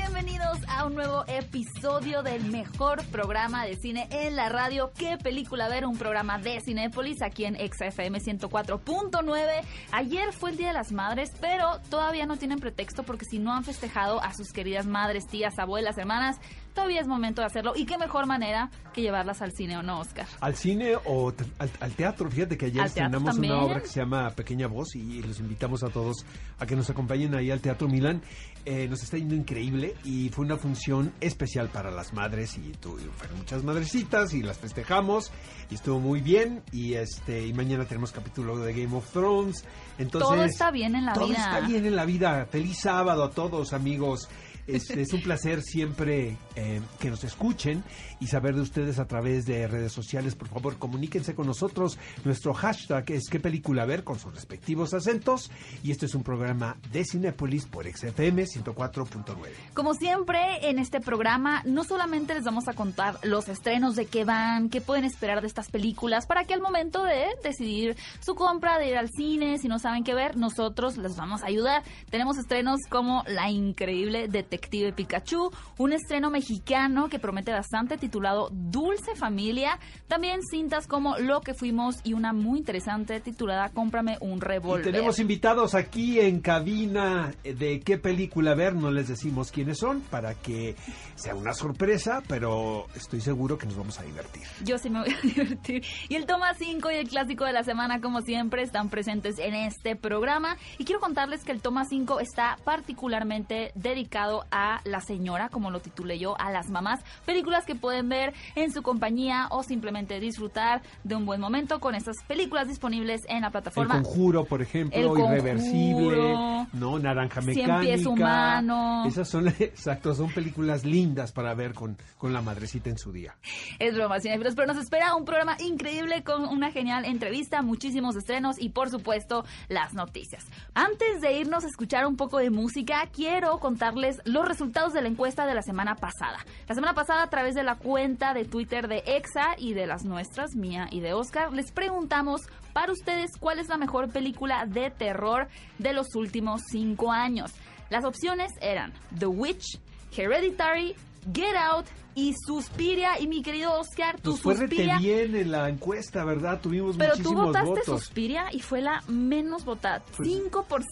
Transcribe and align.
Bienvenidos 0.00 0.58
a 0.66 0.86
un 0.86 0.94
nuevo 0.94 1.24
episodio 1.28 2.22
del 2.22 2.44
mejor 2.50 3.04
programa 3.08 3.66
de 3.66 3.76
cine 3.76 4.08
en 4.10 4.34
la 4.34 4.48
radio. 4.48 4.92
¿Qué 4.96 5.18
película 5.22 5.68
ver? 5.68 5.84
Un 5.84 5.98
programa 5.98 6.38
de 6.38 6.58
Cinépolis 6.62 7.20
aquí 7.20 7.44
en 7.44 7.54
XFM 7.54 8.18
104.9. 8.18 9.62
Ayer 9.92 10.32
fue 10.32 10.50
el 10.50 10.56
Día 10.56 10.68
de 10.68 10.72
las 10.72 10.90
Madres, 10.90 11.32
pero 11.38 11.80
todavía 11.90 12.24
no 12.24 12.38
tienen 12.38 12.60
pretexto 12.60 13.02
porque 13.02 13.26
si 13.26 13.38
no 13.38 13.52
han 13.52 13.62
festejado 13.62 14.22
a 14.22 14.32
sus 14.32 14.52
queridas 14.52 14.86
madres, 14.86 15.26
tías, 15.26 15.58
abuelas, 15.58 15.98
hermanas, 15.98 16.38
todavía 16.74 17.00
es 17.00 17.06
momento 17.06 17.42
de 17.42 17.46
hacerlo. 17.46 17.72
¿Y 17.76 17.84
qué 17.84 17.98
mejor 17.98 18.26
manera 18.26 18.70
que 18.94 19.02
llevarlas 19.02 19.42
al 19.42 19.52
cine 19.52 19.76
o 19.76 19.82
no, 19.82 20.00
Oscar? 20.00 20.26
Al 20.40 20.54
cine 20.56 20.96
o 21.04 21.32
al, 21.58 21.70
al 21.78 21.92
teatro. 21.92 22.30
Fíjate 22.30 22.56
que 22.56 22.66
ayer 22.66 22.86
estrenamos 22.86 23.36
una 23.36 23.62
obra 23.62 23.80
que 23.80 23.88
se 23.88 24.00
llama 24.00 24.30
Pequeña 24.30 24.66
Voz 24.66 24.94
y 24.96 25.22
los 25.22 25.40
invitamos 25.40 25.82
a 25.82 25.88
todos 25.88 26.24
a 26.58 26.66
que 26.66 26.74
nos 26.74 26.88
acompañen 26.88 27.34
ahí 27.34 27.50
al 27.50 27.60
Teatro 27.60 27.86
Milán. 27.86 28.22
Eh, 28.66 28.86
nos 28.88 29.02
está 29.02 29.16
yendo 29.16 29.34
increíble 29.34 29.94
y 30.04 30.28
fue 30.28 30.44
una 30.44 30.56
función 30.58 31.12
especial 31.20 31.68
para 31.70 31.90
las 31.90 32.12
madres 32.12 32.58
y, 32.58 32.72
tu- 32.72 32.98
y 32.98 33.04
fueron 33.16 33.38
muchas 33.38 33.64
madrecitas 33.64 34.34
y 34.34 34.42
las 34.42 34.58
festejamos 34.58 35.32
y 35.70 35.76
estuvo 35.76 35.98
muy 35.98 36.20
bien 36.20 36.62
y 36.70 36.92
este 36.94 37.46
y 37.46 37.54
mañana 37.54 37.86
tenemos 37.86 38.12
capítulo 38.12 38.58
de 38.58 38.72
Game 38.74 38.94
of 38.94 39.10
Thrones. 39.12 39.64
Entonces 39.98 40.28
Todo 40.30 40.44
está 40.44 40.70
bien 40.70 40.94
en 40.94 41.06
la 41.06 41.14
todo 41.14 41.28
vida. 41.28 41.38
está 41.38 41.66
bien 41.66 41.86
en 41.86 41.96
la 41.96 42.04
vida. 42.04 42.46
Feliz 42.50 42.78
sábado 42.80 43.24
a 43.24 43.30
todos, 43.30 43.72
amigos. 43.72 44.28
Es, 44.66 44.88
es 44.90 45.12
un 45.14 45.22
placer 45.22 45.62
siempre 45.62 46.36
eh, 46.54 46.80
que 47.00 47.10
nos 47.10 47.24
escuchen 47.24 47.82
y 48.20 48.26
saber 48.26 48.54
de 48.54 48.60
ustedes 48.60 48.98
a 48.98 49.06
través 49.06 49.46
de 49.46 49.66
redes 49.66 49.92
sociales. 49.92 50.34
Por 50.34 50.48
favor, 50.48 50.78
comuníquense 50.78 51.34
con 51.34 51.46
nosotros. 51.46 51.98
Nuestro 52.24 52.54
hashtag 52.54 53.10
es 53.12 53.28
qué 53.28 53.40
película 53.40 53.86
ver 53.86 54.04
con 54.04 54.18
sus 54.18 54.34
respectivos 54.34 54.94
acentos. 54.94 55.50
Y 55.82 55.90
este 55.90 56.06
es 56.06 56.14
un 56.14 56.22
programa 56.22 56.76
de 56.92 57.04
Cinépolis 57.04 57.66
por 57.66 57.90
XFM 57.90 58.44
104.9. 58.44 59.36
Como 59.74 59.94
siempre, 59.94 60.68
en 60.68 60.78
este 60.78 61.00
programa 61.00 61.62
no 61.64 61.84
solamente 61.84 62.34
les 62.34 62.44
vamos 62.44 62.68
a 62.68 62.74
contar 62.74 63.18
los 63.22 63.48
estrenos 63.48 63.96
de 63.96 64.06
qué 64.06 64.24
van, 64.24 64.68
qué 64.68 64.80
pueden 64.80 65.04
esperar 65.04 65.40
de 65.40 65.46
estas 65.46 65.70
películas, 65.70 66.26
para 66.26 66.44
que 66.44 66.54
al 66.54 66.60
momento 66.60 67.04
de 67.04 67.26
decidir 67.42 67.96
su 68.20 68.34
compra, 68.34 68.78
de 68.78 68.88
ir 68.88 68.96
al 68.96 69.08
cine, 69.08 69.58
si 69.58 69.68
no 69.68 69.78
saben 69.78 70.04
qué 70.04 70.14
ver, 70.14 70.36
nosotros 70.36 70.98
les 70.98 71.16
vamos 71.16 71.42
a 71.42 71.46
ayudar. 71.46 71.82
Tenemos 72.10 72.36
estrenos 72.38 72.80
como 72.88 73.24
La 73.26 73.50
increíble 73.50 74.28
Detective 74.28 74.92
Pikachu, 74.92 75.50
un 75.78 75.92
estreno 75.92 76.30
mexicano 76.30 77.08
que 77.08 77.18
promete 77.18 77.52
bastante 77.52 77.98
titulado 78.10 78.48
Dulce 78.50 79.14
Familia, 79.14 79.78
también 80.08 80.40
cintas 80.42 80.88
como 80.88 81.16
Lo 81.18 81.40
que 81.42 81.54
fuimos 81.54 82.00
y 82.02 82.14
una 82.14 82.32
muy 82.32 82.58
interesante 82.58 83.20
titulada 83.20 83.68
Cómprame 83.68 84.18
un 84.20 84.38
Y 84.38 84.40
revólver. 84.40 84.84
tenemos 84.84 85.20
invitados 85.20 85.76
aquí 85.76 86.18
en 86.18 86.40
cabina 86.40 87.32
de 87.44 87.80
qué 87.80 87.98
película 87.98 88.54
ver. 88.56 88.74
No 88.74 88.90
les 88.90 89.06
decimos 89.06 89.52
quiénes 89.52 89.78
son 89.78 90.00
para 90.00 90.34
que 90.34 90.74
sea 91.14 91.36
una 91.36 91.52
sorpresa, 91.54 92.20
pero 92.26 92.86
estoy 92.96 93.20
seguro 93.20 93.56
que 93.58 93.66
nos 93.66 93.76
vamos 93.76 94.00
a 94.00 94.02
divertir. 94.02 94.42
Yo 94.64 94.76
sí 94.78 94.90
me 94.90 95.00
voy 95.02 95.10
a 95.14 95.20
divertir. 95.20 95.84
Y 96.08 96.16
el 96.16 96.26
toma 96.26 96.52
5 96.54 96.90
y 96.90 96.94
el 96.96 97.08
clásico 97.08 97.44
de 97.44 97.52
la 97.52 97.62
semana, 97.62 98.00
como 98.00 98.22
siempre, 98.22 98.62
están 98.62 98.88
presentes 98.88 99.38
en 99.38 99.54
este 99.54 99.94
programa. 99.94 100.56
Y 100.78 100.84
quiero 100.84 101.00
contarles 101.00 101.44
que 101.44 101.52
el 101.52 101.62
toma 101.62 101.84
5 101.84 102.18
está 102.18 102.56
particularmente 102.64 103.70
dedicado 103.76 104.44
a 104.50 104.80
la 104.84 105.00
señora, 105.00 105.48
como 105.48 105.70
lo 105.70 105.78
titulé 105.80 106.18
yo, 106.18 106.34
a 106.40 106.50
las 106.50 106.70
mamás. 106.70 107.00
Películas 107.24 107.64
que 107.66 107.74
pueden 107.74 107.99
ver 108.08 108.32
en 108.54 108.72
su 108.72 108.82
compañía 108.82 109.48
o 109.50 109.62
simplemente 109.62 110.18
disfrutar 110.20 110.82
de 111.04 111.14
un 111.14 111.26
buen 111.26 111.40
momento 111.40 111.80
con 111.80 111.94
estas 111.94 112.16
películas 112.26 112.68
disponibles 112.68 113.22
en 113.28 113.42
la 113.42 113.50
plataforma. 113.50 113.96
El 113.96 114.02
conjuro, 114.02 114.44
por 114.44 114.62
ejemplo, 114.62 114.98
El 114.98 115.06
Conjuro. 115.08 115.28
irreversible, 115.34 116.66
no, 116.72 116.98
naranja 116.98 117.42
Cien 117.42 117.56
mecánica. 117.56 117.80
pies 117.80 118.06
humano. 118.06 119.04
Esas 119.06 119.28
son, 119.28 119.48
exacto, 119.58 120.14
son 120.14 120.30
películas 120.30 120.84
lindas 120.84 121.32
para 121.32 121.54
ver 121.54 121.74
con, 121.74 121.96
con 122.18 122.32
la 122.32 122.42
madrecita 122.42 122.90
en 122.90 122.98
su 122.98 123.12
día. 123.12 123.34
Es 123.78 123.94
broma, 123.94 124.20
cinéfilos, 124.20 124.54
pero 124.54 124.72
nos 124.72 124.82
espera 124.82 125.14
un 125.14 125.24
programa 125.24 125.56
increíble 125.60 126.22
con 126.24 126.44
una 126.44 126.70
genial 126.70 127.04
entrevista, 127.04 127.62
muchísimos 127.62 128.16
estrenos 128.16 128.56
y 128.60 128.70
por 128.70 128.90
supuesto 128.90 129.44
las 129.68 129.94
noticias. 129.94 130.44
Antes 130.74 131.20
de 131.20 131.32
irnos 131.38 131.64
a 131.64 131.68
escuchar 131.68 132.06
un 132.06 132.16
poco 132.16 132.38
de 132.38 132.50
música, 132.50 133.08
quiero 133.12 133.58
contarles 133.58 134.20
los 134.24 134.46
resultados 134.46 134.92
de 134.92 135.02
la 135.02 135.08
encuesta 135.08 135.46
de 135.46 135.54
la 135.54 135.62
semana 135.62 135.96
pasada. 135.96 136.38
La 136.68 136.74
semana 136.74 136.94
pasada 136.94 137.22
a 137.22 137.30
través 137.30 137.54
de 137.54 137.62
la 137.62 137.76
cuenta 137.90 138.34
de 138.34 138.44
Twitter 138.44 138.86
de 138.86 139.02
EXA 139.04 139.56
y 139.58 139.74
de 139.74 139.88
las 139.88 140.04
nuestras, 140.04 140.54
mía 140.54 140.86
y 140.92 141.00
de 141.00 141.12
Oscar, 141.12 141.52
les 141.52 141.72
preguntamos 141.72 142.40
para 142.72 142.92
ustedes 142.92 143.32
cuál 143.36 143.58
es 143.58 143.66
la 143.66 143.78
mejor 143.78 144.12
película 144.12 144.64
de 144.64 144.92
terror 144.92 145.48
de 145.78 145.92
los 145.92 146.14
últimos 146.14 146.62
cinco 146.70 147.10
años. 147.10 147.50
Las 147.88 148.04
opciones 148.04 148.52
eran 148.60 148.92
The 149.18 149.26
Witch, 149.26 149.80
Hereditary, 150.16 150.94
Get 151.34 151.56
Out 151.56 151.86
y 152.14 152.34
Suspiria. 152.46 153.18
Y 153.20 153.26
mi 153.26 153.42
querido 153.42 153.72
Oscar, 153.78 154.20
tu 154.20 154.36
fue 154.36 154.54
rete 154.54 154.76
Suspiria. 154.76 154.98
bien 154.98 155.36
en 155.36 155.50
la 155.50 155.68
encuesta, 155.68 156.24
¿verdad? 156.24 156.60
Tuvimos 156.60 156.96
Pero 156.96 157.12
tú 157.14 157.18
muchísimos 157.18 157.46
votaste 157.46 157.68
votos. 157.68 158.00
Suspiria 158.00 158.46
y 158.52 158.60
fue 158.60 158.80
la 158.80 159.02
menos 159.08 159.64
votada. 159.64 160.02
Pues, 160.16 160.28
5%. 160.28 160.84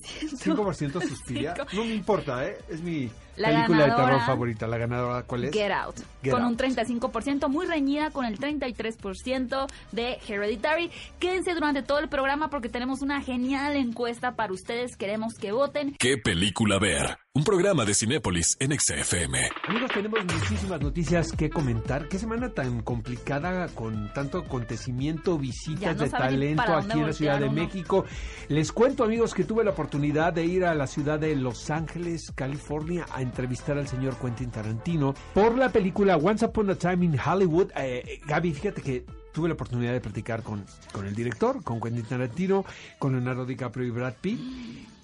5% 0.44 1.08
Suspiria. 1.08 1.54
No 1.72 1.84
me 1.84 1.94
importa, 1.94 2.46
¿eh? 2.46 2.58
Es 2.68 2.80
mi 2.80 3.10
La 3.36 3.48
película 3.50 3.84
de 3.86 3.90
terror 3.92 4.20
favorita. 4.26 4.66
La 4.66 4.78
ganadora, 4.78 5.22
¿cuál 5.22 5.44
es? 5.44 5.52
Get 5.52 5.70
Out. 5.70 5.96
Get 6.22 6.32
con 6.32 6.42
Out. 6.42 6.50
un 6.50 6.56
35%, 6.74 7.48
muy 7.48 7.66
reñida 7.66 8.10
con 8.10 8.24
el 8.24 8.38
33% 8.38 9.66
de 9.92 10.18
Hereditary. 10.26 10.90
Quédense 11.18 11.54
durante 11.54 11.82
todo 11.82 11.98
el 12.00 12.08
programa 12.08 12.50
porque 12.50 12.68
tenemos 12.68 13.00
una 13.02 13.20
genial 13.22 13.76
encuesta 13.76 14.34
para 14.34 14.52
ustedes. 14.52 14.96
Queremos 14.96 15.34
que 15.34 15.52
voten. 15.52 15.94
¿Qué 15.98 16.16
película 16.18 16.78
ver? 16.78 17.18
Un 17.34 17.44
programa 17.44 17.84
de 17.84 17.94
Cinépolis 17.94 18.56
en 18.58 18.76
XFM. 18.78 19.50
Amigos, 19.68 19.90
tenemos 19.94 20.18
muchísimas 20.24 20.80
noticias 20.80 21.07
que 21.08 21.48
comentar. 21.48 22.06
Qué 22.08 22.19
semana 22.19 22.50
tan 22.50 22.82
complicada 22.82 23.69
con 23.69 24.12
tanto 24.12 24.38
acontecimiento, 24.38 25.38
visitas 25.38 25.96
no 25.96 26.02
de 26.04 26.10
talento 26.10 26.62
aquí 26.74 26.98
en 26.98 27.06
la 27.06 27.12
Ciudad 27.14 27.38
de 27.41 27.46
uno. 27.46 27.54
México. 27.54 28.04
Les 28.48 28.70
cuento, 28.72 29.04
amigos, 29.04 29.32
que 29.32 29.44
tuve 29.44 29.64
la 29.64 29.70
oportunidad 29.70 30.34
de 30.34 30.44
ir 30.44 30.66
a 30.66 30.74
la 30.74 30.86
ciudad 30.86 31.18
de 31.18 31.34
Los 31.34 31.70
Ángeles, 31.70 32.30
California, 32.34 33.06
a 33.10 33.22
entrevistar 33.22 33.78
al 33.78 33.88
señor 33.88 34.16
Quentin 34.18 34.50
Tarantino 34.50 35.14
por 35.32 35.56
la 35.56 35.70
película 35.70 36.18
Once 36.18 36.44
Upon 36.44 36.70
a 36.70 36.74
Time 36.74 37.06
in 37.06 37.18
Hollywood. 37.18 37.70
Eh, 37.74 38.20
Gaby, 38.26 38.52
fíjate 38.52 38.82
que 38.82 39.06
tuve 39.32 39.48
la 39.48 39.54
oportunidad 39.54 39.94
de 39.94 40.02
platicar 40.02 40.42
con, 40.42 40.62
con 40.92 41.06
el 41.06 41.14
director, 41.14 41.64
con 41.64 41.80
Quentin 41.80 42.04
Tarantino, 42.04 42.66
con 42.98 43.12
Leonardo 43.12 43.47
DiCaprio 43.47 43.86
y 43.86 43.91
Brad 43.91 44.14
Pitt 44.20 44.38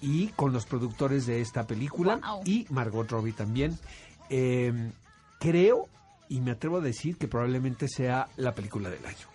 y 0.03 0.27
con 0.35 0.53
los 0.53 0.67
productores 0.67 1.25
de 1.25 1.41
esta 1.41 1.65
película 1.65 2.17
Wow. 2.17 2.41
y 2.45 2.67
Margot 2.69 3.09
Robbie 3.09 3.31
también. 3.33 3.75
Eh, 4.29 4.91
creo 5.39 5.87
y 6.29 6.41
me 6.41 6.51
atrevo 6.51 6.77
a 6.77 6.81
decir 6.81 7.17
que 7.17 7.27
probablemente 7.27 7.87
sea 7.87 8.27
la 8.37 8.53
película 8.53 8.89
del 8.89 9.05
año. 9.05 9.27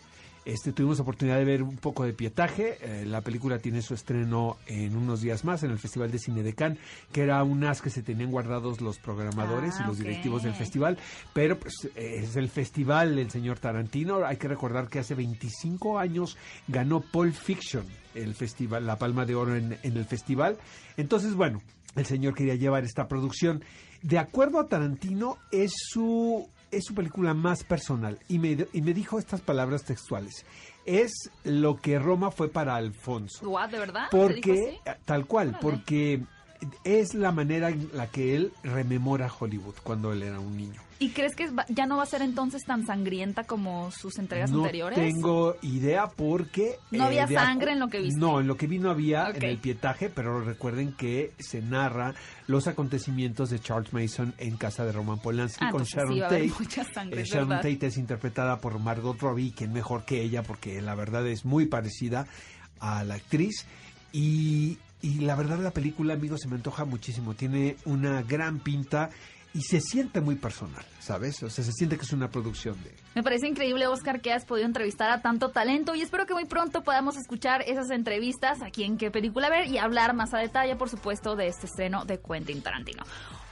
Este, 0.47 0.73
tuvimos 0.73 0.99
oportunidad 0.99 1.37
de 1.37 1.45
ver 1.45 1.63
un 1.63 1.77
poco 1.77 2.05
de 2.05 2.15
pietaje. 2.15 2.79
eh, 2.81 3.05
la 3.05 3.21
película 3.21 3.59
tiene 3.59 3.83
su 3.83 3.93
estreno 3.93 4.57
en 4.67 4.97
unos 4.97 5.21
días 5.21 5.45
más 5.45 5.63
en 5.63 5.71
el 5.71 5.79
Festival 5.79 6.11
de 6.11 6.19
Cine 6.19 6.43
de 6.43 6.55
Cannes, 6.55 6.79
que 7.13 7.21
era 7.21 7.43
un 7.45 7.63
as 7.63 7.83
que 7.83 7.91
se 7.91 8.03
tenían 8.03 8.31
guardados 8.31 8.81
los 8.81 8.99
programadores 8.99 9.75
Ah, 9.79 9.83
y 9.85 9.87
los 9.87 9.99
directivos 9.99 10.43
del 10.43 10.55
festival. 10.55 10.99
Pero 11.35 11.59
pues 11.59 11.91
es 11.95 12.37
el 12.37 12.49
festival 12.49 13.17
del 13.17 13.31
señor 13.31 13.59
Tarantino. 13.59 14.25
Hay 14.25 14.39
que 14.39 14.49
recordar 14.49 14.89
que 14.89 14.99
hace 15.01 15.15
25 15.15 15.99
años 15.99 16.39
ganó 16.69 17.01
Pulp 17.01 17.35
Fiction 17.35 17.85
el 18.15 18.35
festival, 18.35 18.87
la 18.87 18.97
Palma 18.97 19.27
de 19.27 19.35
Oro 19.35 19.55
en, 19.57 19.79
en 19.83 19.97
el 19.97 20.05
festival. 20.07 20.57
Entonces, 20.97 21.35
bueno, 21.35 21.61
el 21.97 22.07
señor 22.07 22.35
quería 22.35 22.55
llevar 22.55 22.85
esta 22.85 23.09
producción. 23.09 23.63
De 24.03 24.19
acuerdo 24.19 24.59
a 24.59 24.69
Tarantino, 24.69 25.37
es 25.53 25.73
su, 25.77 26.49
es 26.71 26.85
su 26.85 26.95
película 26.95 27.35
más 27.35 27.65
personal. 27.65 28.19
Y 28.29 28.39
me, 28.39 28.67
y 28.73 28.83
me 28.83 28.95
dijo 28.95 29.19
estas 29.19 29.41
palabras 29.41 29.85
textuales. 29.85 30.45
Es 30.87 31.31
lo 31.45 31.77
que 31.77 31.99
Roma 31.99 32.31
fue 32.31 32.49
para 32.49 32.77
Alfonso. 32.77 33.49
What, 33.49 33.71
¿De 33.71 33.79
verdad? 33.79 34.09
¿Te 34.11 34.17
dijo 34.17 34.29
Porque, 34.29 34.81
tal 35.05 35.27
cual, 35.27 35.49
Órale. 35.49 35.63
porque 35.63 36.23
es 36.85 37.15
la 37.15 37.33
manera 37.33 37.69
en 37.71 37.91
la 37.95 38.07
que 38.09 38.35
él 38.37 38.53
rememora 38.63 39.31
Hollywood 39.39 39.75
cuando 39.83 40.13
él 40.13 40.23
era 40.23 40.39
un 40.41 40.57
niño. 40.57 40.81
¿Y 41.03 41.13
crees 41.13 41.35
que 41.35 41.49
ya 41.71 41.87
no 41.87 41.97
va 41.97 42.03
a 42.03 42.07
ser 42.07 42.21
entonces 42.21 42.63
tan 42.67 42.85
sangrienta 42.85 43.45
como 43.45 43.91
sus 43.91 44.19
entregas 44.19 44.51
no 44.51 44.59
anteriores? 44.59 44.99
tengo 44.99 45.57
idea 45.63 46.09
porque... 46.09 46.77
No 46.91 47.05
había 47.05 47.27
acu- 47.27 47.35
sangre 47.37 47.73
en 47.73 47.81
lo 47.81 47.89
que 47.89 48.01
viste. 48.01 48.21
No, 48.21 48.39
en 48.39 48.47
lo 48.47 48.59
que 48.59 48.67
vi 48.67 48.79
no 48.79 48.91
había 48.91 49.31
en 49.31 49.43
el 49.43 49.57
pietaje, 49.57 50.11
pero 50.11 50.43
recuerden 50.45 50.93
que 50.93 51.33
se 51.39 51.63
narra 51.63 52.13
los 52.47 52.67
acontecimientos 52.67 53.49
de 53.49 53.61
Charles 53.61 53.95
Mason 53.95 54.35
en 54.37 54.59
casa 54.59 54.85
de 54.85 54.93
Roman 54.93 55.21
Polanski 55.21 55.65
Ah, 55.65 55.71
con 55.71 55.85
Sharon 55.85 56.13
sí 56.15 56.21
Tate. 56.21 56.53
mucha 56.59 56.85
sangre, 56.85 57.23
Eh, 57.23 57.25
Sharon 57.25 57.49
verdad. 57.49 57.63
Tate 57.73 57.87
es 57.87 57.97
interpretada 57.97 58.61
por 58.61 58.79
Margot 58.79 59.19
Robbie, 59.19 59.53
quien 59.53 59.73
mejor 59.73 60.05
que 60.05 60.21
ella, 60.21 60.43
porque 60.43 60.83
la 60.83 60.95
verdad 60.95 61.27
es 61.27 61.47
muy 61.47 61.65
parecida 61.65 62.27
a 62.79 63.05
la 63.05 63.15
actriz. 63.15 63.65
Y, 64.13 64.77
y 65.03 65.21
la 65.21 65.35
verdad 65.35 65.59
la 65.59 65.71
película, 65.71 66.15
amigos, 66.15 66.41
se 66.43 66.49
me 66.49 66.57
antoja 66.57 66.85
muchísimo. 66.85 67.35
Tiene 67.35 67.77
una 67.85 68.23
gran 68.23 68.61
pinta. 68.61 69.11
y 69.53 69.63
se 69.63 69.81
siente 69.81 70.21
muy 70.21 70.37
personal, 70.37 70.85
¿sabes? 71.01 71.43
O 71.43 71.51
sea, 71.51 71.65
se 71.65 71.73
siente 71.73 71.97
que 71.97 72.05
es 72.05 72.13
una 72.13 72.31
producción 72.31 72.81
de... 72.85 72.95
Me 73.17 73.23
parece 73.25 73.49
increíble, 73.49 73.89
Oscar, 73.89 74.21
que 74.21 74.33
has 74.33 74.45
podido 74.45 74.65
entrevistar 74.65 75.11
a 75.11 75.23
tanto 75.23 75.51
talento 75.51 75.97
y 75.97 76.03
espero 76.03 76.25
que 76.25 76.35
muy 76.35 76.45
pronto 76.45 76.85
podamos 76.85 77.17
escuchar 77.17 77.63
esas 77.63 77.91
entrevistas 77.91 78.63
aquí 78.63 78.85
en 78.85 78.97
qué 78.97 79.11
película 79.11 79.51
ver 79.51 79.67
y 79.67 79.79
hablar 79.79 80.15
más 80.15 80.33
a 80.35 80.39
detalle, 80.39 80.77
por 80.77 80.89
supuesto, 80.89 81.35
de 81.35 81.49
este 81.49 81.67
estreno 81.67 82.05
de 82.05 82.21
Quentin 82.21 82.63
Tarantino 82.63 83.03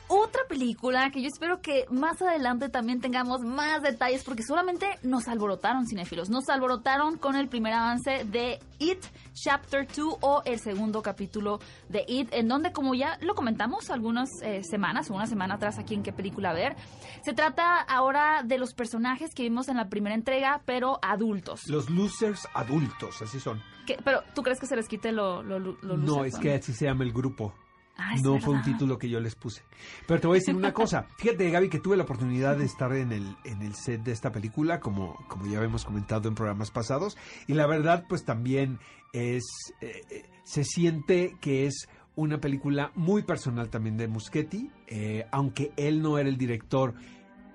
otra 0.09 0.43
película 0.49 1.11
que 1.11 1.23
yo 1.23 1.29
espero 1.29 1.61
que 1.61 1.87
más 1.91 2.21
adelante 2.23 2.69
también 2.69 3.01
tengamos 3.01 3.43
más 3.43 3.83
detalles 3.83 4.25
porque 4.25 4.43
solamente 4.43 4.87
nos 5.03 5.29
alborotaron 5.29 5.87
cinéfilos, 5.87 6.31
nos 6.31 6.49
alborotaron 6.49 7.19
con 7.19 7.37
el 7.37 7.49
primer 7.49 7.75
avance 7.75 8.25
de 8.25 8.59
It 8.79 9.05
Chapter 9.35 9.87
2 9.87 10.17
o 10.21 10.43
el 10.45 10.59
segundo 10.59 11.03
capítulo 11.03 11.61
de 11.89 12.05
It, 12.09 12.29
en 12.33 12.49
donde 12.49 12.73
como 12.73 12.95
ya 12.95 13.19
lo 13.21 13.35
comentamos 13.35 13.91
algunas 13.91 14.43
eh, 14.43 14.63
semanas 14.65 15.11
o 15.11 15.15
una 15.15 15.27
semana 15.27 15.55
atrás 15.55 15.79
aquí 15.79 15.95
en 15.95 16.03
qué 16.03 16.13
película 16.13 16.53
ver, 16.53 16.77
se 17.23 17.33
trata 17.33 17.81
ahora 17.81 18.43
de 18.43 18.59
los 18.59 18.75
personajes 18.75 19.35
que 19.35 19.43
vimos 19.43 19.69
en 19.69 19.77
la 19.77 19.89
primera 19.89 20.15
entrega, 20.15 20.63
pero 20.65 20.99
adultos. 21.03 21.69
Los 21.69 21.91
losers 21.91 22.49
adultos, 22.55 23.21
así 23.23 23.41
son. 23.41 23.63
¿Pero 24.05 24.23
tú 24.35 24.43
crees 24.43 24.61
que 24.61 24.67
se 24.67 24.77
les 24.77 24.89
quite 24.89 25.13
lo, 25.13 25.43
lo, 25.43 25.59
No, 25.83 26.25
es 26.25 26.37
que 26.39 26.55
así 26.55 26.73
se 26.73 26.87
llama 26.87 27.05
el 27.05 27.13
grupo. 27.13 27.55
Ah, 28.01 28.15
no 28.23 28.39
fue 28.39 28.55
un 28.55 28.63
título 28.63 28.97
que 28.97 29.09
yo 29.09 29.19
les 29.19 29.35
puse. 29.35 29.63
Pero 30.07 30.21
te 30.21 30.29
voy 30.29 30.37
a 30.37 30.41
decir 30.41 30.55
una 30.55 30.73
cosa. 30.73 31.09
Fíjate, 31.19 31.51
Gaby, 31.51 31.69
que 31.69 31.81
tuve 31.81 31.97
la 31.97 32.05
oportunidad 32.05 32.57
de 32.57 32.65
estar 32.65 32.93
en 32.95 33.11
el, 33.11 33.37
en 33.45 33.61
el 33.61 33.75
set 33.75 34.03
de 34.05 34.13
esta 34.13 34.31
película, 34.31 34.79
como, 34.79 35.17
como 35.27 35.47
ya 35.47 35.61
hemos 35.61 35.85
comentado 35.85 36.29
en 36.29 36.37
programas 36.37 36.71
pasados. 36.71 37.17
Y 37.49 37.55
la 37.55 37.67
verdad, 37.67 38.05
pues 38.09 38.25
también 38.25 38.79
es. 39.13 39.45
Eh, 39.81 40.03
eh, 40.11 40.31
se 40.45 40.65
siente 40.65 41.37
que 41.41 41.67
es 41.67 41.89
una 42.15 42.39
película 42.39 42.91
muy 42.95 43.23
personal 43.23 43.69
también 43.69 43.97
de 43.97 44.09
Muschetti, 44.09 44.71
eh, 44.87 45.27
aunque 45.31 45.73
él 45.77 46.01
no 46.01 46.19
era 46.19 46.29
el 46.29 46.39
director 46.39 46.95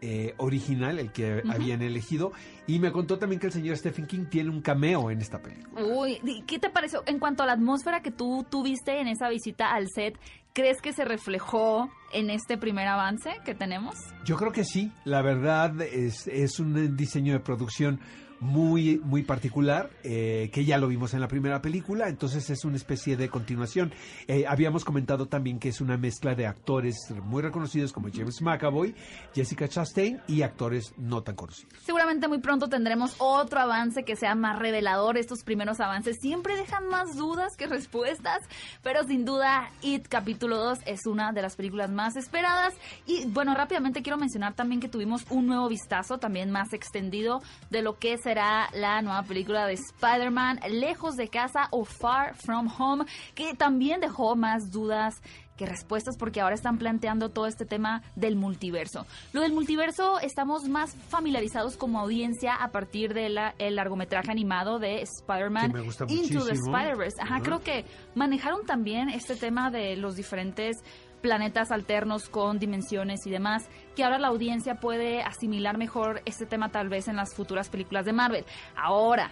eh, 0.06 0.34
original, 0.36 1.00
el 1.00 1.14
que 1.14 1.42
habían 1.50 1.82
elegido. 1.82 2.34
Y 2.68 2.80
me 2.80 2.92
contó 2.92 3.18
también 3.18 3.40
que 3.40 3.48
el 3.48 3.54
señor 3.54 3.78
Stephen 3.78 4.06
King 4.06 4.26
tiene 4.30 4.50
un 4.50 4.62
cameo 4.62 5.10
en 5.10 5.22
esta 5.22 5.42
película. 5.42 5.82
Uy, 5.82 6.20
¿qué 6.46 6.60
te 6.60 6.70
pareció? 6.70 7.04
En 7.06 7.20
cuanto 7.20 7.42
a 7.42 7.46
la 7.46 7.54
atmósfera 7.54 8.02
que 8.02 8.12
tú 8.12 8.46
tuviste 8.50 9.00
en 9.00 9.08
esa 9.08 9.30
visita 9.30 9.72
al 9.72 9.88
set, 9.88 10.20
¿crees 10.52 10.82
que 10.82 10.92
se 10.92 11.06
reflejó 11.06 11.90
en 12.12 12.30
este 12.30 12.58
primer 12.58 12.86
avance 12.86 13.30
que 13.46 13.56
tenemos? 13.56 13.96
Yo 14.26 14.36
creo 14.36 14.52
que 14.52 14.66
sí. 14.66 14.92
La 15.06 15.22
verdad 15.22 15.82
es, 15.82 16.28
es 16.28 16.60
un 16.60 16.98
diseño 16.98 17.32
de 17.32 17.40
producción 17.40 18.02
muy, 18.44 19.00
muy 19.04 19.24
particular, 19.24 19.90
eh, 20.04 20.50
que 20.54 20.66
ya 20.66 20.78
lo 20.78 20.88
vimos 20.88 21.14
en 21.14 21.22
la 21.22 21.28
primera 21.28 21.62
película, 21.62 22.10
entonces 22.10 22.50
es 22.50 22.66
una 22.66 22.76
especie 22.76 23.16
de 23.16 23.30
continuación. 23.30 23.94
Eh, 24.28 24.46
habíamos 24.48 24.84
comentado 24.84 25.28
también 25.28 25.60
que 25.60 25.70
es 25.70 25.80
una 25.82 25.98
mezcla 25.98 26.36
de 26.36 26.46
actores 26.46 26.96
muy 27.24 27.42
reconocidos 27.42 27.94
como 27.94 28.10
James 28.14 28.42
McAvoy, 28.42 28.94
Jessica 29.34 29.68
Chastain 29.68 30.22
y 30.28 30.42
actores 30.42 30.94
no 30.98 31.24
tan 31.24 31.36
conocidos. 31.36 31.74
Seguramente 31.84 32.28
muy 32.28 32.40
pronto 32.40 32.68
tendremos 32.68 33.16
otro 33.20 33.62
avance 33.62 34.04
que 34.04 34.16
sea 34.16 34.36
más 34.36 34.60
revelador. 34.60 35.18
Estos 35.18 35.44
primeros 35.44 35.80
avances 35.80 36.18
siempre 36.20 36.58
dejan 36.58 36.88
más 36.90 37.16
dudas 37.16 37.56
que 37.58 37.68
respuestas, 37.68 38.40
pero 38.82 39.06
sin 39.06 39.24
duda 39.24 39.70
It 39.82 40.08
capítulo 40.08 40.58
2 40.58 40.80
es 40.86 41.06
una 41.06 41.32
de 41.32 41.42
las 41.42 41.56
películas 41.56 41.90
más 41.90 42.18
esperadas. 42.18 42.74
Y 43.06 43.26
bueno, 43.28 43.56
rápidamente 43.56 44.02
quiero 44.02 44.18
mencionar 44.18 44.54
también 44.54 44.82
que 44.82 44.90
tuvimos 44.90 45.26
un 45.30 45.48
nuevo 45.48 45.70
vistazo, 45.70 46.18
también 46.18 46.52
más 46.52 46.74
extendido, 46.74 47.42
de 47.70 47.82
lo 47.82 47.98
que 47.98 48.18
se 48.18 48.33
será 48.34 48.68
la 48.74 49.00
nueva 49.04 49.22
película 49.22 49.68
de 49.68 49.74
Spider-Man, 49.74 50.62
Lejos 50.68 51.16
de 51.18 51.28
casa 51.28 51.68
o 51.70 51.86
Far 51.86 52.34
From 52.34 52.68
Home, 52.80 53.06
que 53.36 53.54
también 53.54 54.02
dejó 54.02 54.36
más 54.36 54.72
dudas 54.72 55.22
que 55.56 55.68
respuestas 55.68 56.18
porque 56.18 56.42
ahora 56.42 56.56
están 56.56 56.80
planteando 56.80 57.30
todo 57.30 57.46
este 57.46 57.64
tema 57.64 58.02
del 58.16 58.36
multiverso. 58.36 59.06
Lo 59.34 59.42
del 59.42 59.54
multiverso 59.54 60.20
estamos 60.20 60.68
más 60.68 60.96
familiarizados 61.10 61.78
como 61.78 62.00
audiencia 62.00 62.56
a 62.56 62.72
partir 62.72 63.14
del 63.14 63.36
largometraje 63.36 64.32
animado 64.32 64.80
de 64.80 65.04
Spider-Man 65.04 65.72
Into 66.08 66.44
the 66.44 66.54
Spider-Verse. 66.54 67.22
Ajá, 67.22 67.40
creo 67.44 67.60
que 67.60 67.86
manejaron 68.16 68.66
también 68.66 69.10
este 69.10 69.36
tema 69.36 69.70
de 69.70 69.96
los 69.96 70.16
diferentes 70.16 70.78
planetas 71.24 71.72
alternos 71.72 72.28
con 72.28 72.60
dimensiones 72.60 73.26
y 73.26 73.32
demás, 73.32 73.66
que 73.96 74.04
ahora 74.04 74.20
la 74.20 74.28
audiencia 74.28 74.76
puede 74.76 75.24
asimilar 75.24 75.78
mejor 75.78 76.22
este 76.26 76.46
tema 76.46 76.70
tal 76.70 76.90
vez 76.90 77.08
en 77.08 77.16
las 77.16 77.34
futuras 77.34 77.70
películas 77.70 78.06
de 78.06 78.12
Marvel. 78.12 78.46
Ahora, 78.76 79.32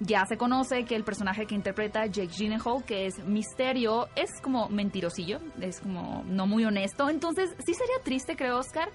ya 0.00 0.26
se 0.26 0.36
conoce 0.36 0.84
que 0.84 0.94
el 0.94 1.02
personaje 1.02 1.46
que 1.46 1.54
interpreta 1.54 2.04
Jake 2.06 2.28
Gyllenhaal, 2.28 2.84
que 2.84 3.06
es 3.06 3.24
Misterio, 3.24 4.08
es 4.16 4.30
como 4.42 4.68
mentirosillo, 4.68 5.40
es 5.60 5.80
como 5.80 6.24
no 6.26 6.46
muy 6.46 6.64
honesto. 6.66 7.08
Entonces, 7.08 7.50
sí 7.64 7.72
sería 7.72 8.02
triste, 8.04 8.36
creo, 8.36 8.58
Oscar, 8.58 8.90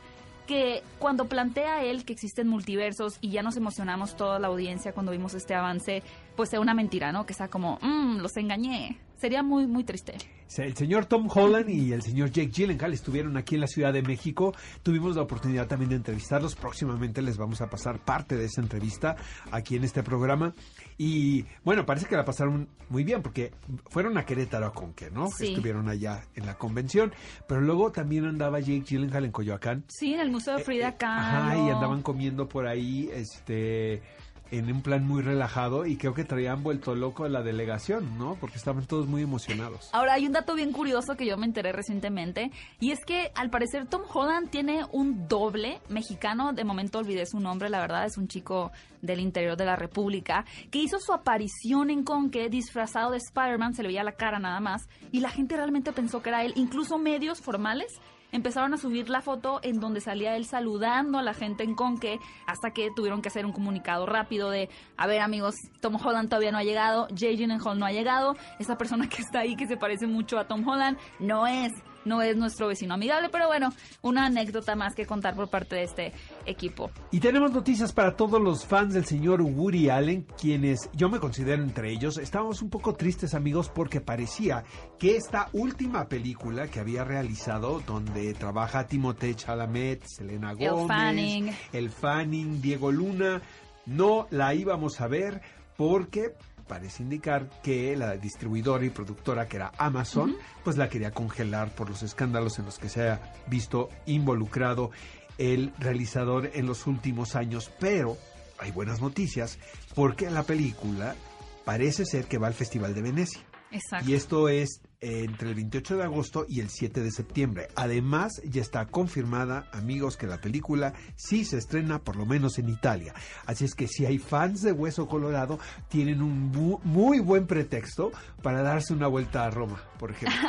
que 0.46 0.84
cuando 1.00 1.26
plantea 1.26 1.84
él 1.84 2.06
que 2.06 2.14
existen 2.14 2.48
multiversos 2.48 3.18
y 3.22 3.32
ya 3.32 3.42
nos 3.42 3.58
emocionamos 3.58 4.16
toda 4.16 4.38
la 4.38 4.48
audiencia 4.48 4.94
cuando 4.94 5.12
vimos 5.12 5.34
este 5.34 5.56
avance, 5.56 6.04
pues 6.36 6.50
sea 6.50 6.60
una 6.60 6.74
mentira, 6.74 7.12
¿no? 7.12 7.26
Que 7.26 7.34
sea 7.34 7.48
como, 7.48 7.80
mmm, 7.82 8.18
los 8.18 8.36
engañé. 8.38 9.00
Sería 9.18 9.44
muy, 9.44 9.66
muy 9.66 9.84
triste. 9.84 10.18
El 10.58 10.76
señor 10.76 11.06
Tom 11.06 11.28
Holland 11.34 11.70
y 11.70 11.92
el 11.94 12.02
señor 12.02 12.30
Jake 12.32 12.52
Gyllenhaal 12.52 12.94
estuvieron 12.94 13.36
aquí 13.38 13.56
en 13.56 13.62
la 13.62 13.68
Ciudad 13.68 13.92
de 13.92 14.02
México. 14.02 14.54
Tuvimos 14.84 15.16
la 15.16 15.24
oportunidad 15.24 15.68
también 15.68 15.90
de 15.90 15.96
entrevistarlos. 15.96 16.56
Próximamente 16.56 17.22
les 17.22 17.38
vamos 17.38 17.62
a 17.62 17.70
pasar 17.70 18.00
parte 18.00 18.36
de 18.36 18.46
esa 18.46 18.62
entrevista 18.62 19.16
aquí 19.52 19.76
en 19.76 19.84
este 19.84 20.04
programa. 20.04 20.54
Y 20.98 21.46
bueno, 21.64 21.86
parece 21.86 22.06
que 22.06 22.16
la 22.16 22.24
pasaron 22.24 22.70
muy 22.90 23.04
bien 23.04 23.22
porque 23.22 23.52
fueron 23.90 24.18
a 24.18 24.26
Querétaro 24.26 24.72
con 24.74 24.94
que, 24.94 25.10
¿no? 25.10 25.28
Estuvieron 25.28 25.90
allá 25.90 26.24
en 26.36 26.46
la 26.46 26.56
convención. 26.58 27.14
Pero 27.48 27.62
luego 27.62 27.92
también 27.92 28.26
andaba 28.26 28.60
Jake 28.60 28.84
Gyllenhaal 28.88 29.26
en 29.26 29.32
Coyoacán. 29.32 29.86
Sí, 29.88 30.14
en 30.14 30.20
el 30.20 30.30
Museo 30.30 30.58
de 30.58 30.64
Frida 30.64 30.90
eh, 30.90 30.92
eh, 30.92 30.98
Kahlo. 30.98 31.38
Ajá, 31.38 31.58
y 31.58 31.70
andaban 31.70 32.02
comiendo 32.02 32.48
por 32.48 32.68
ahí, 32.68 33.10
este 33.12 34.04
en 34.52 34.72
un 34.72 34.82
plan 34.82 35.06
muy 35.06 35.22
relajado 35.22 35.86
y 35.86 35.98
creo 35.98 36.14
que 36.14 36.24
traían 36.24 36.64
vuelto 36.64 36.96
loco 36.96 37.26
a 37.26 37.30
la 37.30 37.42
delegación, 37.42 38.18
¿no? 38.18 38.36
Porque 38.36 38.58
estaban 38.58 38.86
todos 38.86 39.08
muy 39.08 39.22
emocionados. 39.22 39.90
Ahora 39.94 40.14
hay 40.14 40.26
un 40.26 40.34
dato 40.34 40.56
bien 40.56 40.72
curioso 40.72 41.16
que 41.16 41.26
yo 41.26 41.38
me 41.38 41.46
enteré 41.46 41.72
recientemente 41.72 42.52
y 42.80 42.92
es 42.92 43.00
que 43.06 43.32
al 43.36 43.50
parecer 43.50 43.88
Tom 43.88 44.04
Holland 44.12 44.50
tiene 44.50 44.86
un 44.92 45.28
doble 45.28 45.82
mexicano, 45.90 46.54
de 46.54 46.64
momento 46.64 47.00
olvidé 47.00 47.26
su 47.26 47.40
nombre, 47.40 47.70
la 47.70 47.80
verdad 47.80 48.06
es 48.06 48.18
un 48.18 48.28
chico 48.28 48.72
del 49.02 49.20
interior 49.20 49.58
de 49.58 49.66
la 49.66 49.76
República, 49.76 50.46
que 50.72 50.80
hizo 50.80 51.00
su 51.00 51.14
aparición 51.14 51.90
en 51.90 52.04
Conque 52.04 52.50
disfrazado 52.50 53.12
de 53.12 53.18
Spider-Man, 53.18 53.76
se 53.76 53.84
le 53.84 53.90
veía 53.90 54.04
la 54.04 54.14
cara 54.14 54.40
nada 54.40 54.60
más 54.60 54.88
y 55.12 55.20
la 55.20 55.30
gente 55.30 55.56
realmente 55.56 55.92
pensó 55.92 56.22
que 56.22 56.30
era 56.30 56.44
él, 56.44 56.54
incluso 56.56 56.98
medios 56.98 57.42
formales 57.42 57.88
empezaron 58.36 58.74
a 58.74 58.78
subir 58.78 59.10
la 59.10 59.22
foto 59.22 59.60
en 59.64 59.80
donde 59.80 60.02
salía 60.02 60.36
él 60.36 60.46
saludando 60.46 61.18
a 61.18 61.24
la 61.24 61.34
gente 61.34 61.64
en 61.64 61.76
Conque, 61.76 62.20
hasta 62.46 62.72
que 62.72 62.90
tuvieron 62.96 63.22
que 63.22 63.30
hacer 63.30 63.46
un 63.46 63.52
comunicado 63.52 64.06
rápido 64.06 64.50
de, 64.50 64.70
a 64.98 65.08
ver 65.08 65.22
amigos, 65.22 65.56
Tom 65.82 65.96
Holland 65.96 66.30
todavía 66.30 66.52
no 66.52 66.58
ha 66.58 66.64
llegado, 66.64 67.08
Jay 67.16 67.36
Gyllenhaal 67.36 67.80
no 67.80 67.86
ha 67.86 67.92
llegado, 67.92 68.36
esa 68.60 68.78
persona 68.78 69.08
que 69.10 69.22
está 69.22 69.40
ahí 69.40 69.56
que 69.56 69.68
se 69.68 69.78
parece 69.78 70.08
mucho 70.08 70.38
a 70.38 70.48
Tom 70.48 70.68
Holland 70.68 70.98
no 71.20 71.48
es 71.48 71.72
no 72.06 72.22
es 72.22 72.38
nuestro 72.38 72.68
vecino 72.68 72.94
amigable, 72.94 73.30
pero 73.32 73.48
bueno, 73.48 73.74
una 74.02 74.28
anécdota 74.28 74.76
más 74.76 74.96
que 74.96 75.06
contar 75.06 75.36
por 75.36 75.50
parte 75.50 75.76
de 75.76 75.84
este 75.84 76.14
equipo. 76.46 76.90
Y 77.12 77.20
tenemos 77.20 77.52
noticias 77.52 77.92
para 77.92 78.16
todos 78.16 78.42
los 78.42 78.66
fans 78.66 78.94
del 78.94 79.06
señor 79.06 79.42
Woody 79.42 79.90
Allen, 79.90 80.26
quienes 80.40 80.90
yo 80.94 81.10
me 81.10 81.20
considero 81.20 81.64
entre 81.64 81.92
ellos. 81.92 82.18
Estábamos 82.18 82.62
un 82.62 82.70
poco 82.70 82.94
tristes 82.94 83.34
amigos 83.34 83.70
porque 83.70 84.02
parecía 84.02 84.64
que 85.00 85.16
esta 85.16 85.50
última 85.54 86.08
película 86.08 86.68
que 86.68 86.80
había 86.80 87.04
realizado, 87.04 87.82
donde 87.86 88.34
trabaja 88.34 88.88
Timothée 88.88 89.36
Chalamet, 89.36 90.04
Selena 90.06 90.54
Gomez, 90.54 90.82
el 90.82 90.88
Fanning, 90.88 91.52
el 91.74 91.90
Fanning 91.90 92.62
Diego 92.62 92.92
Luna, 92.92 93.42
no 93.86 94.28
la 94.32 94.54
íbamos 94.54 95.02
a 95.02 95.08
ver 95.08 95.42
porque 95.78 96.34
parece 96.68 97.04
indicar 97.04 97.50
que 97.62 97.96
la 97.96 98.18
distribuidora 98.18 98.86
y 98.86 98.90
productora 98.90 99.48
que 99.48 99.58
era 99.58 99.72
Amazon, 99.78 100.36
pues 100.64 100.78
la 100.78 100.90
quería 100.90 101.12
congelar 101.12 101.74
por 101.74 101.90
los 101.90 102.04
escándalos 102.04 102.60
en 102.60 102.66
los 102.66 102.80
que 102.80 102.90
se 102.90 103.10
ha 103.10 103.34
visto 103.48 103.90
involucrado 104.06 104.92
el 105.38 105.74
realizador 105.78 106.52
en 106.54 106.66
los 106.66 106.88
últimos 106.88 107.36
años. 107.36 107.72
Pero 107.80 108.18
hay 108.58 108.72
buenas 108.72 109.02
noticias 109.02 109.60
porque 109.94 110.30
la 110.30 110.44
película 110.44 111.16
parece 111.64 112.06
ser 112.06 112.26
que 112.26 112.38
va 112.38 112.48
al 112.48 112.54
Festival 112.54 112.94
de 112.94 113.02
Venecia. 113.02 113.42
Exacto. 113.76 114.10
Y 114.10 114.14
esto 114.14 114.50
es 114.50 114.82
entre 115.02 115.50
el 115.50 115.56
28 115.56 115.98
de 115.98 116.04
agosto 116.04 116.46
y 116.48 116.62
el 116.62 116.70
7 116.70 117.02
de 117.02 117.12
septiembre. 117.12 117.68
Además, 117.76 118.42
ya 118.46 118.62
está 118.62 118.86
confirmada, 118.88 119.68
amigos, 119.72 120.18
que 120.18 120.26
la 120.26 120.40
película 120.40 120.94
sí 121.16 121.46
se 121.46 121.58
estrena 121.58 122.00
por 122.00 122.16
lo 122.16 122.26
menos 122.26 122.58
en 122.58 122.70
Italia. 122.70 123.14
Así 123.46 123.66
es 123.66 123.76
que 123.76 123.88
si 123.88 124.06
hay 124.06 124.18
fans 124.18 124.62
de 124.62 124.72
Hueso 124.72 125.08
Colorado, 125.08 125.60
tienen 125.90 126.22
un 126.22 126.52
muy 126.84 127.20
buen 127.20 127.46
pretexto 127.46 128.12
para 128.42 128.62
darse 128.62 128.94
una 128.94 129.08
vuelta 129.08 129.46
a 129.46 129.52
Roma, 129.52 129.82
por 130.00 130.12
ejemplo. 130.12 130.40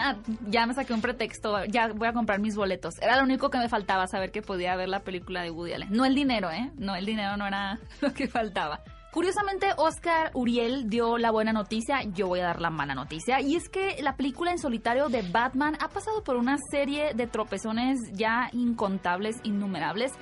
ya 0.48 0.66
me 0.66 0.74
saqué 0.74 0.94
un 0.94 1.00
pretexto, 1.00 1.64
ya 1.66 1.92
voy 1.92 2.08
a 2.08 2.12
comprar 2.12 2.40
mis 2.40 2.56
boletos. 2.56 2.94
Era 3.00 3.16
lo 3.16 3.24
único 3.24 3.50
que 3.50 3.58
me 3.58 3.68
faltaba, 3.68 4.06
saber 4.06 4.30
que 4.30 4.42
podía 4.42 4.76
ver 4.76 4.88
la 4.88 5.00
película 5.00 5.42
de 5.42 5.50
Woody 5.50 5.74
Allen. 5.74 5.88
No 5.90 6.04
el 6.04 6.14
dinero, 6.14 6.50
¿eh? 6.50 6.72
No, 6.78 6.94
el 6.94 7.04
dinero 7.04 7.36
no 7.36 7.46
era 7.46 7.78
lo 8.00 8.12
que 8.14 8.28
faltaba. 8.28 8.82
Curiosamente, 9.16 9.68
Oscar 9.78 10.30
Uriel 10.34 10.90
dio 10.90 11.16
la 11.16 11.30
buena 11.30 11.50
noticia, 11.50 12.02
yo 12.02 12.26
voy 12.26 12.40
a 12.40 12.48
dar 12.48 12.60
la 12.60 12.68
mala 12.68 12.94
noticia, 12.94 13.40
y 13.40 13.56
es 13.56 13.70
que 13.70 13.96
la 14.02 14.14
película 14.14 14.50
en 14.50 14.58
solitario 14.58 15.08
de 15.08 15.22
Batman 15.22 15.74
ha 15.80 15.88
pasado 15.88 16.22
por 16.22 16.36
una 16.36 16.58
serie 16.70 17.14
de 17.14 17.26
tropezones 17.26 17.98
ya 18.12 18.50
incontables, 18.52 19.36
innumerables. 19.42 20.12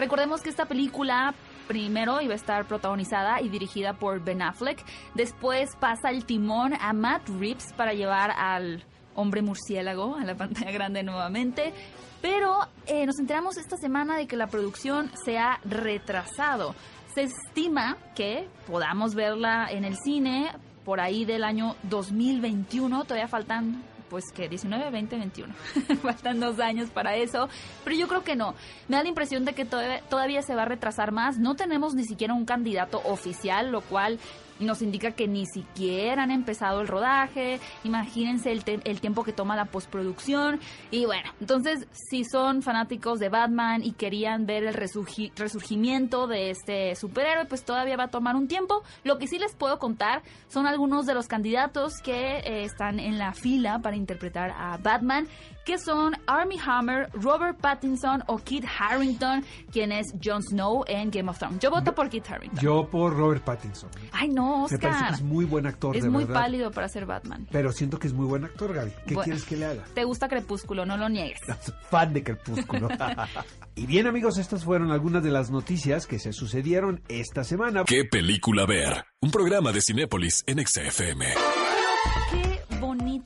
Recordemos 0.00 0.42
que 0.42 0.50
esta 0.50 0.66
película 0.66 1.32
primero 1.68 2.20
iba 2.20 2.32
a 2.32 2.36
estar 2.36 2.66
protagonizada 2.66 3.40
y 3.40 3.50
dirigida 3.50 3.92
por 3.92 4.18
Ben 4.18 4.42
Affleck, 4.42 4.84
después 5.14 5.70
pasa 5.78 6.10
el 6.10 6.24
timón 6.24 6.74
a 6.74 6.92
Matt 6.92 7.28
Reeves 7.28 7.72
para 7.76 7.92
llevar 7.92 8.32
al 8.32 8.82
hombre 9.14 9.42
murciélago 9.42 10.16
a 10.16 10.24
la 10.24 10.34
pantalla 10.34 10.72
grande 10.72 11.04
nuevamente, 11.04 11.72
pero 12.20 12.66
eh, 12.88 13.06
nos 13.06 13.20
enteramos 13.20 13.56
esta 13.58 13.76
semana 13.76 14.16
de 14.16 14.26
que 14.26 14.36
la 14.36 14.48
producción 14.48 15.08
se 15.24 15.38
ha 15.38 15.60
retrasado. 15.64 16.74
Se 17.14 17.22
estima 17.22 17.96
que 18.14 18.48
podamos 18.66 19.14
verla 19.14 19.68
en 19.70 19.84
el 19.84 19.96
cine 19.96 20.52
por 20.84 21.00
ahí 21.00 21.24
del 21.24 21.44
año 21.44 21.76
2021. 21.84 23.04
Todavía 23.04 23.28
faltan 23.28 23.82
pues 24.08 24.24
que 24.34 24.48
19, 24.48 24.90
20, 24.90 25.16
21. 25.16 25.54
Faltan 26.02 26.40
dos 26.40 26.58
años 26.58 26.90
para 26.90 27.16
eso, 27.16 27.48
pero 27.84 27.96
yo 27.96 28.08
creo 28.08 28.24
que 28.24 28.36
no. 28.36 28.54
Me 28.88 28.96
da 28.96 29.04
la 29.04 29.08
impresión 29.08 29.44
de 29.44 29.54
que 29.54 29.64
todavía, 29.64 30.00
todavía 30.02 30.42
se 30.42 30.54
va 30.54 30.62
a 30.62 30.66
retrasar 30.66 31.12
más. 31.12 31.38
No 31.38 31.54
tenemos 31.54 31.94
ni 31.94 32.04
siquiera 32.04 32.34
un 32.34 32.44
candidato 32.44 33.00
oficial, 33.04 33.70
lo 33.70 33.80
cual 33.82 34.18
nos 34.64 34.82
indica 34.82 35.12
que 35.12 35.28
ni 35.28 35.46
siquiera 35.46 36.22
han 36.22 36.30
empezado 36.30 36.80
el 36.80 36.88
rodaje, 36.88 37.60
imagínense 37.84 38.52
el, 38.52 38.62
el, 38.84 39.00
tiempo 39.00 39.24
que 39.24 39.32
toma 39.32 39.56
la 39.56 39.66
postproducción. 39.66 40.60
Y 40.90 41.06
bueno, 41.06 41.30
entonces 41.40 41.86
si 41.92 42.24
son 42.24 42.62
fanáticos 42.62 43.18
de 43.18 43.28
Batman 43.28 43.82
y 43.82 43.92
querían 43.92 44.46
ver 44.46 44.64
el 44.64 44.74
resurgimiento 44.74 46.26
de 46.26 46.50
este 46.50 46.94
superhéroe, 46.96 47.46
pues 47.46 47.64
todavía 47.64 47.96
va 47.96 48.04
a 48.04 48.08
tomar 48.08 48.36
un 48.36 48.48
tiempo. 48.48 48.82
Lo 49.04 49.18
que 49.18 49.26
sí 49.26 49.38
les 49.38 49.54
puedo 49.54 49.78
contar 49.78 50.22
son 50.48 50.66
algunos 50.66 51.06
de 51.06 51.14
los 51.14 51.26
candidatos 51.26 51.94
que 52.02 52.38
eh, 52.38 52.64
están 52.64 53.00
en 53.00 53.18
la 53.18 53.32
fila 53.32 53.80
para 53.80 53.96
interpretar 53.96 54.50
a 54.50 54.76
Batman 54.78 55.26
que 55.64 55.78
son 55.78 56.14
Army 56.26 56.56
Hammer, 56.64 57.08
Robert 57.14 57.58
Pattinson 57.60 58.22
o 58.26 58.38
Kit 58.38 58.64
Harrington, 58.78 59.44
quien 59.72 59.92
es 59.92 60.12
Jon 60.22 60.42
Snow 60.42 60.84
en 60.86 61.10
Game 61.10 61.30
of 61.30 61.38
Thrones. 61.38 61.58
Yo 61.60 61.70
voto 61.70 61.94
por 61.94 62.08
Kit 62.08 62.28
Harrington. 62.28 62.58
Yo 62.60 62.88
por 62.88 63.16
Robert 63.16 63.44
Pattinson. 63.44 63.90
Ay, 64.12 64.28
no, 64.28 64.64
Oscar. 64.64 64.78
Me 64.80 64.88
parece 64.88 65.06
que 65.08 65.14
es 65.14 65.22
muy 65.22 65.44
buen 65.44 65.66
actor, 65.66 65.96
Es 65.96 66.02
de 66.04 66.10
muy 66.10 66.24
verdad. 66.24 66.40
pálido 66.40 66.70
para 66.70 66.88
ser 66.88 67.06
Batman. 67.06 67.46
Pero 67.50 67.72
siento 67.72 67.98
que 67.98 68.06
es 68.08 68.12
muy 68.12 68.26
buen 68.26 68.44
actor, 68.44 68.72
Gaby. 68.72 68.90
¿Qué 69.06 69.14
Bueno. 69.14 69.22
quieres 69.24 69.44
que 69.44 69.56
le 69.56 69.66
haga? 69.66 69.84
Te 69.94 70.04
gusta 70.04 70.28
Crepúsculo, 70.28 70.84
no 70.86 70.96
lo 70.96 71.08
niegues. 71.08 71.40
Fan 71.90 72.12
de 72.12 72.22
Crepúsculo. 72.24 72.88
y 73.74 73.86
bien, 73.86 74.06
amigos, 74.06 74.38
estas 74.38 74.64
fueron 74.64 74.90
algunas 74.90 75.22
de 75.22 75.30
las 75.30 75.50
noticias 75.50 76.06
que 76.06 76.18
se 76.18 76.32
sucedieron 76.32 77.02
esta 77.08 77.44
semana. 77.44 77.84
¿Qué 77.86 78.04
película 78.04 78.66
ver? 78.66 79.04
Un 79.20 79.30
programa 79.30 79.72
de 79.72 79.80
Cinépolis 79.82 80.42
en 80.46 80.64
XFM. 80.66 81.26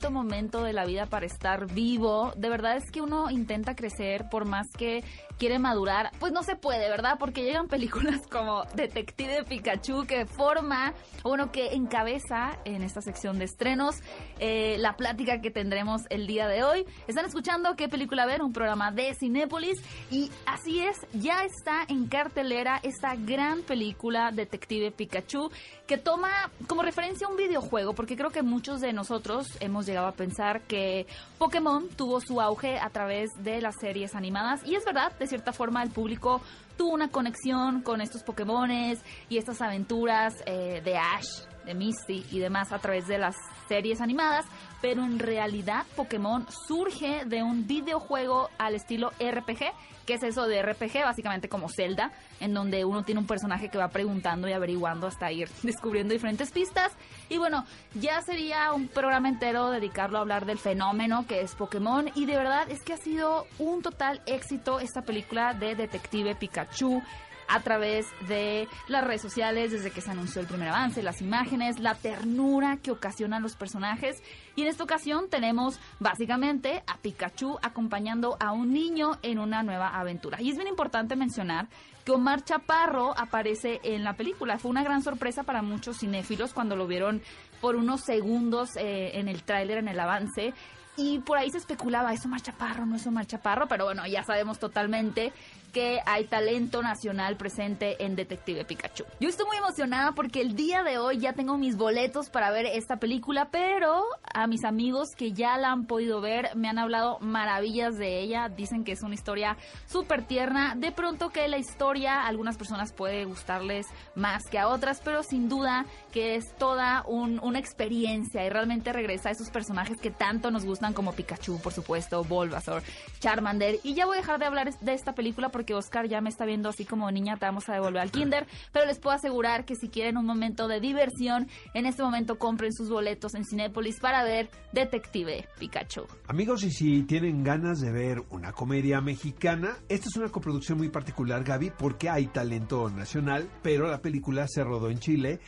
Momento 0.09 0.61
de 0.63 0.73
la 0.73 0.85
vida 0.85 1.05
para 1.05 1.25
estar 1.25 1.71
vivo. 1.73 2.33
De 2.35 2.49
verdad 2.49 2.77
es 2.77 2.91
que 2.91 3.01
uno 3.01 3.31
intenta 3.31 3.75
crecer 3.75 4.29
por 4.29 4.45
más 4.45 4.67
que 4.77 5.03
quiere 5.39 5.57
madurar. 5.57 6.11
Pues 6.19 6.31
no 6.31 6.43
se 6.43 6.55
puede, 6.55 6.89
¿verdad? 6.89 7.15
Porque 7.17 7.43
llegan 7.43 7.67
películas 7.69 8.21
como 8.29 8.63
Detective 8.75 9.43
Pikachu 9.45 10.05
que 10.05 10.25
forma, 10.25 10.93
bueno, 11.23 11.51
que 11.51 11.73
encabeza 11.73 12.59
en 12.65 12.83
esta 12.83 13.01
sección 13.01 13.39
de 13.39 13.45
estrenos 13.45 13.95
eh, 14.39 14.75
la 14.79 14.95
plática 14.95 15.41
que 15.41 15.49
tendremos 15.49 16.01
el 16.09 16.27
día 16.27 16.47
de 16.47 16.63
hoy. 16.63 16.85
Están 17.07 17.25
escuchando 17.25 17.75
qué 17.75 17.87
película 17.89 18.25
ver, 18.25 18.41
un 18.41 18.53
programa 18.53 18.91
de 18.91 19.15
Cinépolis. 19.15 19.81
Y 20.11 20.29
así 20.45 20.81
es, 20.81 20.97
ya 21.13 21.43
está 21.43 21.85
en 21.87 22.07
cartelera 22.07 22.79
esta 22.83 23.15
gran 23.15 23.61
película 23.61 24.31
Detective 24.31 24.91
Pikachu 24.91 25.49
que 25.87 25.97
toma 25.97 26.29
como 26.67 26.81
referencia 26.81 27.27
un 27.27 27.37
videojuego, 27.37 27.93
porque 27.93 28.15
creo 28.15 28.31
que 28.31 28.41
muchos 28.41 28.81
de 28.81 28.93
nosotros 28.93 29.47
hemos 29.59 29.84
llegado 29.85 30.07
a 30.07 30.11
pensar 30.13 30.61
que 30.61 31.07
Pokémon 31.37 31.87
tuvo 31.89 32.19
su 32.19 32.41
auge 32.41 32.77
a 32.79 32.89
través 32.89 33.29
de 33.39 33.61
las 33.61 33.75
series 33.79 34.15
animadas. 34.15 34.61
Y 34.65 34.75
es 34.75 34.85
verdad, 34.85 35.11
de 35.17 35.27
cierta 35.27 35.53
forma 35.53 35.83
el 35.83 35.91
público 35.91 36.41
tuvo 36.77 36.93
una 36.93 37.09
conexión 37.09 37.81
con 37.81 38.01
estos 38.01 38.23
Pokémones 38.23 38.99
y 39.29 39.37
estas 39.37 39.61
aventuras 39.61 40.33
eh, 40.45 40.81
de 40.83 40.97
Ash, 40.97 41.45
de 41.65 41.73
Misty 41.73 42.25
y 42.31 42.39
demás 42.39 42.71
a 42.71 42.79
través 42.79 43.07
de 43.07 43.17
las 43.17 43.35
series 43.67 44.01
animadas, 44.01 44.45
pero 44.81 45.03
en 45.03 45.19
realidad 45.19 45.85
Pokémon 45.95 46.45
surge 46.67 47.25
de 47.25 47.43
un 47.43 47.65
videojuego 47.65 48.49
al 48.57 48.75
estilo 48.75 49.11
RPG. 49.19 49.71
¿Qué 50.05 50.15
es 50.15 50.23
eso 50.23 50.47
de 50.47 50.61
RPG? 50.61 51.03
Básicamente 51.03 51.49
como 51.49 51.67
Zelda, 51.69 52.11
en 52.39 52.53
donde 52.53 52.85
uno 52.85 53.03
tiene 53.03 53.19
un 53.19 53.27
personaje 53.27 53.69
que 53.69 53.77
va 53.77 53.89
preguntando 53.89 54.47
y 54.47 54.53
averiguando 54.53 55.07
hasta 55.07 55.31
ir 55.31 55.49
descubriendo 55.63 56.13
diferentes 56.13 56.51
pistas. 56.51 56.91
Y 57.29 57.37
bueno, 57.37 57.65
ya 57.95 58.21
sería 58.21 58.71
un 58.73 58.87
programa 58.87 59.29
entero 59.29 59.71
dedicarlo 59.71 60.17
a 60.17 60.21
hablar 60.21 60.45
del 60.45 60.59
fenómeno 60.59 61.25
que 61.27 61.41
es 61.41 61.55
Pokémon. 61.55 62.09
Y 62.13 62.25
de 62.25 62.37
verdad 62.37 62.69
es 62.69 62.81
que 62.83 62.93
ha 62.93 62.97
sido 62.97 63.47
un 63.57 63.81
total 63.81 64.21
éxito 64.25 64.79
esta 64.79 65.01
película 65.01 65.53
de 65.53 65.75
Detective 65.75 66.35
Pikachu 66.35 67.01
a 67.47 67.59
través 67.61 68.07
de 68.27 68.67
las 68.87 69.03
redes 69.03 69.21
sociales 69.21 69.71
desde 69.71 69.91
que 69.91 70.01
se 70.01 70.11
anunció 70.11 70.41
el 70.41 70.47
primer 70.47 70.69
avance, 70.69 71.03
las 71.03 71.21
imágenes, 71.21 71.79
la 71.79 71.95
ternura 71.95 72.77
que 72.77 72.91
ocasionan 72.91 73.43
los 73.43 73.55
personajes. 73.55 74.21
Y 74.55 74.61
en 74.61 74.67
esta 74.67 74.83
ocasión 74.83 75.29
tenemos 75.29 75.79
básicamente 75.99 76.83
a 76.87 76.97
Pikachu 76.97 77.57
acompañando 77.61 78.37
a 78.39 78.51
un 78.51 78.73
niño 78.73 79.17
en 79.21 79.39
una 79.39 79.63
nueva 79.63 79.89
aventura. 79.89 80.41
Y 80.41 80.49
es 80.49 80.55
bien 80.55 80.67
importante 80.67 81.15
mencionar 81.15 81.67
que 82.05 82.11
Omar 82.11 82.43
Chaparro 82.43 83.17
aparece 83.17 83.79
en 83.83 84.03
la 84.03 84.13
película. 84.13 84.59
Fue 84.59 84.69
una 84.71 84.83
gran 84.83 85.01
sorpresa 85.01 85.43
para 85.43 85.61
muchos 85.61 85.99
cinéfilos 85.99 86.53
cuando 86.53 86.75
lo 86.75 86.87
vieron 86.87 87.21
por 87.59 87.75
unos 87.75 88.01
segundos 88.01 88.77
eh, 88.77 89.19
en 89.19 89.27
el 89.27 89.43
tráiler, 89.43 89.79
en 89.79 89.87
el 89.87 89.99
avance. 89.99 90.53
Y 90.97 91.19
por 91.19 91.37
ahí 91.37 91.49
se 91.49 91.57
especulaba, 91.57 92.13
¿es 92.13 92.23
Omar 92.25 92.41
Chaparro? 92.41 92.85
¿No 92.85 92.95
es 92.95 93.05
Omar 93.05 93.25
Chaparro? 93.25 93.67
Pero 93.67 93.85
bueno, 93.85 94.05
ya 94.07 94.23
sabemos 94.23 94.59
totalmente 94.59 95.33
que 95.75 95.99
hay 96.05 96.23
talento 96.23 96.81
nacional 96.81 97.35
presente 97.35 98.01
en 98.01 98.15
Detective 98.15 98.63
Pikachu. 98.63 99.03
Yo 99.19 99.27
estoy 99.27 99.45
muy 99.45 99.57
emocionada 99.57 100.13
porque 100.13 100.39
el 100.39 100.55
día 100.55 100.83
de 100.83 100.99
hoy 100.99 101.17
ya 101.17 101.33
tengo 101.33 101.57
mis 101.57 101.75
boletos 101.75 102.29
para 102.29 102.49
ver 102.49 102.65
esta 102.65 102.95
película, 102.95 103.49
pero 103.51 104.05
a 104.33 104.47
mis 104.47 104.63
amigos 104.63 105.09
que 105.17 105.33
ya 105.33 105.57
la 105.57 105.73
han 105.73 105.85
podido 105.85 106.21
ver 106.21 106.55
me 106.55 106.69
han 106.69 106.79
hablado 106.79 107.19
maravillas 107.19 107.97
de 107.97 108.21
ella. 108.21 108.47
Dicen 108.47 108.85
que 108.85 108.93
es 108.93 109.03
una 109.03 109.15
historia 109.15 109.57
súper 109.85 110.25
tierna. 110.25 110.75
De 110.77 110.93
pronto 110.93 111.29
que 111.31 111.45
la 111.49 111.57
historia 111.57 112.21
a 112.21 112.27
algunas 112.27 112.55
personas 112.55 112.93
puede 112.93 113.25
gustarles 113.25 113.85
más 114.15 114.43
que 114.49 114.59
a 114.59 114.69
otras, 114.69 115.01
pero 115.03 115.23
sin 115.23 115.49
duda 115.49 115.85
que 116.13 116.35
es 116.35 116.55
toda 116.55 117.03
un- 117.05 117.41
una 117.43 117.59
experiencia 117.59 118.45
y 118.45 118.49
realmente 118.49 118.93
regresa 118.93 119.27
a 119.27 119.31
esos 119.33 119.49
personajes 119.49 119.97
que 119.99 120.09
tanto 120.09 120.51
nos 120.51 120.63
gustan 120.63 120.93
como 120.93 121.11
Pikachu, 121.11 121.59
por 121.59 121.73
supuesto, 121.73 122.23
Bulbasaur, 122.23 122.81
Charmander. 123.19 123.79
Y 123.83 123.93
ya 123.93 124.05
voy 124.05 124.15
a 124.17 124.21
dejar 124.21 124.39
de 124.39 124.45
hablar 124.45 124.73
de 124.79 124.93
esta 124.93 125.13
película 125.13 125.49
porque 125.49 125.64
Oscar 125.73 126.07
ya 126.07 126.21
me 126.21 126.29
está 126.29 126.45
viendo 126.45 126.69
así 126.69 126.85
como 126.85 127.09
niña, 127.11 127.37
te 127.37 127.45
vamos 127.45 127.67
a 127.69 127.73
devolver 127.73 128.01
al 128.01 128.11
kinder, 128.11 128.47
pero 128.71 128.85
les 128.85 128.99
puedo 128.99 129.15
asegurar 129.15 129.65
que 129.65 129.75
si 129.75 129.89
quieren 129.89 130.17
un 130.17 130.25
momento 130.25 130.67
de 130.67 130.79
diversión, 130.79 131.47
en 131.73 131.85
este 131.85 132.03
momento 132.03 132.37
compren 132.37 132.73
sus 132.73 132.89
boletos 132.89 133.35
en 133.35 133.45
Cinépolis 133.45 133.99
para 133.99 134.23
ver 134.23 134.49
Detective 134.71 135.47
Pikachu. 135.59 136.05
Amigos, 136.27 136.63
y 136.63 136.71
si 136.71 137.03
tienen 137.03 137.43
ganas 137.43 137.79
de 137.79 137.91
ver 137.91 138.23
una 138.29 138.51
comedia 138.51 139.01
mexicana, 139.01 139.77
esta 139.89 140.07
es 140.07 140.15
una 140.17 140.29
coproducción 140.29 140.77
muy 140.77 140.89
particular, 140.89 141.43
Gaby, 141.43 141.71
porque 141.77 142.09
hay 142.09 142.27
talento 142.27 142.89
nacional, 142.89 143.49
pero 143.61 143.87
la 143.87 144.01
película 144.01 144.47
se 144.47 144.63
rodó 144.63 144.89
en 144.89 144.99
Chile. 144.99 145.39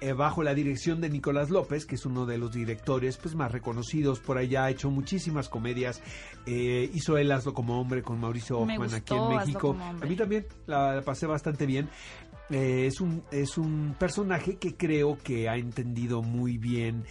Eh, 0.00 0.12
bajo 0.12 0.42
la 0.42 0.54
dirección 0.54 1.00
de 1.00 1.10
Nicolás 1.10 1.50
López, 1.50 1.86
que 1.86 1.94
es 1.94 2.06
uno 2.06 2.26
de 2.26 2.38
los 2.38 2.52
directores 2.52 3.16
pues, 3.16 3.34
más 3.34 3.52
reconocidos 3.52 4.20
por 4.20 4.38
allá, 4.38 4.64
ha 4.64 4.70
hecho 4.70 4.90
muchísimas 4.90 5.48
comedias, 5.48 6.02
eh, 6.46 6.90
hizo 6.94 7.18
El 7.18 7.30
Hazlo 7.32 7.54
como 7.54 7.80
hombre 7.80 8.02
con 8.02 8.18
Mauricio 8.20 8.58
Hoffman 8.58 8.94
aquí 8.94 9.14
en 9.14 9.28
México. 9.28 9.76
A 9.80 10.06
mí 10.06 10.16
también 10.16 10.46
la, 10.66 10.96
la 10.96 11.02
pasé 11.02 11.26
bastante 11.26 11.66
bien. 11.66 11.88
Eh, 12.50 12.86
es, 12.86 13.00
un, 13.00 13.22
es 13.30 13.58
un 13.58 13.94
personaje 13.98 14.56
que 14.56 14.76
creo 14.76 15.18
que 15.22 15.48
ha 15.48 15.56
entendido 15.56 16.22
muy 16.22 16.58
bien, 16.58 17.04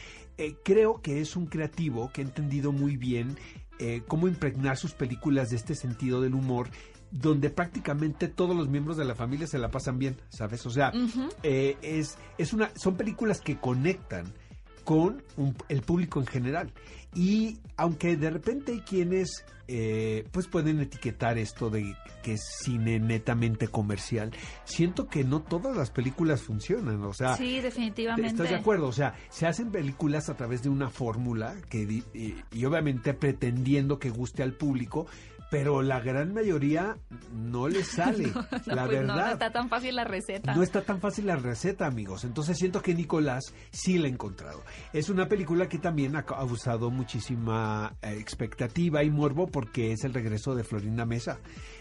creo 0.64 1.02
que 1.02 1.22
es 1.22 1.36
un 1.36 1.46
creativo 1.46 2.12
que 2.14 2.22
ha 2.22 2.24
entendido 2.26 2.72
muy 2.72 2.98
bien 2.98 3.38
eh, 3.82 4.04
cómo 4.10 4.28
impregnar 4.28 4.76
sus 4.76 4.92
películas 4.92 5.52
de 5.52 5.56
este 5.56 5.74
sentido 5.74 6.20
del 6.20 6.36
humor, 6.36 6.70
donde 7.12 7.50
prácticamente 7.50 8.28
todos 8.28 8.56
los 8.56 8.70
miembros 8.70 8.98
de 8.98 9.06
la 9.06 9.16
familia 9.16 9.48
se 9.48 9.58
la 9.60 9.70
pasan 9.72 9.98
bien, 10.00 10.18
¿sabes? 10.30 10.66
O 10.66 10.70
sea, 10.70 10.92
eh, 11.44 11.78
es, 11.82 12.18
es 12.38 12.54
una, 12.54 12.72
son 12.76 12.96
películas 12.96 13.42
que 13.42 13.58
conectan 13.58 14.26
con 14.84 15.24
un- 15.38 15.56
el 15.70 15.82
público 15.82 16.20
en 16.20 16.26
general. 16.28 16.72
Y 17.16 17.58
aunque 17.78 18.16
de 18.16 18.30
repente 18.30 18.72
hay 18.74 18.82
quienes 18.82 19.44
eh, 19.72 20.28
pues 20.32 20.48
pueden 20.48 20.80
etiquetar 20.80 21.38
esto 21.38 21.70
de 21.70 21.96
que 22.24 22.34
es 22.34 22.42
cine 22.64 23.00
netamente 23.00 23.68
comercial, 23.68 24.32
siento 24.64 25.08
que 25.08 25.24
no 25.24 25.44
todas 25.44 25.78
las 25.78 25.92
películas 25.92 26.42
funcionan. 26.42 27.04
O 27.04 27.14
sea, 27.14 27.38
Sí, 27.38 27.60
definitivamente. 27.62 28.32
¿Estás 28.32 28.50
de 28.50 28.56
acuerdo? 28.56 28.88
O 28.88 28.92
sea, 28.92 29.14
se 29.30 29.46
hacen 29.46 29.70
películas 29.72 30.28
a 30.30 30.36
través 30.36 30.64
de 30.64 30.70
una 30.70 30.90
fórmula 30.90 31.56
que 31.70 32.04
y 32.52 32.66
obviamente 32.66 33.14
pretendiendo 33.14 34.00
que 34.00 34.10
guste 34.10 34.42
al 34.42 34.54
público, 34.54 35.06
pero 35.50 35.82
la 35.82 36.00
gran 36.00 36.34
mayoría 36.34 36.98
no 37.34 37.68
le 37.68 37.84
sale. 37.84 38.32
No, 38.70 38.76
la 38.76 38.86
pues 38.86 39.00
verdad. 39.00 39.16
No, 39.16 39.26
no 39.26 39.32
está 39.32 39.52
tan 39.52 39.70
fácil 39.70 39.96
la 39.96 40.04
receta. 40.04 40.54
No 40.54 40.64
está 40.64 40.82
tan 40.82 41.00
fácil 41.00 41.26
la 41.26 41.36
receta, 41.36 41.86
amigos. 41.86 42.24
Entonces 42.24 42.58
siento 42.58 42.82
que 42.82 42.94
Nicolás 42.94 43.54
sí 43.72 43.98
la 43.98 44.08
ha 44.08 44.12
encontrado. 44.12 44.64
Es 44.94 45.10
una 45.10 45.28
película 45.28 45.68
que 45.68 45.78
también 45.78 46.16
ha 46.16 46.24
causado 46.24 46.92
muchísima 46.92 47.96
eh, 48.02 48.16
expectativa 48.20 49.04
y 49.04 49.10
morbo 49.10 49.48
porque 49.48 49.92
es 49.92 50.04
el 50.04 50.14
regreso 50.14 50.56
de 50.56 50.64
Florinda 50.64 51.06
Mesa. 51.06 51.40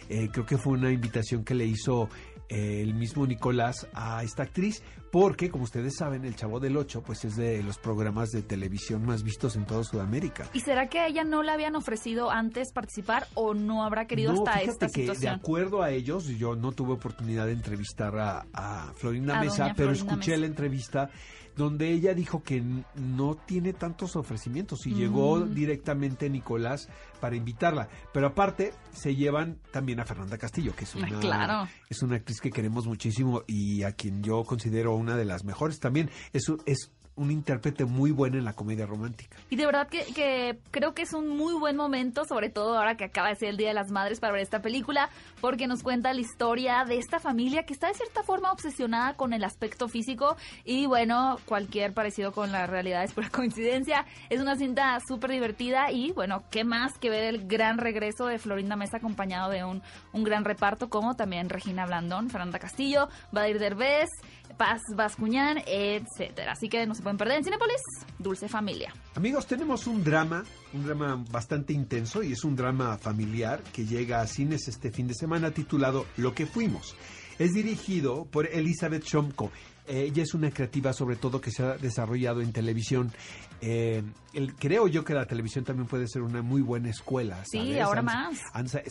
Eh, 0.08 0.28
creo 0.32 0.46
que 0.46 0.56
fue 0.56 0.74
una 0.74 0.90
invitación 0.90 1.44
que 1.44 1.54
le 1.54 1.66
hizo 1.66 2.08
eh, 2.48 2.80
el 2.80 2.94
mismo 2.94 3.26
Nicolás 3.26 3.86
a 3.92 4.22
esta 4.22 4.44
actriz 4.44 4.82
porque, 5.10 5.50
como 5.50 5.64
ustedes 5.64 5.96
saben, 5.96 6.24
El 6.24 6.36
Chavo 6.36 6.60
del 6.60 6.76
Ocho 6.76 7.02
pues 7.02 7.24
es 7.24 7.36
de 7.36 7.62
los 7.62 7.78
programas 7.78 8.30
de 8.30 8.42
televisión 8.42 9.04
más 9.04 9.22
vistos 9.22 9.56
en 9.56 9.64
toda 9.64 9.84
Sudamérica. 9.84 10.48
¿Y 10.52 10.60
será 10.60 10.88
que 10.88 10.98
a 10.98 11.06
ella 11.06 11.24
no 11.24 11.42
le 11.42 11.52
habían 11.52 11.76
ofrecido 11.76 12.30
antes 12.30 12.72
participar 12.72 13.26
o 13.34 13.54
no 13.54 13.84
habrá 13.84 14.06
querido 14.06 14.32
no, 14.32 14.40
hasta 14.40 14.52
fíjate 14.60 14.70
esta 14.70 14.86
que 14.86 14.92
situación? 15.00 15.34
de 15.34 15.40
acuerdo 15.40 15.82
a 15.82 15.90
ellos, 15.90 16.26
yo 16.26 16.54
no 16.56 16.72
tuve 16.72 16.92
oportunidad 16.92 17.46
de 17.46 17.52
entrevistar 17.52 18.16
a, 18.18 18.46
a 18.52 18.92
Florinda 18.94 19.38
A 19.38 19.42
Mesa, 19.42 19.72
pero 19.76 19.90
Florinda 19.90 20.12
escuché 20.12 20.30
Mesa. 20.32 20.40
la 20.40 20.46
entrevista 20.46 21.10
donde 21.58 21.90
ella 21.90 22.14
dijo 22.14 22.44
que 22.44 22.62
no 22.94 23.34
tiene 23.34 23.72
tantos 23.72 24.14
ofrecimientos 24.14 24.86
y 24.86 24.94
llegó 24.94 25.40
directamente 25.40 26.30
Nicolás 26.30 26.88
para 27.20 27.34
invitarla. 27.34 27.88
Pero 28.14 28.28
aparte 28.28 28.72
se 28.92 29.16
llevan 29.16 29.58
también 29.72 29.98
a 29.98 30.04
Fernanda 30.04 30.38
Castillo, 30.38 30.74
que 30.76 30.84
es 30.84 30.94
una, 30.94 31.08
claro. 31.18 31.68
es 31.90 32.00
una 32.02 32.14
actriz 32.14 32.40
que 32.40 32.52
queremos 32.52 32.86
muchísimo 32.86 33.42
y 33.48 33.82
a 33.82 33.90
quien 33.90 34.22
yo 34.22 34.44
considero 34.44 34.94
una 34.94 35.16
de 35.16 35.24
las 35.24 35.44
mejores 35.44 35.80
también. 35.80 36.10
Es, 36.32 36.44
es 36.64 36.92
un 37.18 37.30
intérprete 37.30 37.84
muy 37.84 38.10
bueno 38.12 38.38
en 38.38 38.44
la 38.44 38.52
comedia 38.52 38.86
romántica. 38.86 39.36
Y 39.50 39.56
de 39.56 39.66
verdad 39.66 39.88
que, 39.88 40.58
creo 40.70 40.94
que 40.94 41.02
es 41.02 41.12
un 41.12 41.28
muy 41.28 41.54
buen 41.54 41.76
momento, 41.76 42.24
sobre 42.24 42.48
todo 42.48 42.78
ahora 42.78 42.96
que 42.96 43.04
acaba 43.04 43.28
de 43.28 43.34
ser 43.34 43.48
el 43.50 43.56
Día 43.56 43.68
de 43.68 43.74
las 43.74 43.90
Madres 43.90 44.20
para 44.20 44.32
ver 44.32 44.42
esta 44.42 44.62
película, 44.62 45.10
porque 45.40 45.66
nos 45.66 45.82
cuenta 45.82 46.12
la 46.12 46.20
historia 46.20 46.84
de 46.86 46.98
esta 46.98 47.18
familia 47.18 47.64
que 47.64 47.72
está 47.72 47.88
de 47.88 47.94
cierta 47.94 48.22
forma 48.22 48.52
obsesionada 48.52 49.14
con 49.14 49.32
el 49.32 49.42
aspecto 49.44 49.88
físico 49.88 50.36
y 50.64 50.86
bueno, 50.86 51.38
cualquier 51.44 51.92
parecido 51.92 52.32
con 52.32 52.52
la 52.52 52.66
realidad 52.66 53.02
es 53.02 53.12
pura 53.12 53.30
coincidencia. 53.32 54.06
Es 54.30 54.40
una 54.40 54.56
cinta 54.56 54.98
súper 55.06 55.32
divertida 55.32 55.90
y 55.90 56.12
bueno, 56.12 56.44
qué 56.50 56.64
más 56.64 56.96
que 56.98 57.10
ver 57.10 57.24
el 57.24 57.48
gran 57.48 57.78
regreso 57.78 58.26
de 58.26 58.38
Florinda 58.38 58.76
Mesa 58.76 58.98
acompañado 58.98 59.50
de 59.50 59.64
un, 59.64 59.82
un 60.12 60.24
gran 60.24 60.44
reparto 60.44 60.88
como 60.88 61.16
también 61.16 61.48
Regina 61.48 61.84
Blandón, 61.84 62.30
Fernanda 62.30 62.58
Castillo, 62.58 63.08
Badir 63.32 63.58
Derbez, 63.58 64.08
Paz 64.56 64.80
Bascuñán, 64.94 65.58
etcétera. 65.66 66.52
Así 66.52 66.68
que 66.68 66.86
no 66.86 66.94
se 66.94 67.02
pueden 67.02 67.18
perder 67.18 67.38
en 67.38 67.44
Cinepolis, 67.44 67.82
Dulce 68.18 68.48
Familia. 68.48 68.92
Amigos, 69.14 69.46
tenemos 69.46 69.86
un 69.86 70.02
drama, 70.02 70.44
un 70.72 70.84
drama 70.84 71.24
bastante 71.30 71.72
intenso 71.72 72.22
y 72.22 72.32
es 72.32 72.44
un 72.44 72.56
drama 72.56 72.98
familiar 72.98 73.62
que 73.72 73.84
llega 73.84 74.20
a 74.20 74.26
cines 74.26 74.68
este 74.68 74.90
fin 74.90 75.06
de 75.06 75.14
semana 75.14 75.50
titulado 75.50 76.06
Lo 76.16 76.34
que 76.34 76.46
fuimos. 76.46 76.96
Es 77.38 77.52
dirigido 77.52 78.24
por 78.24 78.46
Elizabeth 78.46 79.04
Shomko. 79.04 79.52
Eh, 79.86 80.06
ella 80.10 80.22
es 80.22 80.34
una 80.34 80.50
creativa 80.50 80.92
sobre 80.92 81.16
todo 81.16 81.40
que 81.40 81.50
se 81.50 81.62
ha 81.62 81.76
desarrollado 81.76 82.40
en 82.40 82.52
televisión. 82.52 83.12
Eh, 83.60 84.02
el- 84.34 84.54
creo 84.54 84.86
yo 84.86 85.04
que 85.04 85.14
la 85.14 85.26
televisión 85.26 85.64
también 85.64 85.88
puede 85.88 86.06
ser 86.06 86.22
una 86.22 86.42
muy 86.42 86.62
buena 86.62 86.90
escuela. 86.90 87.42
Sí, 87.50 87.78
ahora 87.78 88.02
más. 88.02 88.38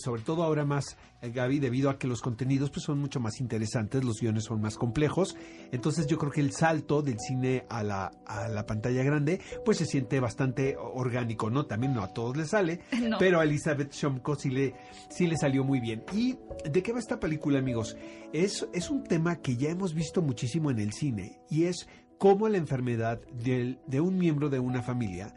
sobre 0.04 0.22
todo 0.24 0.44
ahora 0.44 0.66
más, 0.66 0.98
eh, 1.22 1.30
Gaby, 1.32 1.60
debido 1.60 1.90
a 1.90 1.98
que 1.98 2.08
los 2.08 2.22
contenidos 2.22 2.70
pues, 2.70 2.84
son 2.84 3.00
mucho 3.00 3.20
más 3.20 3.40
interesantes, 3.40 4.04
los 4.04 4.20
guiones 4.20 4.44
son 4.46 4.60
más 4.62 4.76
complejos. 4.76 5.38
Entonces 5.72 6.08
yo 6.08 6.18
creo 6.18 6.32
que 6.32 6.42
el 6.42 6.52
salto 6.52 7.02
del 7.02 7.18
cine 7.20 7.66
a 7.70 7.84
la, 7.84 8.12
a 8.26 8.48
la 8.50 8.66
pantalla 8.66 9.04
grande 9.04 9.40
pues 9.64 9.78
se 9.78 9.86
siente 9.86 10.20
bastante 10.20 10.76
orgánico, 10.78 11.50
¿no? 11.50 11.66
También 11.66 11.94
no 11.94 12.02
a 12.04 12.14
todos 12.14 12.36
les 12.36 12.50
sale, 12.50 12.82
No. 13.02 13.18
pero 13.20 13.40
a 13.40 13.44
Elizabeth 13.44 13.94
Shomko 13.94 14.36
sí 14.36 14.50
le, 14.50 14.74
sí 15.10 15.28
le 15.28 15.38
salió 15.38 15.64
muy 15.64 15.80
bien. 15.80 16.04
¿Y 16.14 16.38
de 16.70 16.84
qué 16.84 16.92
va 16.92 17.00
esta 17.00 17.20
película, 17.20 17.60
amigos? 17.60 17.96
Es, 18.34 18.68
es 18.74 18.90
un 18.90 19.04
tema 19.04 19.38
que 19.38 19.56
ya 19.56 19.70
hemos 19.70 19.94
visto 19.94 20.22
muchísimo 20.22 20.72
en 20.72 20.80
el 20.80 20.92
cine 20.92 21.40
y 21.50 21.64
es 21.66 21.88
cómo 22.18 22.48
la 22.50 22.58
enfermedad 22.58 23.20
del- 23.34 23.80
de 23.88 24.02
un 24.02 24.18
miembro 24.18 24.50
de 24.50 24.60
una 24.60 24.82
familia 24.82 25.34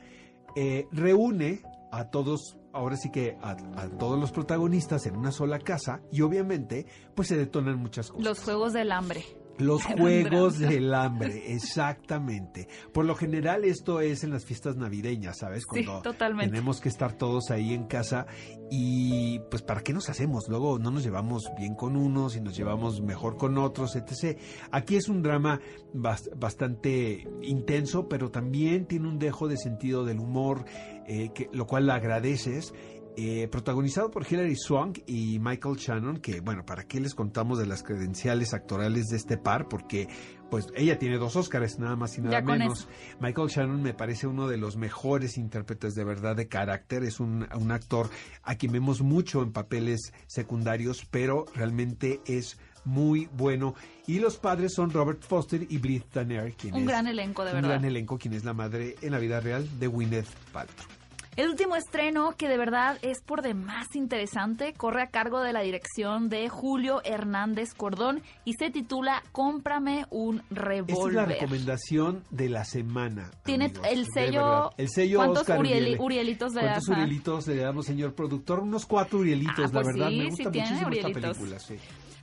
eh, 0.57 0.87
reúne 0.93 1.63
a 1.93 2.11
todos, 2.11 2.57
ahora 2.73 2.97
sí 2.97 3.11
que 3.11 3.37
a, 3.43 3.51
a 3.53 3.89
todos 3.99 4.19
los 4.19 4.33
protagonistas 4.33 5.07
en 5.07 5.17
una 5.17 5.33
sola 5.33 5.59
casa 5.59 6.01
y 6.13 6.21
obviamente 6.23 6.87
pues 7.15 7.29
se 7.29 7.37
detonan 7.37 7.79
muchas 7.79 8.11
cosas. 8.11 8.25
Los 8.25 8.41
Juegos 8.41 8.73
del 8.73 8.93
Hambre. 8.93 9.25
Los 9.61 9.85
juegos 9.99 10.59
del 10.59 10.93
hambre, 10.95 11.53
exactamente. 11.53 12.69
Por 12.93 13.05
lo 13.05 13.15
general 13.15 13.65
esto 13.65 14.01
es 14.01 14.25
en 14.25 14.31
las 14.31 14.45
fiestas 14.45 14.77
navideñas, 14.77 15.39
¿sabes? 15.39 15.63
Sí, 15.73 15.85
Cuando 15.85 16.03
totalmente. 16.03 16.51
tenemos 16.51 16.81
que 16.81 16.89
estar 16.89 17.13
todos 17.13 17.51
ahí 17.51 17.75
en 17.75 17.85
casa 17.85 18.27
y 18.71 19.39
pues 19.51 19.63
¿para 19.63 19.83
qué 19.83 19.93
nos 19.93 20.09
hacemos? 20.09 20.49
Luego 20.49 20.79
no 20.79 20.91
nos 20.91 21.03
llevamos 21.05 21.51
bien 21.59 21.75
con 21.75 21.97
unos 21.97 22.37
y 22.37 22.41
nos 22.41 22.57
llevamos 22.57 23.01
mejor 23.01 23.37
con 23.37 23.59
otros, 23.59 23.97
etc. 23.97 24.39
Aquí 24.71 24.97
es 24.97 25.09
un 25.09 25.23
drama 25.23 25.61
bas- 25.95 26.31
bastante 26.37 27.27
intenso, 27.43 28.09
pero 28.09 28.31
también 28.31 28.87
tiene 28.87 29.09
un 29.09 29.19
dejo 29.19 29.49
de 29.49 29.57
sentido 29.57 30.05
del 30.05 30.19
humor, 30.21 30.65
eh, 31.07 31.31
que, 31.35 31.49
lo 31.53 31.67
cual 31.67 31.89
agradeces. 31.91 32.73
Eh, 33.17 33.49
protagonizado 33.51 34.11
por 34.11 34.25
Hilary 34.31 34.57
Swank 34.57 35.01
y 35.07 35.39
Michael 35.41 35.77
Shannon, 35.77 36.19
que 36.19 36.41
bueno, 36.41 36.65
¿para 36.65 36.85
qué 36.85 37.01
les 37.01 37.15
contamos 37.15 37.59
de 37.59 37.67
las 37.67 37.83
credenciales 37.83 38.55
actorales 38.55 39.07
de 39.09 39.17
este 39.17 39.37
par? 39.37 39.69
Porque 39.69 40.09
pues 40.49 40.69
ella 40.75 40.99
tiene 40.99 41.19
dos 41.19 41.37
Óscares, 41.37 41.79
nada 41.79 41.97
más 41.97 42.17
y 42.17 42.23
nada 42.23 42.41
menos. 42.41 42.89
Michael 43.21 43.49
Shannon 43.49 43.83
me 43.83 43.95
parece 43.95 44.27
uno 44.27 44.49
de 44.49 44.57
los 44.57 44.77
mejores 44.77 45.37
intérpretes 45.39 45.95
de 45.95 46.05
verdad 46.05 46.37
de 46.37 46.49
carácter, 46.49 47.03
es 47.03 47.21
un, 47.21 47.47
un 47.55 47.73
actor 47.73 48.09
a 48.43 48.55
quien 48.55 48.73
vemos 48.73 49.03
mucho 49.03 49.43
en 49.43 49.53
papeles 49.53 50.13
secundarios, 50.27 51.05
pero 51.11 51.45
realmente 51.55 52.21
es 52.27 52.59
muy 52.85 53.29
bueno. 53.37 53.75
Y 54.07 54.21
los 54.21 54.39
padres 54.39 54.73
son 54.73 54.91
Robert 54.91 55.23
Foster 55.23 55.67
y 55.69 55.79
Blythe 55.79 56.07
Danner, 56.15 56.55
quien 56.55 56.75
Un 56.75 56.83
es 56.83 56.87
gran 56.87 57.07
elenco, 57.07 57.45
de 57.45 57.51
un 57.51 57.57
verdad. 57.57 57.71
gran 57.71 57.85
elenco, 57.85 58.19
quien 58.19 58.35
es 58.35 58.45
la 58.45 58.55
madre 58.55 58.95
en 59.03 59.11
la 59.11 59.19
vida 59.19 59.41
real 59.41 59.69
de 59.79 59.87
Gwyneth 59.89 60.29
Paltrow. 60.53 61.00
El 61.37 61.49
último 61.49 61.77
estreno, 61.77 62.35
que 62.37 62.49
de 62.49 62.59
verdad 62.59 62.99
es 63.03 63.23
por 63.23 63.41
demás 63.41 63.87
interesante, 63.95 64.75
corre 64.75 65.03
a 65.03 65.07
cargo 65.11 65.41
de 65.41 65.53
la 65.53 65.61
dirección 65.61 66.29
de 66.29 66.49
Julio 66.49 67.01
Hernández 67.05 67.73
Cordón 67.75 68.21
y 68.45 68.55
se 68.55 68.71
titula 68.71 69.23
Cómprame 69.33 70.07
un 70.11 70.39
Esta 70.41 70.45
es 70.51 70.57
la 70.59 70.65
revólver. 70.65 71.29
recomendación 71.29 72.25
de 72.31 72.49
la 72.49 72.65
semana. 72.65 73.31
Tiene 73.45 73.67
amigos, 73.67 73.87
el 73.89 74.07
sello. 74.13 74.71
El 74.77 74.89
sello 74.91 75.19
¿Cuántos 75.19 75.41
Oscar 75.43 75.61
Urieli- 75.61 75.81
Uriel. 75.95 76.01
Urielitos 76.01 76.53
le 76.53 76.61
¿Cuántos? 76.63 76.89
Urielitos 76.89 77.47
le 77.47 77.57
damos, 77.57 77.87
señor 77.87 78.15
productor? 78.15 78.59
Unos 78.61 78.85
cuatro 78.85 79.21
Urielitos, 79.21 79.55
Ah, 79.59 79.63
la 79.63 79.83
pues 79.83 79.87
verdad. 79.87 80.09
sí, 80.11 80.17
me 80.19 80.25
sí 80.25 80.31
gusta 80.31 80.51
tiene 80.51 80.69
muchísimo 80.69 80.91
esta 80.93 81.07
Urielitos. 81.09 81.37
película, 81.39 81.59
sí. 81.61 81.77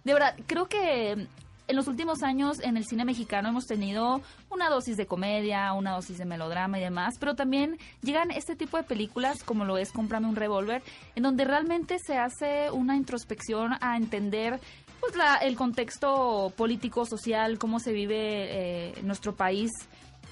De 0.03 0.13
verdad, 0.13 0.35
creo 0.45 0.67
que 0.67 1.27
en 1.67 1.75
los 1.75 1.88
últimos 1.88 2.23
años 2.23 2.60
en 2.62 2.77
el 2.77 2.86
cine 2.86 3.06
mexicano 3.06 3.49
hemos 3.49 3.65
tenido 3.65 4.21
una 4.49 4.69
dosis 4.69 4.95
de 4.97 5.06
comedia, 5.06 5.73
una 5.73 5.91
dosis 5.91 6.17
de 6.17 6.25
melodrama 6.25 6.80
y 6.80 6.82
demás, 6.82 7.15
pero 7.19 7.36
también 7.36 7.77
llegan 8.01 8.32
este 8.32 8.56
tipo 8.56 8.77
de 8.77 8.84
películas 8.84 9.43
como 9.43 9.65
lo 9.65 9.77
es 9.77 9.91
Cómprame 9.91 10.27
un 10.27 10.36
revólver, 10.36 10.82
en 11.15 11.23
donde 11.23 11.43
realmente 11.43 11.97
se 11.99 12.17
hace 12.17 12.71
una 12.71 12.95
introspección 12.95 13.73
a 13.82 13.97
entender 13.97 14.60
pues 14.99 15.15
la, 15.15 15.36
el 15.36 15.56
contexto 15.56 16.51
político, 16.56 17.06
social, 17.06 17.60
cómo 17.60 17.80
se 17.80 17.91
vive 17.91 18.17
eh, 18.19 18.93
nuestro 19.03 19.36
país 19.36 19.71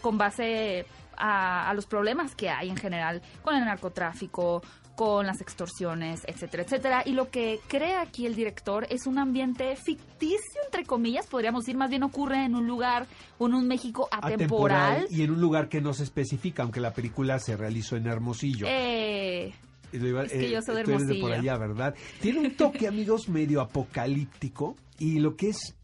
con 0.01 0.17
base 0.17 0.85
a 1.17 1.71
los 1.73 1.85
problemas 1.85 2.35
que 2.35 2.49
hay 2.49 2.69
en 2.69 2.75
general 2.75 3.21
con 3.41 3.55
el 3.55 3.63
narcotráfico, 3.63 4.61
con 4.95 5.25
las 5.27 5.41
extorsiones, 5.41 6.21
etcétera, 6.25 6.63
etcétera. 6.63 7.03
Y 7.05 7.11
lo 7.11 7.29
que 7.29 7.59
crea 7.67 8.01
aquí 8.01 8.25
el 8.25 8.35
director 8.35 8.87
es 8.89 9.07
un 9.07 9.17
ambiente 9.19 9.75
ficticio, 9.75 10.61
entre 10.65 10.85
comillas, 10.85 11.27
podríamos 11.27 11.63
decir, 11.65 11.77
más 11.77 11.89
bien 11.89 12.03
ocurre 12.03 12.45
en 12.45 12.55
un 12.55 12.65
lugar 12.67 13.07
en 13.39 13.53
un 13.53 13.67
México 13.67 14.07
atemporal. 14.11 15.07
y 15.09 15.23
en 15.23 15.31
un 15.31 15.41
lugar 15.41 15.67
que 15.69 15.81
no 15.81 15.93
se 15.93 16.03
especifica, 16.03 16.63
aunque 16.63 16.79
la 16.79 16.93
película 16.93 17.39
se 17.39 17.57
realizó 17.57 17.97
en 17.97 18.07
Hermosillo. 18.07 18.65
Eh, 18.69 19.53
iba- 19.91 20.23
es 20.23 20.31
que 20.31 20.49
yo 20.49 20.61
soy 20.61 20.75
de 20.77 20.83
tú 20.83 20.91
eres 20.91 21.07
de 21.07 21.15
por 21.19 21.31
Hermosillo. 21.31 21.51
allá, 21.53 21.57
¿verdad? 21.57 21.95
Tiene 22.21 22.39
un 22.39 22.55
toque, 22.55 22.87
amigos, 22.87 23.27
medio 23.29 23.61
apocalíptico 23.61 24.75
y 24.99 25.19
lo 25.19 25.35
que 25.35 25.49
es 25.49 25.75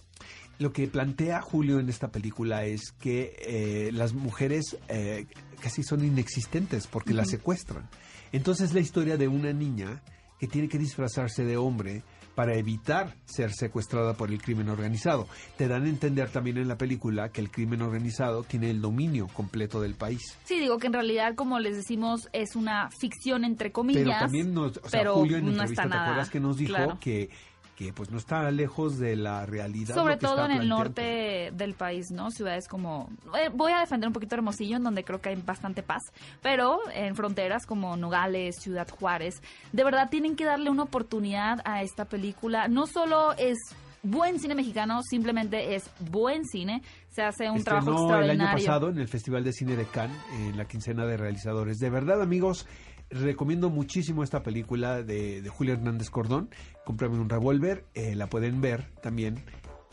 lo 0.60 0.72
que 0.72 0.88
plantea 0.88 1.42
Julio 1.42 1.80
en 1.80 1.90
esta 1.90 2.10
película 2.12 2.66
es 2.66 2.92
que 3.00 3.34
eh, 3.40 3.92
las 3.94 4.14
mujeres 4.14 4.78
eh, 4.90 5.26
casi 5.60 5.82
son 5.82 6.06
inexistentes 6.06 6.86
porque 6.86 7.14
las 7.16 7.30
secuestran. 7.32 7.90
Entonces 8.32 8.74
la 8.74 8.80
historia 8.80 9.18
de 9.18 9.28
una 9.28 9.54
niña 9.54 10.02
que 10.40 10.48
tiene 10.48 10.68
que 10.68 10.80
disfrazarse 10.80 11.44
de 11.46 11.58
hombre 11.58 12.04
para 12.36 12.56
evitar 12.56 13.16
ser 13.26 13.52
secuestrada 13.52 14.14
por 14.14 14.32
el 14.32 14.42
crimen 14.42 14.70
organizado. 14.70 15.28
Te 15.58 15.68
dan 15.68 15.84
a 15.84 15.90
entender 15.90 16.30
también 16.30 16.58
en 16.58 16.68
la 16.68 16.78
película 16.78 17.30
que 17.30 17.42
el 17.42 17.52
crimen 17.52 17.82
organizado 17.82 18.44
tiene 18.44 18.70
el 18.72 18.82
dominio 18.82 19.28
completo 19.28 19.82
del 19.82 19.96
país. 19.96 20.38
sí, 20.46 20.60
digo 20.60 20.78
que 20.78 20.88
en 20.88 20.94
realidad, 20.94 21.36
como 21.36 21.60
les 21.60 21.76
decimos, 21.76 22.30
es 22.34 22.56
una 22.56 22.90
ficción, 22.90 23.44
entre 23.44 23.72
comillas. 23.72 24.04
Pero 24.04 24.18
también 24.18 24.54
nos, 24.54 24.78
o 24.78 24.90
sea, 24.90 25.02
pero 25.02 25.16
Julio 25.16 25.38
en 25.38 25.46
no 25.46 25.52
entrevista, 25.52 25.88
¿te 25.88 25.96
acuerdas 25.96 26.30
que 26.30 26.40
nos 26.40 26.58
dijo 26.58 26.74
claro. 26.74 26.98
que 27.00 27.30
que 27.76 27.94
pues 27.94 28.12
no 28.12 28.18
está 28.18 28.50
lejos 28.52 29.00
de 29.00 29.16
la 29.16 29.46
realidad. 29.46 29.96
Sobre 29.96 30.18
todo 30.18 30.46
en 30.46 30.52
el 30.52 30.70
norte 30.70 31.52
del 31.54 31.74
país, 31.74 32.12
¿no? 32.12 32.30
Ciudades 32.32 32.68
como... 32.68 33.10
eh, 33.40 33.50
voy 33.54 33.72
a 33.72 33.80
defender 33.80 34.08
un 34.08 34.14
poquito 34.14 34.36
Hermosillo, 34.36 34.78
en 34.78 34.84
donde 34.84 35.04
creo 35.04 35.20
que 35.20 35.30
hay 35.30 35.36
bastante 35.36 35.84
paz, 35.84 36.02
pero 36.42 36.80
en 36.94 37.16
fronteras 37.16 37.66
como 37.66 37.96
Nogales, 37.98 38.58
Ciudad 38.60 38.88
Juárez, 38.90 39.42
de 39.72 39.84
verdad 39.84 40.10
tienen 40.10 40.36
que 40.36 40.46
darle 40.46 40.70
una 40.70 40.84
oportunidad 40.84 41.60
a 41.66 41.82
esta 41.82 42.06
película. 42.06 42.68
No 42.68 42.88
solo 42.88 43.34
es 43.34 43.58
buen 44.04 44.40
cine 44.40 44.56
mexicano, 44.56 45.02
simplemente 45.04 45.76
es 45.76 45.90
buen 46.00 46.46
cine, 46.46 46.82
se 47.10 47.22
hace 47.22 47.50
un 47.50 47.64
trabajo 47.64 47.92
Estrenó 47.92 48.00
el 48.00 48.32
extraordinario. 48.32 48.48
año 48.48 48.66
pasado 48.66 48.90
en 48.90 48.98
el 49.00 49.08
Festival 49.08 49.44
de 49.44 49.54
Cine 49.54 49.76
de 49.76 49.86
Cannes, 49.86 50.18
en 50.40 50.58
la 50.58 50.66
quincena 50.66 51.06
de 51.06 51.18
realizadores. 51.18 51.78
De 51.78 51.90
verdad, 51.90 52.22
amigos, 52.22 52.66
recomiendo 53.12 53.70
muchísimo 53.70 54.24
esta 54.24 54.42
película 54.44 55.04
de, 55.04 55.42
de 55.42 55.50
Julio 55.50 55.74
Hernández 55.74 56.10
Cordón. 56.10 56.50
Cómprame 56.86 57.18
un 57.18 57.30
revólver. 57.30 57.86
eh, 57.94 58.16
la 58.16 58.28
pueden 58.28 58.62
ver 58.62 58.90
también 59.02 59.44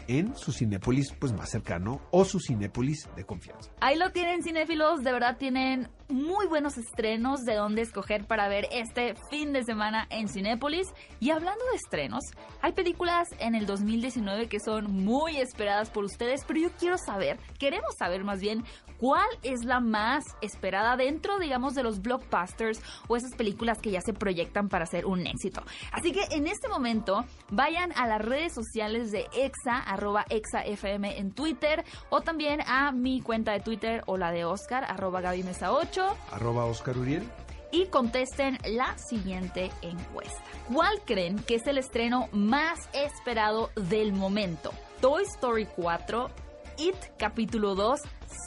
en 0.08 0.34
su 0.36 0.52
Cinépolis 0.52 1.12
pues, 1.18 1.32
más 1.32 1.50
cercano 1.50 2.00
o 2.10 2.24
su 2.24 2.40
Cinépolis 2.40 3.08
de 3.14 3.24
confianza. 3.24 3.70
Ahí 3.80 3.96
lo 3.96 4.10
tienen 4.10 4.42
cinéfilos, 4.42 5.04
de 5.04 5.12
verdad 5.12 5.36
tienen 5.36 5.88
muy 6.08 6.46
buenos 6.46 6.78
estrenos 6.78 7.44
de 7.44 7.54
dónde 7.54 7.82
escoger 7.82 8.26
para 8.26 8.48
ver 8.48 8.66
este 8.72 9.14
fin 9.30 9.52
de 9.52 9.64
semana 9.64 10.06
en 10.10 10.28
Cinépolis. 10.28 10.88
Y 11.20 11.30
hablando 11.30 11.64
de 11.70 11.76
estrenos, 11.76 12.24
hay 12.62 12.72
películas 12.72 13.28
en 13.38 13.54
el 13.54 13.66
2019 13.66 14.48
que 14.48 14.60
son 14.60 14.90
muy 15.04 15.36
esperadas 15.36 15.90
por 15.90 16.04
ustedes, 16.04 16.44
pero 16.46 16.60
yo 16.60 16.70
quiero 16.78 16.96
saber, 16.98 17.38
queremos 17.58 17.94
saber 17.98 18.24
más 18.24 18.40
bien, 18.40 18.64
cuál 18.98 19.28
es 19.42 19.64
la 19.64 19.80
más 19.80 20.24
esperada 20.40 20.96
dentro, 20.96 21.38
digamos, 21.38 21.74
de 21.74 21.82
los 21.82 22.02
blockbusters 22.02 22.82
o 23.06 23.16
esas 23.16 23.34
películas 23.34 23.78
que 23.78 23.90
ya 23.90 24.00
se 24.00 24.12
proyectan 24.12 24.68
para 24.68 24.86
ser 24.86 25.06
un 25.06 25.26
éxito. 25.26 25.62
Así 25.92 26.12
que 26.12 26.24
en 26.32 26.46
este 26.46 26.68
momento, 26.68 27.24
vayan 27.50 27.92
a 27.96 28.06
las 28.06 28.20
redes 28.20 28.52
sociales 28.52 29.12
de 29.12 29.26
EXA, 29.32 29.78
arroba 29.78 30.24
EXAFM 30.28 31.18
en 31.18 31.32
Twitter, 31.32 31.84
o 32.10 32.20
también 32.20 32.60
a 32.66 32.92
mi 32.92 33.20
cuenta 33.20 33.52
de 33.52 33.60
Twitter 33.60 34.02
o 34.06 34.16
la 34.16 34.32
de 34.32 34.44
Oscar, 34.44 34.84
arroba 34.84 35.20
Gaby 35.20 35.44
Mesa 35.44 35.72
8, 35.72 35.97
Arroba 36.32 36.64
Oscar 36.64 36.96
Uriel. 36.96 37.22
y 37.70 37.86
contesten 37.86 38.58
la 38.64 38.96
siguiente 38.96 39.70
encuesta. 39.82 40.42
¿Cuál 40.72 41.00
creen 41.04 41.38
que 41.40 41.56
es 41.56 41.66
el 41.66 41.76
estreno 41.78 42.28
más 42.32 42.88
esperado 42.94 43.70
del 43.76 44.12
momento? 44.12 44.72
Toy 45.02 45.24
Story 45.24 45.66
4, 45.76 46.30
It 46.78 46.96
capítulo 47.18 47.74
2, 47.74 48.00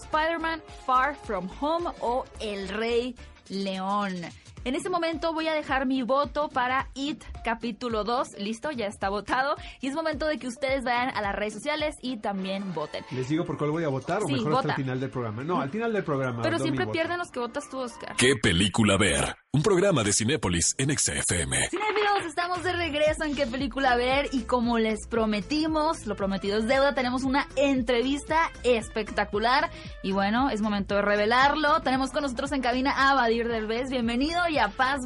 Spider-Man 0.03 0.61
Far 0.85 1.15
From 1.15 1.49
Home 1.61 1.91
o 1.99 2.25
El 2.39 2.67
Rey 2.69 3.15
León. 3.49 4.15
En 4.63 4.75
este 4.75 4.89
momento 4.91 5.33
voy 5.33 5.47
a 5.47 5.53
dejar 5.53 5.87
mi 5.87 6.03
voto 6.03 6.47
para 6.49 6.87
It 6.93 7.23
capítulo 7.43 8.03
2. 8.03 8.37
Listo, 8.37 8.69
ya 8.69 8.85
está 8.85 9.09
votado. 9.09 9.55
Y 9.79 9.87
es 9.87 9.95
momento 9.95 10.27
de 10.27 10.37
que 10.37 10.47
ustedes 10.47 10.83
vayan 10.83 11.09
a 11.17 11.21
las 11.23 11.33
redes 11.35 11.53
sociales 11.53 11.95
y 12.01 12.17
también 12.17 12.71
voten. 12.75 13.03
¿Les 13.09 13.27
digo 13.27 13.43
por 13.43 13.57
cuál 13.57 13.71
voy 13.71 13.83
a 13.85 13.87
votar 13.87 14.21
o 14.21 14.27
Sí, 14.27 14.33
mejor 14.33 14.49
hasta 14.53 14.61
vota. 14.61 14.69
el 14.73 14.75
final 14.83 14.99
del 14.99 15.09
programa? 15.09 15.43
No, 15.43 15.59
al 15.61 15.71
final 15.71 15.91
del 15.91 16.03
programa. 16.03 16.43
Pero 16.43 16.59
siempre 16.59 16.85
pierden 16.87 17.17
los 17.17 17.31
que 17.31 17.39
votas 17.39 17.67
tú, 17.71 17.79
Oscar. 17.79 18.15
¿Qué 18.17 18.35
película 18.35 18.97
ver? 18.97 19.35
Un 19.53 19.63
programa 19.63 20.03
de 20.03 20.13
Cinépolis 20.13 20.75
en 20.77 20.95
XFM. 20.97 21.69
Cinefilos, 21.69 22.25
estamos 22.27 22.63
de 22.63 22.71
regreso 22.71 23.23
en 23.25 23.35
qué 23.35 23.47
película 23.47 23.95
ver 23.97 24.29
y 24.31 24.43
como 24.43 24.77
les 24.77 25.07
prometimos, 25.09 26.05
lo 26.05 26.15
prometido 26.15 26.57
es 26.59 26.67
deuda, 26.67 26.93
tenemos 26.93 27.23
una 27.23 27.47
entrevista 27.57 28.49
espectacular 28.63 29.69
y 30.03 30.11
bueno, 30.13 30.49
es 30.51 30.61
momento 30.61 30.95
de 30.95 31.01
revelarlo. 31.01 31.81
Tenemos 31.81 32.11
con 32.11 32.21
nosotros 32.23 32.51
en 32.53 32.61
cabina 32.61 33.09
a 33.09 33.15
Badir 33.15 33.47
Derbez, 33.49 33.89
bienvenido 33.89 34.39
y 34.51 34.57
a 34.57 34.67
Paz. 34.67 35.01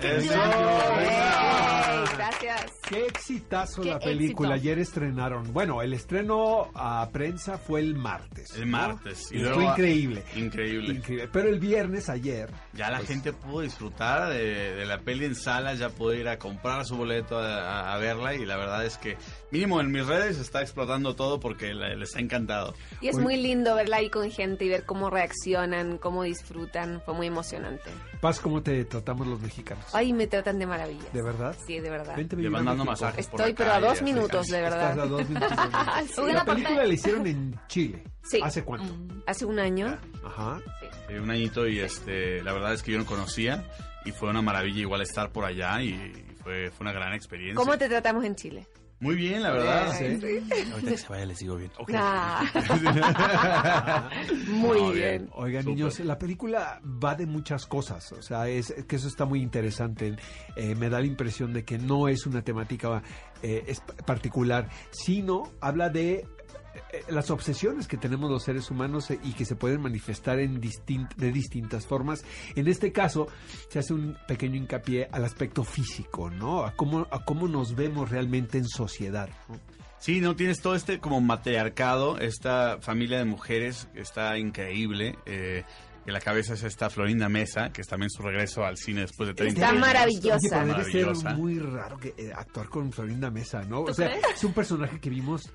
Ey, 0.00 0.28
gracias. 2.16 2.72
Qué 2.88 3.06
exitazo 3.06 3.82
Qué 3.82 3.90
la 3.90 3.98
película. 3.98 4.54
éxito. 4.54 4.62
Ayer 4.70 4.78
estrenaron. 4.78 5.52
Bueno, 5.52 5.82
el 5.82 5.92
estreno 5.92 6.70
a 6.74 7.08
prensa 7.12 7.58
fue 7.58 7.80
el 7.80 7.94
martes. 7.94 8.54
El 8.56 8.70
¿no? 8.70 8.78
martes. 8.78 9.30
Y 9.30 9.38
luego- 9.38 9.56
fue 9.56 9.64
increíble. 9.64 10.24
Increíble. 10.36 10.94
Increíble. 10.94 11.28
Pero 11.32 11.48
el 11.48 11.58
viernes, 11.60 12.08
ayer, 12.08 12.50
Ya 12.74 12.90
la 12.90 12.98
Pues- 12.98 13.08
gente 13.08 13.32
pudo 13.32 13.62
disfrutar 13.62 14.28
de, 14.30 14.74
de 14.76 14.86
la 14.86 14.98
peli 15.00 15.24
en 15.24 15.34
salas, 15.34 15.78
ya 15.80 15.88
pudo 15.88 16.14
ir 16.14 16.28
a 16.28 16.38
comprar 16.38 16.84
su 16.84 16.96
boleto 16.96 17.36
a, 17.38 17.58
a- 17.90 17.94
a 17.94 17.98
verla 17.98 18.34
y 18.34 18.46
la 18.46 18.56
verdad 18.56 18.84
es 18.86 18.96
que 18.98 19.16
mínimo 19.50 19.80
en 19.80 19.90
mis 19.90 20.06
redes 20.06 20.38
está 20.38 20.62
explotando 20.62 21.14
todo 21.16 21.40
porque 21.40 21.74
les 21.74 22.14
ha 22.16 22.20
encantado. 22.20 22.74
Y 23.00 23.08
es 23.08 23.16
muy 23.18 23.36
lindo 23.36 23.74
verla 23.74 23.96
ahí 23.98 24.10
con 24.10 24.30
gente 24.30 24.64
y 24.64 24.68
ver 24.68 24.84
cómo 24.84 25.10
reaccionan, 25.10 25.98
cómo 25.98 26.22
disfrutan. 26.22 27.00
Fue 27.04 27.14
muy 27.14 27.26
emocionante. 27.26 27.90
Paz, 28.20 28.40
¿cómo 28.40 28.62
te 28.62 28.84
tratamos 28.84 29.26
los 29.26 29.40
mexicanos? 29.40 29.84
Ay, 29.92 30.12
me 30.12 30.26
tratan 30.26 30.58
de 30.58 30.66
maravilla. 30.66 31.08
¿De 31.12 31.22
verdad? 31.22 31.56
Sí, 31.66 31.78
de 31.78 31.90
verdad. 31.90 32.16
Vente 32.16 32.36
van 32.48 32.64
dando 32.64 32.84
por 32.84 33.18
Estoy, 33.18 33.54
pero 33.54 33.72
a 33.72 33.80
dos 33.80 34.02
minutos, 34.02 34.46
de 34.48 34.58
Estás 34.64 34.72
verdad. 34.72 35.00
a 35.00 35.06
dos 35.06 35.28
minutos 35.28 35.50
de- 35.50 36.08
Sí, 36.08 36.32
La 36.32 36.44
película 36.44 36.84
la 36.84 36.92
hicieron 36.92 37.26
en 37.26 37.60
Chile. 37.68 38.04
Sí. 38.24 38.40
¿Hace 38.42 38.64
cuánto? 38.64 38.92
Mm. 38.92 39.22
Hace 39.26 39.44
un 39.44 39.58
año. 39.58 39.98
Ajá. 40.24 40.60
Un 41.10 41.30
añito 41.30 41.66
y 41.66 41.78
este 41.80 42.42
la 42.42 42.52
verdad 42.52 42.74
es 42.74 42.82
que 42.82 42.92
yo 42.92 42.98
no 42.98 43.06
conocía 43.06 43.64
y 44.04 44.12
fue 44.12 44.28
una 44.28 44.42
maravilla 44.42 44.80
igual 44.80 45.00
estar 45.00 45.30
por 45.32 45.44
allá 45.44 45.80
y 45.82 45.94
fue, 46.42 46.70
fue 46.70 46.84
una 46.84 46.92
gran 46.92 47.14
experiencia. 47.14 47.56
¿Cómo 47.56 47.78
te 47.78 47.88
tratamos 47.88 48.24
en 48.24 48.34
Chile? 48.36 48.66
Muy 49.00 49.14
bien, 49.14 49.42
la 49.42 49.52
verdad. 49.52 49.94
Sí. 49.96 50.04
Ahorita 50.72 50.90
que 50.90 50.96
se 50.98 51.08
vaya 51.08 51.26
le 51.26 51.34
sigo 51.36 51.56
bien. 51.56 51.70
Ok. 51.78 51.92
Ah. 51.94 52.44
Muy 54.48 54.80
No, 54.80 54.90
bien. 54.90 55.28
Oigan, 55.34 55.62
Súper. 55.62 55.76
niños, 55.76 56.00
la 56.00 56.18
película 56.18 56.80
va 56.84 57.14
de 57.14 57.26
muchas 57.26 57.66
cosas. 57.66 58.10
O 58.12 58.22
sea, 58.22 58.48
es 58.48 58.74
que 58.88 58.96
eso 58.96 59.06
está 59.08 59.24
muy 59.24 59.40
interesante. 59.40 60.16
Eh, 60.56 60.74
me 60.74 60.88
da 60.90 61.00
la 61.00 61.06
impresión 61.06 61.52
de 61.52 61.64
que 61.64 61.78
no 61.78 62.08
es 62.08 62.26
una 62.26 62.42
temática 62.42 63.02
eh, 63.42 63.64
es 63.68 63.80
particular, 64.04 64.68
sino 64.90 65.52
habla 65.60 65.90
de 65.90 66.26
las 67.08 67.30
obsesiones 67.30 67.86
que 67.88 67.96
tenemos 67.96 68.30
los 68.30 68.42
seres 68.42 68.70
humanos 68.70 69.10
eh, 69.10 69.18
y 69.22 69.32
que 69.32 69.44
se 69.44 69.56
pueden 69.56 69.80
manifestar 69.80 70.38
en 70.40 70.60
distin- 70.60 71.08
de 71.16 71.32
distintas 71.32 71.86
formas. 71.86 72.24
En 72.54 72.68
este 72.68 72.92
caso, 72.92 73.28
se 73.68 73.78
hace 73.78 73.94
un 73.94 74.16
pequeño 74.26 74.56
hincapié 74.56 75.08
al 75.12 75.24
aspecto 75.24 75.64
físico, 75.64 76.30
¿no? 76.30 76.64
A 76.64 76.72
cómo, 76.74 77.06
a 77.10 77.24
cómo 77.24 77.48
nos 77.48 77.74
vemos 77.74 78.10
realmente 78.10 78.58
en 78.58 78.66
sociedad. 78.68 79.28
¿no? 79.48 79.58
Sí, 80.00 80.20
no 80.20 80.36
tienes 80.36 80.60
todo 80.60 80.74
este 80.74 81.00
como 81.00 81.20
matriarcado, 81.20 82.18
esta 82.18 82.78
familia 82.80 83.18
de 83.18 83.24
mujeres 83.24 83.88
que 83.94 84.00
está 84.00 84.38
increíble. 84.38 85.18
Eh, 85.26 85.64
que 86.04 86.12
la 86.12 86.20
cabeza 86.20 86.54
es 86.54 86.62
esta 86.62 86.88
Florinda 86.88 87.28
Mesa, 87.28 87.70
que 87.70 87.82
es 87.82 87.86
también 87.86 88.08
su 88.08 88.22
regreso 88.22 88.64
al 88.64 88.78
cine 88.78 89.02
después 89.02 89.28
de 89.28 89.34
30 89.34 89.54
Está 89.60 89.68
años. 89.68 89.80
maravillosa. 89.82 90.36
Oye, 90.36 90.48
pero 90.48 90.64
debe 90.64 90.84
ser 90.84 91.06
Maravillosa. 91.06 91.34
muy 91.34 91.58
raro 91.58 91.98
que, 91.98 92.14
eh, 92.16 92.32
actuar 92.34 92.68
con 92.70 92.90
Florinda 92.92 93.30
Mesa, 93.30 93.60
¿no? 93.64 93.84
¿Tú 93.84 93.90
O 93.90 93.94
sea, 93.94 94.08
crees? 94.08 94.24
es 94.36 94.44
un 94.44 94.54
personaje 94.54 94.98
que 95.00 95.10
vimos 95.10 95.50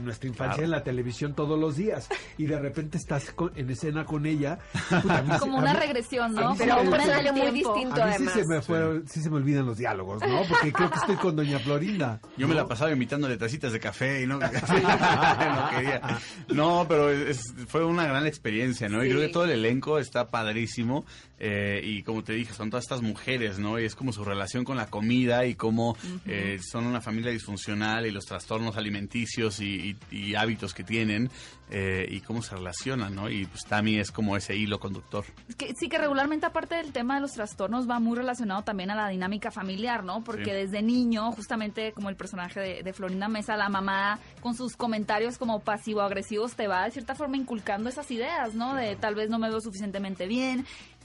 nuestra 0.00 0.28
infancia 0.28 0.54
Claro. 0.56 0.64
en 0.64 0.70
la 0.70 0.82
televisión 0.82 1.34
todos 1.34 1.58
los 1.58 1.76
días 1.76 2.08
y 2.36 2.46
de 2.46 2.58
repente 2.58 2.98
estás 2.98 3.30
con- 3.32 3.52
en 3.56 3.70
escena 3.70 4.04
con 4.04 4.26
ella. 4.26 4.58
puta, 4.88 5.22
mí 5.22 5.32
se- 5.32 5.38
Como 5.38 5.58
una 5.58 5.72
mí- 5.74 5.80
regresión, 5.80 6.34
¿no? 6.34 6.54
Pero 6.56 6.80
un 6.82 6.90
personaje 6.90 7.32
muy 7.32 7.50
distinto, 7.50 8.02
A 8.02 8.06
mí 8.06 8.12
sí 8.12 8.16
además. 8.26 8.34
se, 8.34 8.46
me 8.46 8.62
fueron- 8.62 9.08
sí 9.08 9.20
se 9.22 9.30
me 9.30 9.36
olvidan 9.36 9.66
los 9.66 9.78
diálogos, 9.78 10.20
¿no? 10.22 10.42
Porque 10.48 10.72
creo 10.72 10.90
que 10.90 10.98
estoy 10.98 11.16
con 11.16 11.36
Doña 11.36 11.58
Florinda. 11.58 12.20
Yo 12.36 12.46
me 12.48 12.54
la 12.54 12.66
pasaba 12.66 12.90
imitando 12.90 13.28
tacitas 13.38 13.72
de 13.72 13.80
café 13.80 14.22
y 14.22 14.26
no, 14.26 14.38
no 14.40 15.70
quería. 15.70 16.00
No, 16.48 16.86
pero 16.88 17.10
es- 17.10 17.54
fue 17.68 17.84
una 17.84 18.06
gran 18.06 18.26
experiencia, 18.26 18.88
¿no? 18.88 19.04
Y 19.04 19.08
creo 19.08 19.20
que 19.20 19.28
todo 19.28 19.44
el 19.44 19.50
elenco 19.50 19.98
está 19.98 20.28
padrísimo. 20.28 21.04
Eh, 21.40 21.80
y 21.84 22.02
como 22.02 22.22
te 22.24 22.32
dije, 22.32 22.52
son 22.52 22.70
todas 22.70 22.84
estas 22.84 23.02
mujeres, 23.02 23.58
¿no? 23.58 23.78
Y 23.78 23.84
es 23.84 23.94
como 23.94 24.12
su 24.12 24.24
relación 24.24 24.64
con 24.64 24.76
la 24.76 24.86
comida 24.86 25.46
y 25.46 25.54
cómo 25.54 25.96
eh, 26.26 26.58
son 26.62 26.86
una 26.86 27.00
familia 27.00 27.30
disfuncional 27.30 28.06
y 28.06 28.10
los 28.10 28.24
trastornos 28.24 28.76
alimenticios 28.76 29.60
y, 29.60 29.96
y- 30.10 30.16
y 30.16 30.34
hábitos 30.34 30.74
que 30.74 30.84
tienen 30.84 31.30
eh, 31.70 32.06
y 32.10 32.20
cómo 32.20 32.42
se 32.42 32.56
relacionan, 32.56 33.14
¿no? 33.14 33.28
Y 33.30 33.44
pues 33.46 33.60
Tammy 33.68 33.98
es 33.98 34.10
como 34.10 34.36
ese 34.36 34.56
hilo 34.56 34.80
conductor. 34.80 35.24
Que, 35.58 35.74
sí, 35.78 35.88
que 35.88 35.98
regularmente 35.98 36.46
aparte 36.46 36.76
del 36.76 36.92
tema 36.92 37.16
de 37.16 37.20
los 37.20 37.32
trastornos 37.32 37.88
va 37.88 38.00
muy 38.00 38.16
relacionado 38.16 38.62
también 38.62 38.90
a 38.90 38.94
la 38.94 39.08
dinámica 39.08 39.50
familiar, 39.50 40.02
¿no? 40.02 40.24
Porque 40.24 40.44
Sí. 40.46 40.50
desde 40.50 40.82
niño, 40.82 41.30
justamente 41.32 41.92
como 41.92 42.08
el 42.08 42.16
personaje 42.16 42.58
de, 42.60 42.82
de 42.82 42.92
Florinda 42.94 43.28
Mesa, 43.28 43.56
la 43.56 43.68
mamá 43.68 44.18
con 44.40 44.54
sus 44.54 44.76
comentarios 44.76 45.36
como 45.38 45.60
pasivo-agresivos 45.60 46.54
te 46.54 46.66
va 46.68 46.84
de 46.86 46.90
cierta 46.90 47.14
forma 47.14 47.36
inculcando 47.36 47.88
esas 47.90 48.10
ideas, 48.10 48.54
¿no? 48.54 48.74
De 48.74 48.96
tal 48.96 49.14
vez 49.14 49.28
no 49.28 49.38
me 49.38 49.48
veo 49.50 49.60
suficientemente 49.60 50.26
bien. 50.26 50.64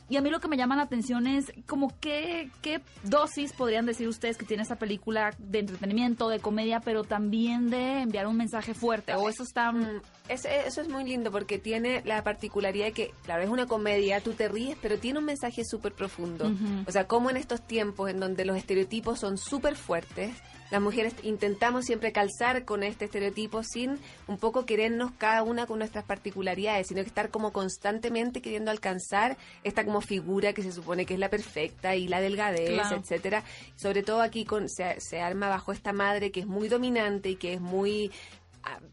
Y 0.10 0.18
a 0.18 0.22
mí 0.22 0.30
lo 0.30 0.40
que 0.40 0.48
me 0.48 0.58
llama 0.58 0.76
la 0.76 0.84
atención 0.84 1.28
es 1.28 1.52
como 1.68 1.92
qué, 2.00 2.50
qué 2.62 2.82
dosis 3.04 3.54
podrían 3.54 3.86
decir 3.86 4.08
ustedes 4.08 4.38
que 4.38 4.46
tiene 4.46 4.62
esta 4.64 4.76
película 4.76 5.34
de 5.40 5.60
entretenimiento, 5.60 6.30
de 6.30 6.40
comedia, 6.40 6.82
pero 6.82 7.04
también 7.04 7.70
de 7.70 8.02
enviar 8.02 8.28
un 8.28 8.36
mensaje 8.38 8.74
fuerte. 8.74 9.14
O 9.16 9.30
eso 9.30 9.44
está... 9.44 9.72
Mm, 9.72 10.02
es- 10.30 10.46
eso 10.46 10.82
es 10.82 10.90
muy 10.90 11.04
lindo 11.06 11.32
porque 11.32 11.58
tiene 11.58 12.02
la 12.06 12.24
particularidad 12.24 12.86
de 12.88 12.92
que, 12.92 13.12
claro, 13.24 13.44
es 13.44 13.50
una 13.50 13.66
comedia, 13.66 14.22
tú 14.22 14.34
te 14.34 14.48
ríes, 14.50 14.78
pero 14.82 14.98
tiene 15.00 15.20
un 15.20 15.26
mensaje 15.26 15.64
súper 15.66 15.94
profundo. 15.94 16.52
O 16.86 16.92
sea, 16.92 17.08
como 17.08 17.30
en 17.30 17.38
estos 17.38 17.62
tiempos 17.66 18.10
en 18.10 18.20
donde 18.20 18.46
los 18.46 18.58
estereotipos 18.58 19.20
son 19.20 19.38
súper 19.38 19.76
fuertes, 19.76 20.32
las 20.74 20.82
mujeres 20.82 21.14
intentamos 21.22 21.86
siempre 21.86 22.12
calzar 22.12 22.66
con 22.66 22.82
este 22.82 23.06
estereotipo 23.06 23.62
sin 23.62 24.00
un 24.26 24.40
poco 24.40 24.66
querernos 24.66 25.12
cada 25.20 25.44
una 25.44 25.68
con 25.68 25.78
nuestras 25.78 26.04
particularidades, 26.04 26.88
sino 26.88 27.02
que 27.04 27.08
estar 27.10 27.30
como 27.30 27.54
constantemente 27.54 28.42
queriendo 28.42 28.72
alcanzar 28.72 29.38
esta 29.64 29.86
como 29.86 30.02
figura 30.02 30.54
que 30.54 30.64
se 30.64 30.72
supone 30.72 31.06
que 31.06 31.14
es 31.14 31.20
la 31.20 31.30
perfecta 31.30 31.96
y 31.96 32.08
la 32.08 32.22
delgadez, 32.22 32.72
Claro. 32.72 32.98
etcétera. 32.98 33.44
Sobre 33.76 34.02
todo 34.02 34.24
aquí 34.24 34.46
con, 34.46 34.68
se, 34.68 35.00
se 35.00 35.22
arma 35.22 35.48
bajo 35.48 35.74
esta 35.74 35.94
madre 35.94 36.32
que 36.32 36.40
es 36.40 36.48
muy 36.48 36.70
dominante 36.70 37.30
y 37.30 37.36
que 37.36 37.54
es 37.54 37.62
muy 37.62 38.12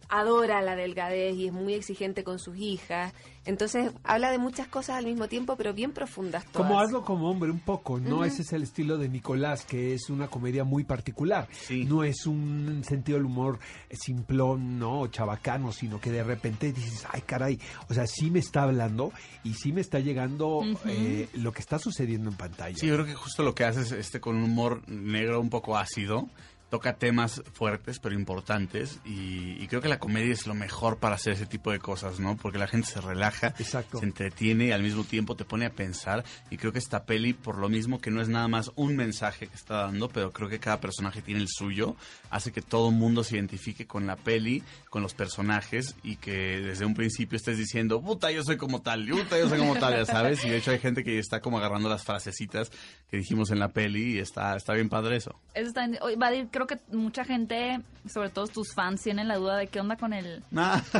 adora 0.08 0.60
la 0.62 0.76
delgadez 0.76 1.36
y 1.36 1.46
es 1.46 1.52
muy 1.52 1.74
exigente 1.74 2.24
con 2.24 2.38
sus 2.38 2.56
hijas. 2.56 3.12
Entonces 3.46 3.92
habla 4.04 4.30
de 4.30 4.38
muchas 4.38 4.68
cosas 4.68 4.96
al 4.96 5.06
mismo 5.06 5.26
tiempo, 5.26 5.56
pero 5.56 5.72
bien 5.72 5.92
profundas 5.92 6.44
todas. 6.44 6.68
Como 6.68 6.80
hazlo 6.80 7.04
como 7.04 7.30
hombre, 7.30 7.50
un 7.50 7.60
poco, 7.60 7.98
¿no? 7.98 8.16
Ujú. 8.16 8.24
Ese 8.24 8.42
es 8.42 8.52
el 8.52 8.62
estilo 8.62 8.98
de 8.98 9.08
Nicolás, 9.08 9.64
que 9.64 9.94
es 9.94 10.10
una 10.10 10.28
comedia 10.28 10.64
muy 10.64 10.84
particular. 10.84 11.48
Sí. 11.52 11.84
No 11.84 12.04
es 12.04 12.26
un 12.26 12.82
sentido 12.84 13.16
del 13.18 13.26
humor 13.26 13.58
simplón, 13.90 14.78
¿no? 14.78 15.00
O 15.00 15.06
chabacano, 15.06 15.72
sino 15.72 16.00
que 16.00 16.10
de 16.10 16.22
repente 16.22 16.72
dices, 16.72 17.06
ay, 17.10 17.22
caray. 17.22 17.58
O 17.88 17.94
sea, 17.94 18.06
sí 18.06 18.30
me 18.30 18.40
está 18.40 18.64
hablando 18.64 19.12
y 19.42 19.54
sí 19.54 19.72
me 19.72 19.80
está 19.80 20.00
llegando 20.00 20.62
eh, 20.86 21.28
lo 21.34 21.52
que 21.52 21.60
está 21.60 21.78
sucediendo 21.78 22.28
en 22.30 22.36
pantalla. 22.36 22.76
Sí, 22.76 22.86
yo 22.86 22.94
creo 22.94 23.06
que 23.06 23.14
justo 23.14 23.42
lo 23.42 23.54
que 23.54 23.64
hace 23.64 23.80
es 23.80 23.92
este 23.92 24.20
con 24.20 24.36
un 24.36 24.44
humor 24.44 24.86
negro 24.86 25.40
un 25.40 25.50
poco 25.50 25.78
ácido. 25.78 26.28
Toca 26.70 26.94
temas 26.96 27.42
fuertes 27.52 27.98
pero 27.98 28.14
importantes 28.14 29.00
y, 29.04 29.60
y 29.62 29.66
creo 29.66 29.80
que 29.82 29.88
la 29.88 29.98
comedia 29.98 30.32
es 30.32 30.46
lo 30.46 30.54
mejor 30.54 30.98
para 30.98 31.16
hacer 31.16 31.32
ese 31.32 31.46
tipo 31.46 31.72
de 31.72 31.80
cosas, 31.80 32.20
¿no? 32.20 32.36
Porque 32.36 32.58
la 32.58 32.68
gente 32.68 32.86
se 32.88 33.00
relaja, 33.00 33.48
Exacto. 33.58 33.98
se 33.98 34.04
entretiene 34.04 34.66
y 34.66 34.70
al 34.72 34.82
mismo 34.82 35.02
tiempo 35.04 35.34
te 35.34 35.44
pone 35.44 35.66
a 35.66 35.70
pensar 35.70 36.24
y 36.50 36.56
creo 36.58 36.72
que 36.72 36.78
esta 36.78 37.04
peli, 37.04 37.32
por 37.32 37.58
lo 37.58 37.68
mismo 37.68 38.00
que 38.00 38.10
no 38.12 38.20
es 38.22 38.28
nada 38.28 38.46
más 38.48 38.70
un 38.76 38.94
mensaje 38.96 39.48
que 39.48 39.54
está 39.56 39.82
dando, 39.82 40.08
pero 40.08 40.32
creo 40.32 40.48
que 40.48 40.60
cada 40.60 40.80
personaje 40.80 41.22
tiene 41.22 41.40
el 41.40 41.48
suyo, 41.48 41.96
hace 42.30 42.52
que 42.52 42.62
todo 42.62 42.90
mundo 42.92 43.24
se 43.24 43.34
identifique 43.36 43.86
con 43.86 44.06
la 44.06 44.14
peli, 44.16 44.62
con 44.90 45.02
los 45.02 45.12
personajes 45.14 45.96
y 46.04 46.16
que 46.16 46.60
desde 46.60 46.84
un 46.84 46.94
principio 46.94 47.36
estés 47.36 47.58
diciendo, 47.58 48.00
puta, 48.00 48.30
yo 48.30 48.44
soy 48.44 48.56
como 48.56 48.80
tal, 48.80 49.08
puta, 49.08 49.38
yo 49.38 49.48
soy 49.48 49.58
como 49.58 49.74
tal, 49.76 49.94
ya 49.96 50.04
sabes, 50.06 50.44
y 50.44 50.50
de 50.50 50.58
hecho 50.58 50.70
hay 50.70 50.78
gente 50.78 51.02
que 51.02 51.18
está 51.18 51.40
como 51.40 51.58
agarrando 51.58 51.88
las 51.88 52.04
frasecitas 52.04 52.70
que 53.10 53.16
dijimos 53.16 53.50
en 53.50 53.58
la 53.58 53.68
peli 53.68 54.14
y 54.14 54.18
está, 54.18 54.54
está 54.56 54.72
bien 54.74 54.88
padre 54.88 55.16
eso. 55.16 55.34
Eso 55.54 55.68
está 55.68 55.84
en- 55.84 55.98
oye, 56.00 56.14
Vadir, 56.16 56.48
creo 56.66 56.78
que 56.78 56.96
mucha 56.96 57.24
gente, 57.24 57.80
sobre 58.08 58.30
todo 58.30 58.46
tus 58.46 58.72
fans, 58.74 59.02
tienen 59.02 59.28
la 59.28 59.36
duda 59.36 59.56
de 59.56 59.66
qué 59.68 59.80
onda 59.80 59.96
con 59.96 60.12
el 60.12 60.42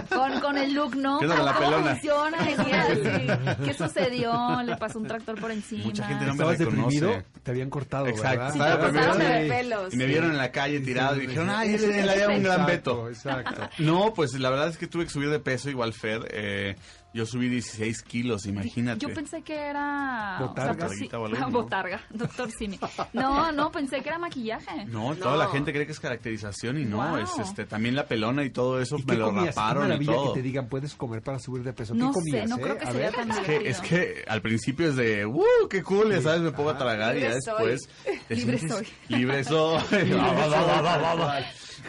con, 0.09 0.41
con 0.41 0.57
el 0.59 0.73
look, 0.75 0.97
¿no? 0.97 1.19
¿Qué 1.19 1.27
onda 1.27 1.37
con 1.37 1.45
la 1.47 1.55
¿Cómo 1.55 1.71
pelona? 1.71 1.91
funciona? 1.93 2.39
¿Qué 3.65 3.75
sucedió? 3.75 4.63
Le 4.63 4.77
pasó 4.77 4.99
un 4.99 5.07
tractor 5.07 5.41
por 5.41 5.51
encima. 5.51 5.85
Mucha 5.85 6.07
gente 6.07 6.25
no 6.27 6.35
me 6.35 6.43
¿Estabas 6.45 6.59
reconoce. 6.59 6.97
deprimido? 7.01 7.25
Te 7.43 7.51
habían 7.51 7.71
cortado, 7.71 8.07
Exacto. 8.07 8.29
¿verdad? 8.39 8.53
Sí, 8.53 8.59
Estaba 8.59 8.71
te 8.79 8.87
deprimido. 8.87 9.09
cortaron 9.13 9.33
Sí. 9.37 9.43
el 9.43 9.49
pelo, 9.49 9.89
Y 9.93 9.97
me 9.97 10.05
sí. 10.05 10.11
vieron 10.11 10.31
en 10.31 10.39
la 10.39 10.53
calle 10.53 10.81
tirado 10.81 11.17
y 11.17 11.21
dijeron, 11.27 11.51
ay, 11.51 11.75
ese 11.75 12.03
le 12.03 12.11
había 12.11 12.29
un 12.29 12.43
gran 12.43 12.61
Exacto, 12.61 13.05
veto. 13.05 13.09
Exacto. 13.09 13.69
No, 13.79 14.13
pues 14.15 14.33
la 14.39 14.51
verdad 14.51 14.69
es 14.69 14.77
que 14.77 14.87
tuve 14.87 15.05
que 15.05 15.11
subir 15.11 15.31
de 15.31 15.41
peso 15.41 15.71
igual 15.71 15.93
Fer. 15.95 16.21
Eh, 16.31 16.77
yo 17.13 17.27
subí 17.27 17.49
16 17.49 18.03
kilos, 18.03 18.47
imagínate. 18.47 19.01
Yo 19.07 19.13
pensé 19.13 19.43
que 19.43 19.55
era... 19.57 20.37
Botarga. 20.41 20.87
pues 20.87 20.99
sí- 20.99 21.05
Botarguita 21.09 21.19
o 21.19 21.27
algo, 21.27 21.39
¿no? 21.39 21.51
Botarga, 21.51 22.01
doctor 22.11 22.51
Simi. 22.51 22.79
No, 23.13 23.51
no, 23.53 23.71
pensé 23.73 24.01
que 24.03 24.09
era 24.09 24.19
maquillaje. 24.19 24.85
No, 24.87 25.11
No. 25.15 25.17
toda 25.17 25.37
la 25.37 25.49
gente 25.49 25.73
cree 25.73 25.87
que 25.87 25.93
es 25.93 26.01
caracterización 26.01 26.79
y 26.79 26.85
no, 26.85 26.97
Wow. 26.99 27.17
es 27.19 27.31
este 27.39 27.65
también 27.67 27.95
la 27.97 28.07
pelona 28.07 28.45
y 28.45 28.51
todo 28.51 28.81
eso 28.81 28.97
¿Y 28.99 29.03
me 29.05 29.13
qué 29.15 29.19
lo 29.19 29.27
comías? 29.27 29.55
Raparon 29.57 30.03
y 30.03 30.05
todo. 30.07 30.33
que 30.33 30.41
te 30.41 30.43
digan, 30.43 30.69
puedes 30.69 30.95
comer 30.95 31.23
para 31.23 31.39
subir 31.39 31.63
de 31.65 31.73
peso. 31.73 31.95
No 31.95 32.09
¿Qué 32.09 32.13
sé, 32.15 32.21
comías, 32.31 32.49
no 32.51 32.57
eh? 32.57 32.61
creo 32.61 32.79
que 32.79 32.85
A 32.85 32.93
sería 32.93 33.07
ver. 33.11 33.15
tan 33.17 33.31
Es 33.31 33.39
que, 33.41 33.69
es 33.69 33.81
que 33.81 34.25
al 34.29 34.43
principio 34.43 34.89
es 34.89 34.97
de, 34.97 35.27
¡uh, 35.27 35.43
qué 35.69 35.83
cool! 35.83 36.21
Sabes, 36.23 36.41
me 36.43 36.53
pongo 36.53 36.71
a 36.71 36.79
tragar 36.79 37.17
y 37.17 37.21
ya 37.23 37.29
Libre 37.29 37.41
soy. 37.45 37.67
después... 37.71 38.29
Libre 38.29 38.59
soy. 38.69 38.87
Libre 39.09 39.45
soy. 39.45 39.79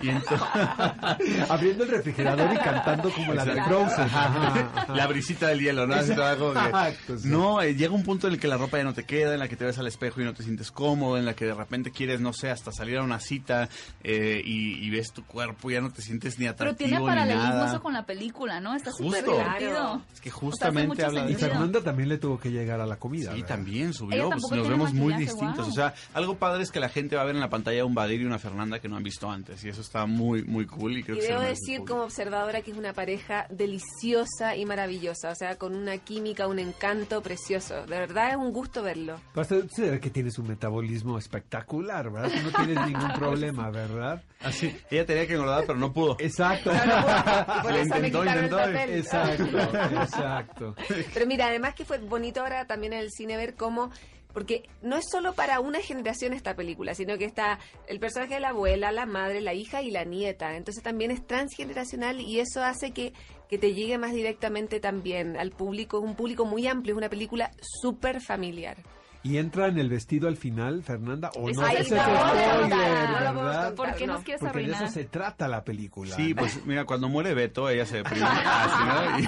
Y 0.01 0.10
entonces... 0.10 0.39
Abriendo 1.49 1.84
el 1.84 1.89
refrigerador 1.89 2.54
y 2.54 2.58
cantando 2.58 3.12
como 3.12 3.34
la 3.34 3.45
de. 3.45 3.62
La 4.95 5.08
brisita 5.08 5.47
del 5.47 5.60
hielo, 5.60 5.88
¿no? 5.88 5.95
Exacto, 5.95 7.17
sí. 7.17 7.27
No, 7.27 7.62
eh, 7.62 7.75
llega 7.75 7.93
un 7.93 8.04
punto 8.04 8.27
en 8.27 8.34
el 8.34 8.39
que 8.39 8.47
la 8.47 8.58
ropa 8.58 8.77
ya 8.77 8.84
no 8.84 8.93
te 8.93 9.04
queda, 9.04 9.34
en 9.34 9.39
la 9.39 9.47
que 9.47 9.56
te 9.56 9.65
ves 9.65 9.77
al 9.77 9.88
espejo 9.88 10.21
y 10.21 10.23
no 10.23 10.34
te 10.34 10.43
sientes 10.43 10.71
cómodo, 10.71 11.17
en 11.17 11.25
la 11.25 11.34
que 11.34 11.45
de 11.45 11.54
repente 11.54 11.91
quieres, 11.91 12.21
no 12.21 12.34
sé, 12.34 12.49
hasta 12.49 12.71
salir 12.71 12.97
a 12.97 13.04
una 13.04 13.19
cita 13.19 13.69
eh, 14.04 14.41
y, 14.43 14.86
y 14.86 14.89
ves 14.89 15.12
tu 15.13 15.23
cuerpo 15.25 15.69
y 15.69 15.73
ya 15.73 15.82
no 15.82 15.91
te 15.91 16.01
sientes 16.01 16.39
ni 16.39 16.45
Pero 16.45 16.51
atractivo 16.54 16.88
tiene 16.89 16.99
ni 16.99 17.08
paralelismo 17.08 17.65
eso 17.65 17.82
con 17.82 17.93
la 17.93 18.06
película, 18.06 18.60
¿no? 18.60 18.75
Está 18.75 18.91
súper 18.91 19.23
divertido. 19.23 19.71
Claro. 19.71 20.01
Es 20.13 20.21
que 20.21 20.30
justamente 20.30 20.88
mucho 20.88 21.06
habla 21.06 21.25
de 21.25 21.32
Y. 21.32 21.36
Fernanda 21.36 21.82
también 21.82 22.10
le 22.10 22.17
tuvo 22.17 22.39
que 22.39 22.51
llegar 22.51 22.82
a 22.82 22.86
la 22.86 22.97
comida. 22.97 23.32
Sí, 23.32 23.41
¿verdad? 23.41 23.56
también 23.56 23.93
subió, 23.93 24.30
pues 24.30 24.41
nos 24.41 24.51
tiene 24.51 24.67
vemos 24.69 24.93
muy 24.93 25.13
distintos. 25.15 25.58
wow. 25.58 25.69
O 25.69 25.71
sea, 25.71 25.93
algo 26.13 26.36
padre 26.36 26.63
es 26.63 26.71
que 26.71 26.80
la 26.80 26.89
gente 26.89 27.15
va 27.15 27.23
a 27.23 27.25
ver 27.25 27.36
en 27.36 27.41
la 27.41 27.49
pantalla 27.49 27.86
un 27.86 27.93
Badir 27.93 28.21
y 28.21 28.25
una 28.25 28.39
Fernanda 28.39 28.80
que 28.80 28.88
no 28.88 28.97
han 28.97 29.04
visto 29.04 29.30
antes. 29.30 29.63
Y 29.63 29.69
eso 29.69 29.81
está 29.82 30.06
muy, 30.06 30.44
muy 30.44 30.65
cool. 30.65 30.98
Y 30.98 31.04
creo 31.04 31.17
Y 31.17 31.20
que 31.20 31.28
debo 31.28 31.41
decir 31.41 31.82
como 31.86 32.04
observadora 32.04 32.62
que 32.62 32.72
es 32.72 32.78
una 32.78 32.94
pareja 32.94 33.48
deliciosa 33.50 34.56
y 34.56 34.65
maravillosa, 34.65 35.32
o 35.32 35.36
sea, 35.36 35.58
con 35.58 35.76
una 35.76 35.98
química, 35.98 36.48
un 36.48 36.60
encanto 36.60 37.22
precioso. 37.22 37.86
De 37.86 38.00
verdad 38.00 38.32
es 38.32 38.36
un 38.36 38.52
gusto 38.52 38.84
verlo. 38.84 39.20
Basta 39.36 39.56
ser 39.70 40.00
que 40.00 40.10
tienes 40.10 40.38
un 40.39 40.48
metabolismo 40.48 41.17
espectacular, 41.17 42.12
¿verdad? 42.12 42.32
Tú 42.32 42.52
no 42.52 42.65
tienes 42.65 42.88
ningún 42.88 43.13
problema, 43.15 43.70
¿verdad? 43.70 44.24
Así, 44.41 44.76
ella 44.89 45.06
tenía 45.06 45.28
que 45.28 45.34
engordar, 45.34 45.65
pero 45.65 45.78
no 45.78 45.91
pudo. 45.94 46.15
Exacto. 46.20 46.72
Eso 46.72 47.70
me 47.70 48.08
intentó, 48.08 48.26
intentó, 48.26 48.60
el 48.60 48.74
papel. 48.74 48.89
Exacto, 48.96 49.60
exacto. 50.02 50.76
Pero 51.13 51.26
mira, 51.28 51.48
además 51.48 51.76
que 51.76 51.86
fue 51.86 51.98
bonito 52.00 52.41
ahora 52.41 52.65
también 52.65 52.94
en 52.94 53.00
el 53.00 53.12
cine 53.12 53.38
ver 53.38 53.56
cómo 53.56 53.91
porque 54.34 54.63
no 54.82 54.98
es 54.98 55.06
solo 55.10 55.34
para 55.34 55.60
una 55.60 55.80
generación 55.80 56.34
esta 56.34 56.56
película, 56.56 56.96
sino 56.96 57.17
que 57.17 57.26
está 57.26 57.60
el 57.88 58.00
personaje 58.00 58.36
de 58.36 58.39
la 58.39 58.50
abuela, 58.50 58.91
la 58.91 59.06
madre, 59.06 59.41
la 59.41 59.54
hija 59.54 59.82
y 59.82 59.91
la 59.91 60.04
nieta. 60.04 60.56
Entonces 60.56 60.84
también 60.84 61.12
es 61.12 61.26
transgeneracional 61.26 62.22
y 62.22 62.39
eso 62.39 62.63
hace 62.63 62.91
que, 62.91 63.13
que 63.50 63.58
te 63.58 63.74
llegue 63.74 63.98
más 63.98 64.13
directamente 64.13 64.80
también 64.80 65.38
al 65.38 65.52
público. 65.52 65.98
Es 65.98 66.04
un 66.04 66.15
público 66.15 66.46
muy 66.46 66.67
amplio, 66.67 66.94
es 66.94 66.98
una 66.98 67.10
película 67.10 67.52
súper 67.62 68.22
familiar. 68.22 68.78
¿Y 69.24 69.38
entra 69.38 69.68
en 69.68 69.78
el 69.78 69.88
vestido 69.88 70.28
al 70.28 70.36
final, 70.36 70.82
Fernanda? 70.82 71.30
¿O 71.36 71.48
no? 71.52 71.68
Ese 71.68 71.82
es 71.82 71.92
no, 71.92 71.98
no, 71.98 72.04
no, 72.14 72.30
spoiler, 72.30 72.70
no, 72.70 73.20
no, 73.20 73.34
no, 73.34 73.44
¿verdad? 73.44 73.70
no, 73.70 73.76
¿Por 73.76 73.94
qué 73.96 74.08
No, 74.08 74.14
nos 74.14 74.24
quieres 74.24 74.40
Porque 74.42 74.58
de 74.58 74.64
arruinar? 74.66 74.84
eso 74.86 74.94
se 74.94 75.06
trata 75.06 75.48
la 75.48 75.64
película. 75.64 76.16
Sí, 76.16 76.34
pues 76.34 76.66
mira, 76.66 76.86
cuando 76.86 77.08
muere 77.08 77.36
Beto, 77.36 77.70
ella 77.70 77.86
se 77.86 77.98
deprime. 77.98 78.26
Así, 78.46 79.26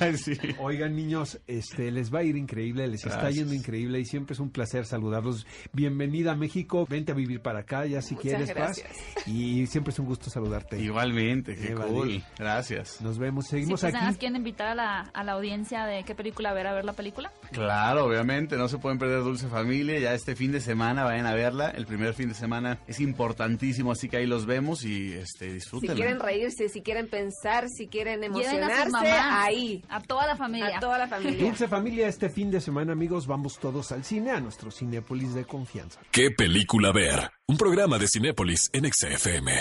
¿no? 0.00 0.08
Y- 0.10 0.16
sí. 0.18 0.36
Oigan, 0.58 0.96
niños, 0.96 1.40
este, 1.46 1.92
les 1.92 2.12
va 2.12 2.18
a 2.20 2.22
ir 2.24 2.36
increíble, 2.36 2.88
les 2.88 3.04
está 3.04 3.18
Gracias. 3.20 3.34
yendo 3.36 3.54
increíble 3.54 4.00
y 4.00 4.04
siempre 4.04 4.34
es 4.34 4.40
un 4.40 4.50
placer 4.50 4.84
saludarlos. 4.84 5.46
Bienvenida 5.72 6.32
a 6.32 6.34
México, 6.36 6.84
vente 6.88 7.12
a 7.12 7.14
vivir 7.14 7.40
para 7.40 7.60
acá 7.60 7.86
ya 7.86 8.02
si 8.02 8.14
Muchas 8.14 8.22
quieres, 8.32 8.48
Paz. 8.52 8.56
gracias. 8.82 9.28
Y 9.28 9.66
siempre 9.68 9.92
es 9.92 9.98
un 10.00 10.06
gusto 10.06 10.28
saludarte. 10.28 10.80
Igualmente, 10.80 11.54
qué 11.54 11.68
Eh, 11.68 11.74
vale. 11.74 11.90
cool. 11.92 12.22
Gracias. 12.36 13.00
Nos 13.00 13.18
vemos, 13.18 13.44
Sí, 13.44 13.50
seguimos 13.52 13.80
pues, 13.80 13.92
nada 13.92 14.06
más 14.06 14.14
aquí. 14.14 14.20
quieren 14.20 14.36
invitar 14.38 14.66
a 14.68 14.74
la, 14.74 15.00
a 15.02 15.22
la 15.22 15.32
audiencia 15.32 15.84
de 15.86 16.02
qué 16.02 16.16
película 16.16 16.52
ver 16.52 16.66
a 16.66 16.72
ver 16.74 16.84
la 16.84 16.94
película. 16.94 17.30
Claro, 17.52 18.06
obviamente, 18.06 18.56
no 18.56 18.66
se 18.68 18.78
pueden 18.78 18.98
perder 18.98 19.22
Dulce 19.36 19.48
Familia. 19.48 19.98
Ya 19.98 20.14
este 20.14 20.34
fin 20.34 20.50
de 20.50 20.62
semana 20.62 21.04
vayan 21.04 21.26
a 21.26 21.34
verla. 21.34 21.68
El 21.68 21.84
primer 21.84 22.14
fin 22.14 22.30
de 22.30 22.34
semana 22.34 22.78
es 22.86 23.00
importantísimo, 23.00 23.92
así 23.92 24.08
que 24.08 24.16
ahí 24.16 24.26
los 24.26 24.46
vemos 24.46 24.82
y 24.82 25.12
este, 25.12 25.48
Si 25.48 25.52
disfrútenla. 25.52 25.94
quieren 25.94 26.20
reírse, 26.20 26.70
si 26.70 26.80
quieren 26.80 27.06
pensar, 27.06 27.68
si 27.68 27.86
quieren 27.86 28.22
a 28.22 28.26
emocionarse, 28.26 28.88
mamás, 28.90 29.12
ahí. 29.12 29.84
A 29.90 30.00
toda 30.00 30.26
la 30.26 30.36
familia. 30.36 30.78
A 30.78 30.80
toda 30.80 30.96
la 30.96 31.06
familia. 31.06 31.38
Dulce 31.44 31.68
familia, 31.68 32.08
este 32.08 32.30
fin 32.30 32.50
de 32.50 32.62
semana, 32.62 32.92
amigos, 32.92 33.26
vamos 33.26 33.58
todos 33.58 33.92
al 33.92 34.04
cine, 34.04 34.30
a 34.30 34.40
nuestro 34.40 34.70
Cinépolis 34.70 35.34
de 35.34 35.44
confianza. 35.44 36.00
¿Qué 36.10 36.30
película 36.30 36.92
ver? 36.92 37.30
Un 37.46 37.58
programa 37.58 37.98
de 37.98 38.08
Cinépolis 38.08 38.70
en 38.72 38.90
XFM. 38.90 39.52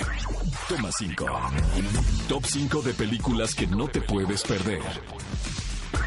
Toma 0.70 0.90
5. 0.90 1.26
Top 2.30 2.46
5 2.46 2.82
de 2.82 2.94
películas 2.94 3.54
que 3.54 3.68
no 3.68 3.90
te 3.90 4.00
puedes 4.00 4.42
perder. 4.44 4.82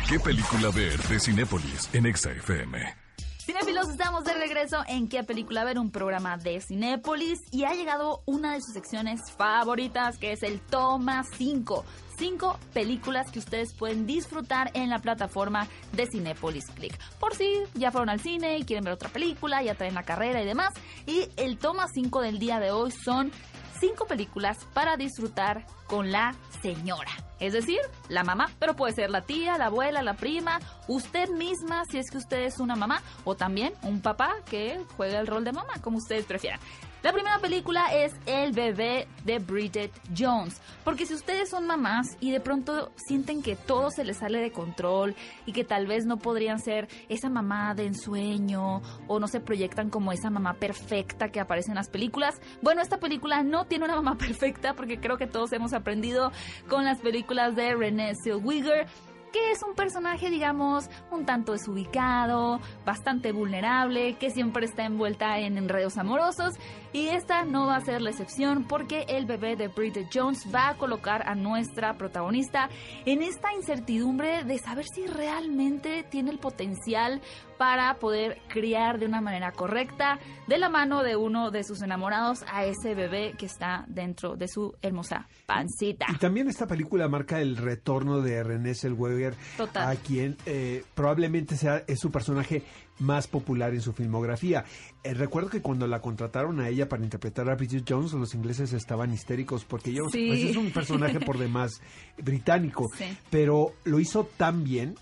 ¿Qué 0.09 0.19
película 0.19 0.71
ver 0.71 0.99
de 1.03 1.21
Cinépolis 1.21 1.91
en 1.93 2.17
XFM? 2.17 3.08
Cinéfilos, 3.49 3.89
estamos 3.89 4.25
de 4.25 4.35
regreso 4.35 4.85
en 4.89 5.09
¿Qué 5.09 5.25
película 5.25 5.65
ver? 5.65 5.79
Un 5.79 5.91
programa 5.91 6.37
de 6.37 6.61
Cinépolis 6.61 7.41
y 7.51 7.65
ha 7.65 7.73
llegado 7.73 8.21
una 8.27 8.53
de 8.53 8.61
sus 8.61 8.75
secciones 8.75 9.33
favoritas 9.33 10.19
que 10.19 10.33
es 10.33 10.43
el 10.43 10.61
Toma 10.61 11.25
5. 11.25 11.83
Cinco 12.19 12.59
películas 12.75 13.31
que 13.31 13.39
ustedes 13.39 13.73
pueden 13.73 14.05
disfrutar 14.05 14.71
en 14.75 14.91
la 14.91 14.99
plataforma 14.99 15.67
de 15.93 16.07
Cinépolis 16.07 16.67
Click. 16.73 16.99
Por 17.19 17.35
si 17.35 17.63
ya 17.73 17.91
fueron 17.91 18.11
al 18.11 18.21
cine 18.21 18.59
y 18.59 18.65
quieren 18.65 18.85
ver 18.85 18.93
otra 18.93 19.09
película, 19.09 19.63
ya 19.63 19.75
traen 19.75 19.95
la 19.95 20.03
carrera 20.03 20.43
y 20.43 20.45
demás. 20.45 20.75
Y 21.07 21.31
el 21.39 21.57
Toma 21.57 21.89
5 21.89 22.21
del 22.21 22.39
día 22.39 22.61
de 22.61 22.71
hoy 22.71 22.91
son 22.91 23.33
cinco 23.81 24.07
películas 24.07 24.59
para 24.75 24.97
disfrutar 24.97 25.67
con 25.87 26.13
la 26.13 26.35
señora. 26.63 27.11
Es 27.41 27.53
decir, 27.53 27.79
la 28.09 28.25
mamá, 28.25 28.51
pero 28.59 28.75
puede 28.75 28.95
ser 28.95 29.11
la 29.11 29.23
tía, 29.23 29.59
la 29.59 29.67
abuela, 29.67 30.03
la 30.03 30.15
prima, 30.15 30.59
usted 30.89 31.29
misma, 31.31 31.85
si 31.85 31.99
es 31.99 32.11
que 32.11 32.19
usted 32.19 32.43
es 32.43 32.59
una 32.59 32.75
mamá, 32.75 33.03
o 33.25 33.37
también 33.37 33.75
un 33.83 34.01
papá 34.01 34.35
que 34.51 34.81
juega 34.97 35.21
el 35.21 35.27
rol 35.27 35.45
de 35.45 35.53
mamá, 35.53 35.75
como 35.81 35.99
ustedes 35.99 36.25
prefieran. 36.25 36.59
La 37.01 37.13
primera 37.13 37.39
película 37.39 37.95
es 37.95 38.13
El 38.27 38.51
bebé 38.51 39.07
de 39.25 39.39
Bridget 39.39 39.93
Jones, 40.17 40.61
porque 40.83 41.07
si 41.07 41.15
ustedes 41.15 41.49
son 41.49 41.65
mamás 41.65 42.17
y 42.19 42.33
de 42.33 42.41
pronto 42.41 42.91
sienten 42.97 43.41
que 43.41 43.55
todo 43.55 43.93
se 43.93 44.05
les 44.05 44.17
sale 44.17 44.41
de 44.41 44.51
control 44.51 45.15
y 45.47 45.53
que 45.53 45.63
tal 45.63 45.87
vez 45.87 46.07
no 46.07 46.17
podrían 46.17 46.59
ser 46.59 46.89
esa 47.09 47.31
mamá 47.31 47.73
de 47.77 47.87
ensueño 47.87 48.83
o 49.07 49.21
no 49.21 49.29
se 49.29 49.39
proyectan 49.39 49.91
como 49.91 50.11
esa 50.11 50.29
mamá 50.29 50.55
perfecta 50.55 51.29
que 51.29 51.39
aparece 51.39 51.71
en 51.71 51.77
las 51.77 51.89
películas, 51.89 52.41
bueno, 52.63 52.83
esta 52.83 52.99
película 52.99 53.45
no 53.45 53.65
tiene 53.65 53.85
una 53.85 53.95
mamá 53.95 54.15
perfecta 54.19 54.75
porque 54.75 54.99
creo 54.99 55.19
que 55.19 55.29
todos 55.29 55.53
hemos 55.53 55.75
aprendido 55.75 56.33
con 56.69 56.85
las 56.85 56.99
películas 56.99 57.55
de 57.55 57.77
Renée 57.77 58.15
Zellweger 58.25 58.89
que 59.33 59.51
es 59.51 59.63
un 59.63 59.75
personaje, 59.75 60.31
digamos, 60.31 60.89
un 61.11 61.27
tanto 61.27 61.53
desubicado, 61.53 62.61
bastante 62.85 63.33
vulnerable, 63.33 64.17
que 64.17 64.31
siempre 64.31 64.67
está 64.67 64.85
envuelta 64.85 65.39
en 65.39 65.59
enredos 65.59 65.99
amorosos. 65.99 66.55
Y 66.93 67.09
esta 67.09 67.45
no 67.45 67.67
va 67.67 67.77
a 67.77 67.81
ser 67.81 68.01
la 68.01 68.11
excepción 68.11 68.65
porque 68.65 69.05
el 69.09 69.27
bebé 69.27 69.57
de 69.57 69.69
Bridget 69.69 70.09
Jones 70.13 70.47
va 70.53 70.71
a 70.71 70.77
colocar 70.77 71.29
a 71.29 71.35
nuestra 71.35 71.99
protagonista 71.99 72.71
en 73.05 73.23
esta 73.23 73.53
incertidumbre 73.53 74.45
de 74.45 74.59
saber 74.59 74.87
si 74.87 75.07
realmente 75.07 76.05
tiene 76.09 76.31
el 76.31 76.39
potencial 76.39 77.21
para 77.59 77.99
poder 77.99 78.39
criar 78.49 78.99
de 78.99 79.07
una 79.07 79.21
manera 79.21 79.53
correcta 79.53 80.19
de 80.47 80.59
la 80.59 80.71
mano 80.71 81.03
de 81.03 81.17
uno 81.17 81.51
de 81.51 81.65
sus 81.65 81.83
enamorados 81.83 82.45
a 82.51 82.65
ese 82.65 82.95
bebé 82.95 83.35
que 83.37 83.47
está 83.47 83.85
dentro 83.89 84.37
de 84.37 84.49
su 84.49 84.75
hermosa 84.81 85.27
pancita. 85.45 86.07
Y 86.09 86.17
también 86.17 86.49
esta 86.49 86.67
película 86.67 87.09
marca 87.09 87.41
el 87.41 87.57
retorno 87.57 88.21
de 88.21 88.43
René 88.43 88.75
Zellweger, 88.75 89.35
Total. 89.57 89.91
a 89.91 89.97
quien 89.97 90.37
eh, 90.47 90.85
probablemente 90.95 91.57
sea 91.57 91.83
es 91.87 91.99
su 91.99 92.11
personaje 92.11 92.63
más 92.99 93.27
popular 93.29 93.73
en 93.75 93.81
su 93.81 93.93
filmografía. 93.93 94.65
Eh, 95.05 95.15
recuerdo 95.15 95.51
que 95.51 95.63
cuando 95.63 95.87
la 95.87 96.01
contrataron 96.01 96.61
a 96.61 96.69
ella 96.69 96.89
para 96.89 97.05
interpretar 97.05 97.49
a 97.49 97.55
Bridget 97.55 97.85
Jones, 97.89 98.13
los 98.13 98.35
ingleses 98.35 98.73
estaban 98.73 99.13
histéricos 99.13 99.65
porque 99.65 99.91
ella 99.91 100.01
Sí. 100.13 100.27
pues, 100.29 100.45
es 100.45 100.57
un 100.57 100.71
personaje 100.71 101.21
por 101.21 101.39
demás 101.39 101.81
británico, 102.19 102.87
Sí. 102.97 103.05
pero 103.31 103.73
lo 103.85 104.01
hizo 104.01 104.25
tan 104.37 104.65
bien, 104.65 104.95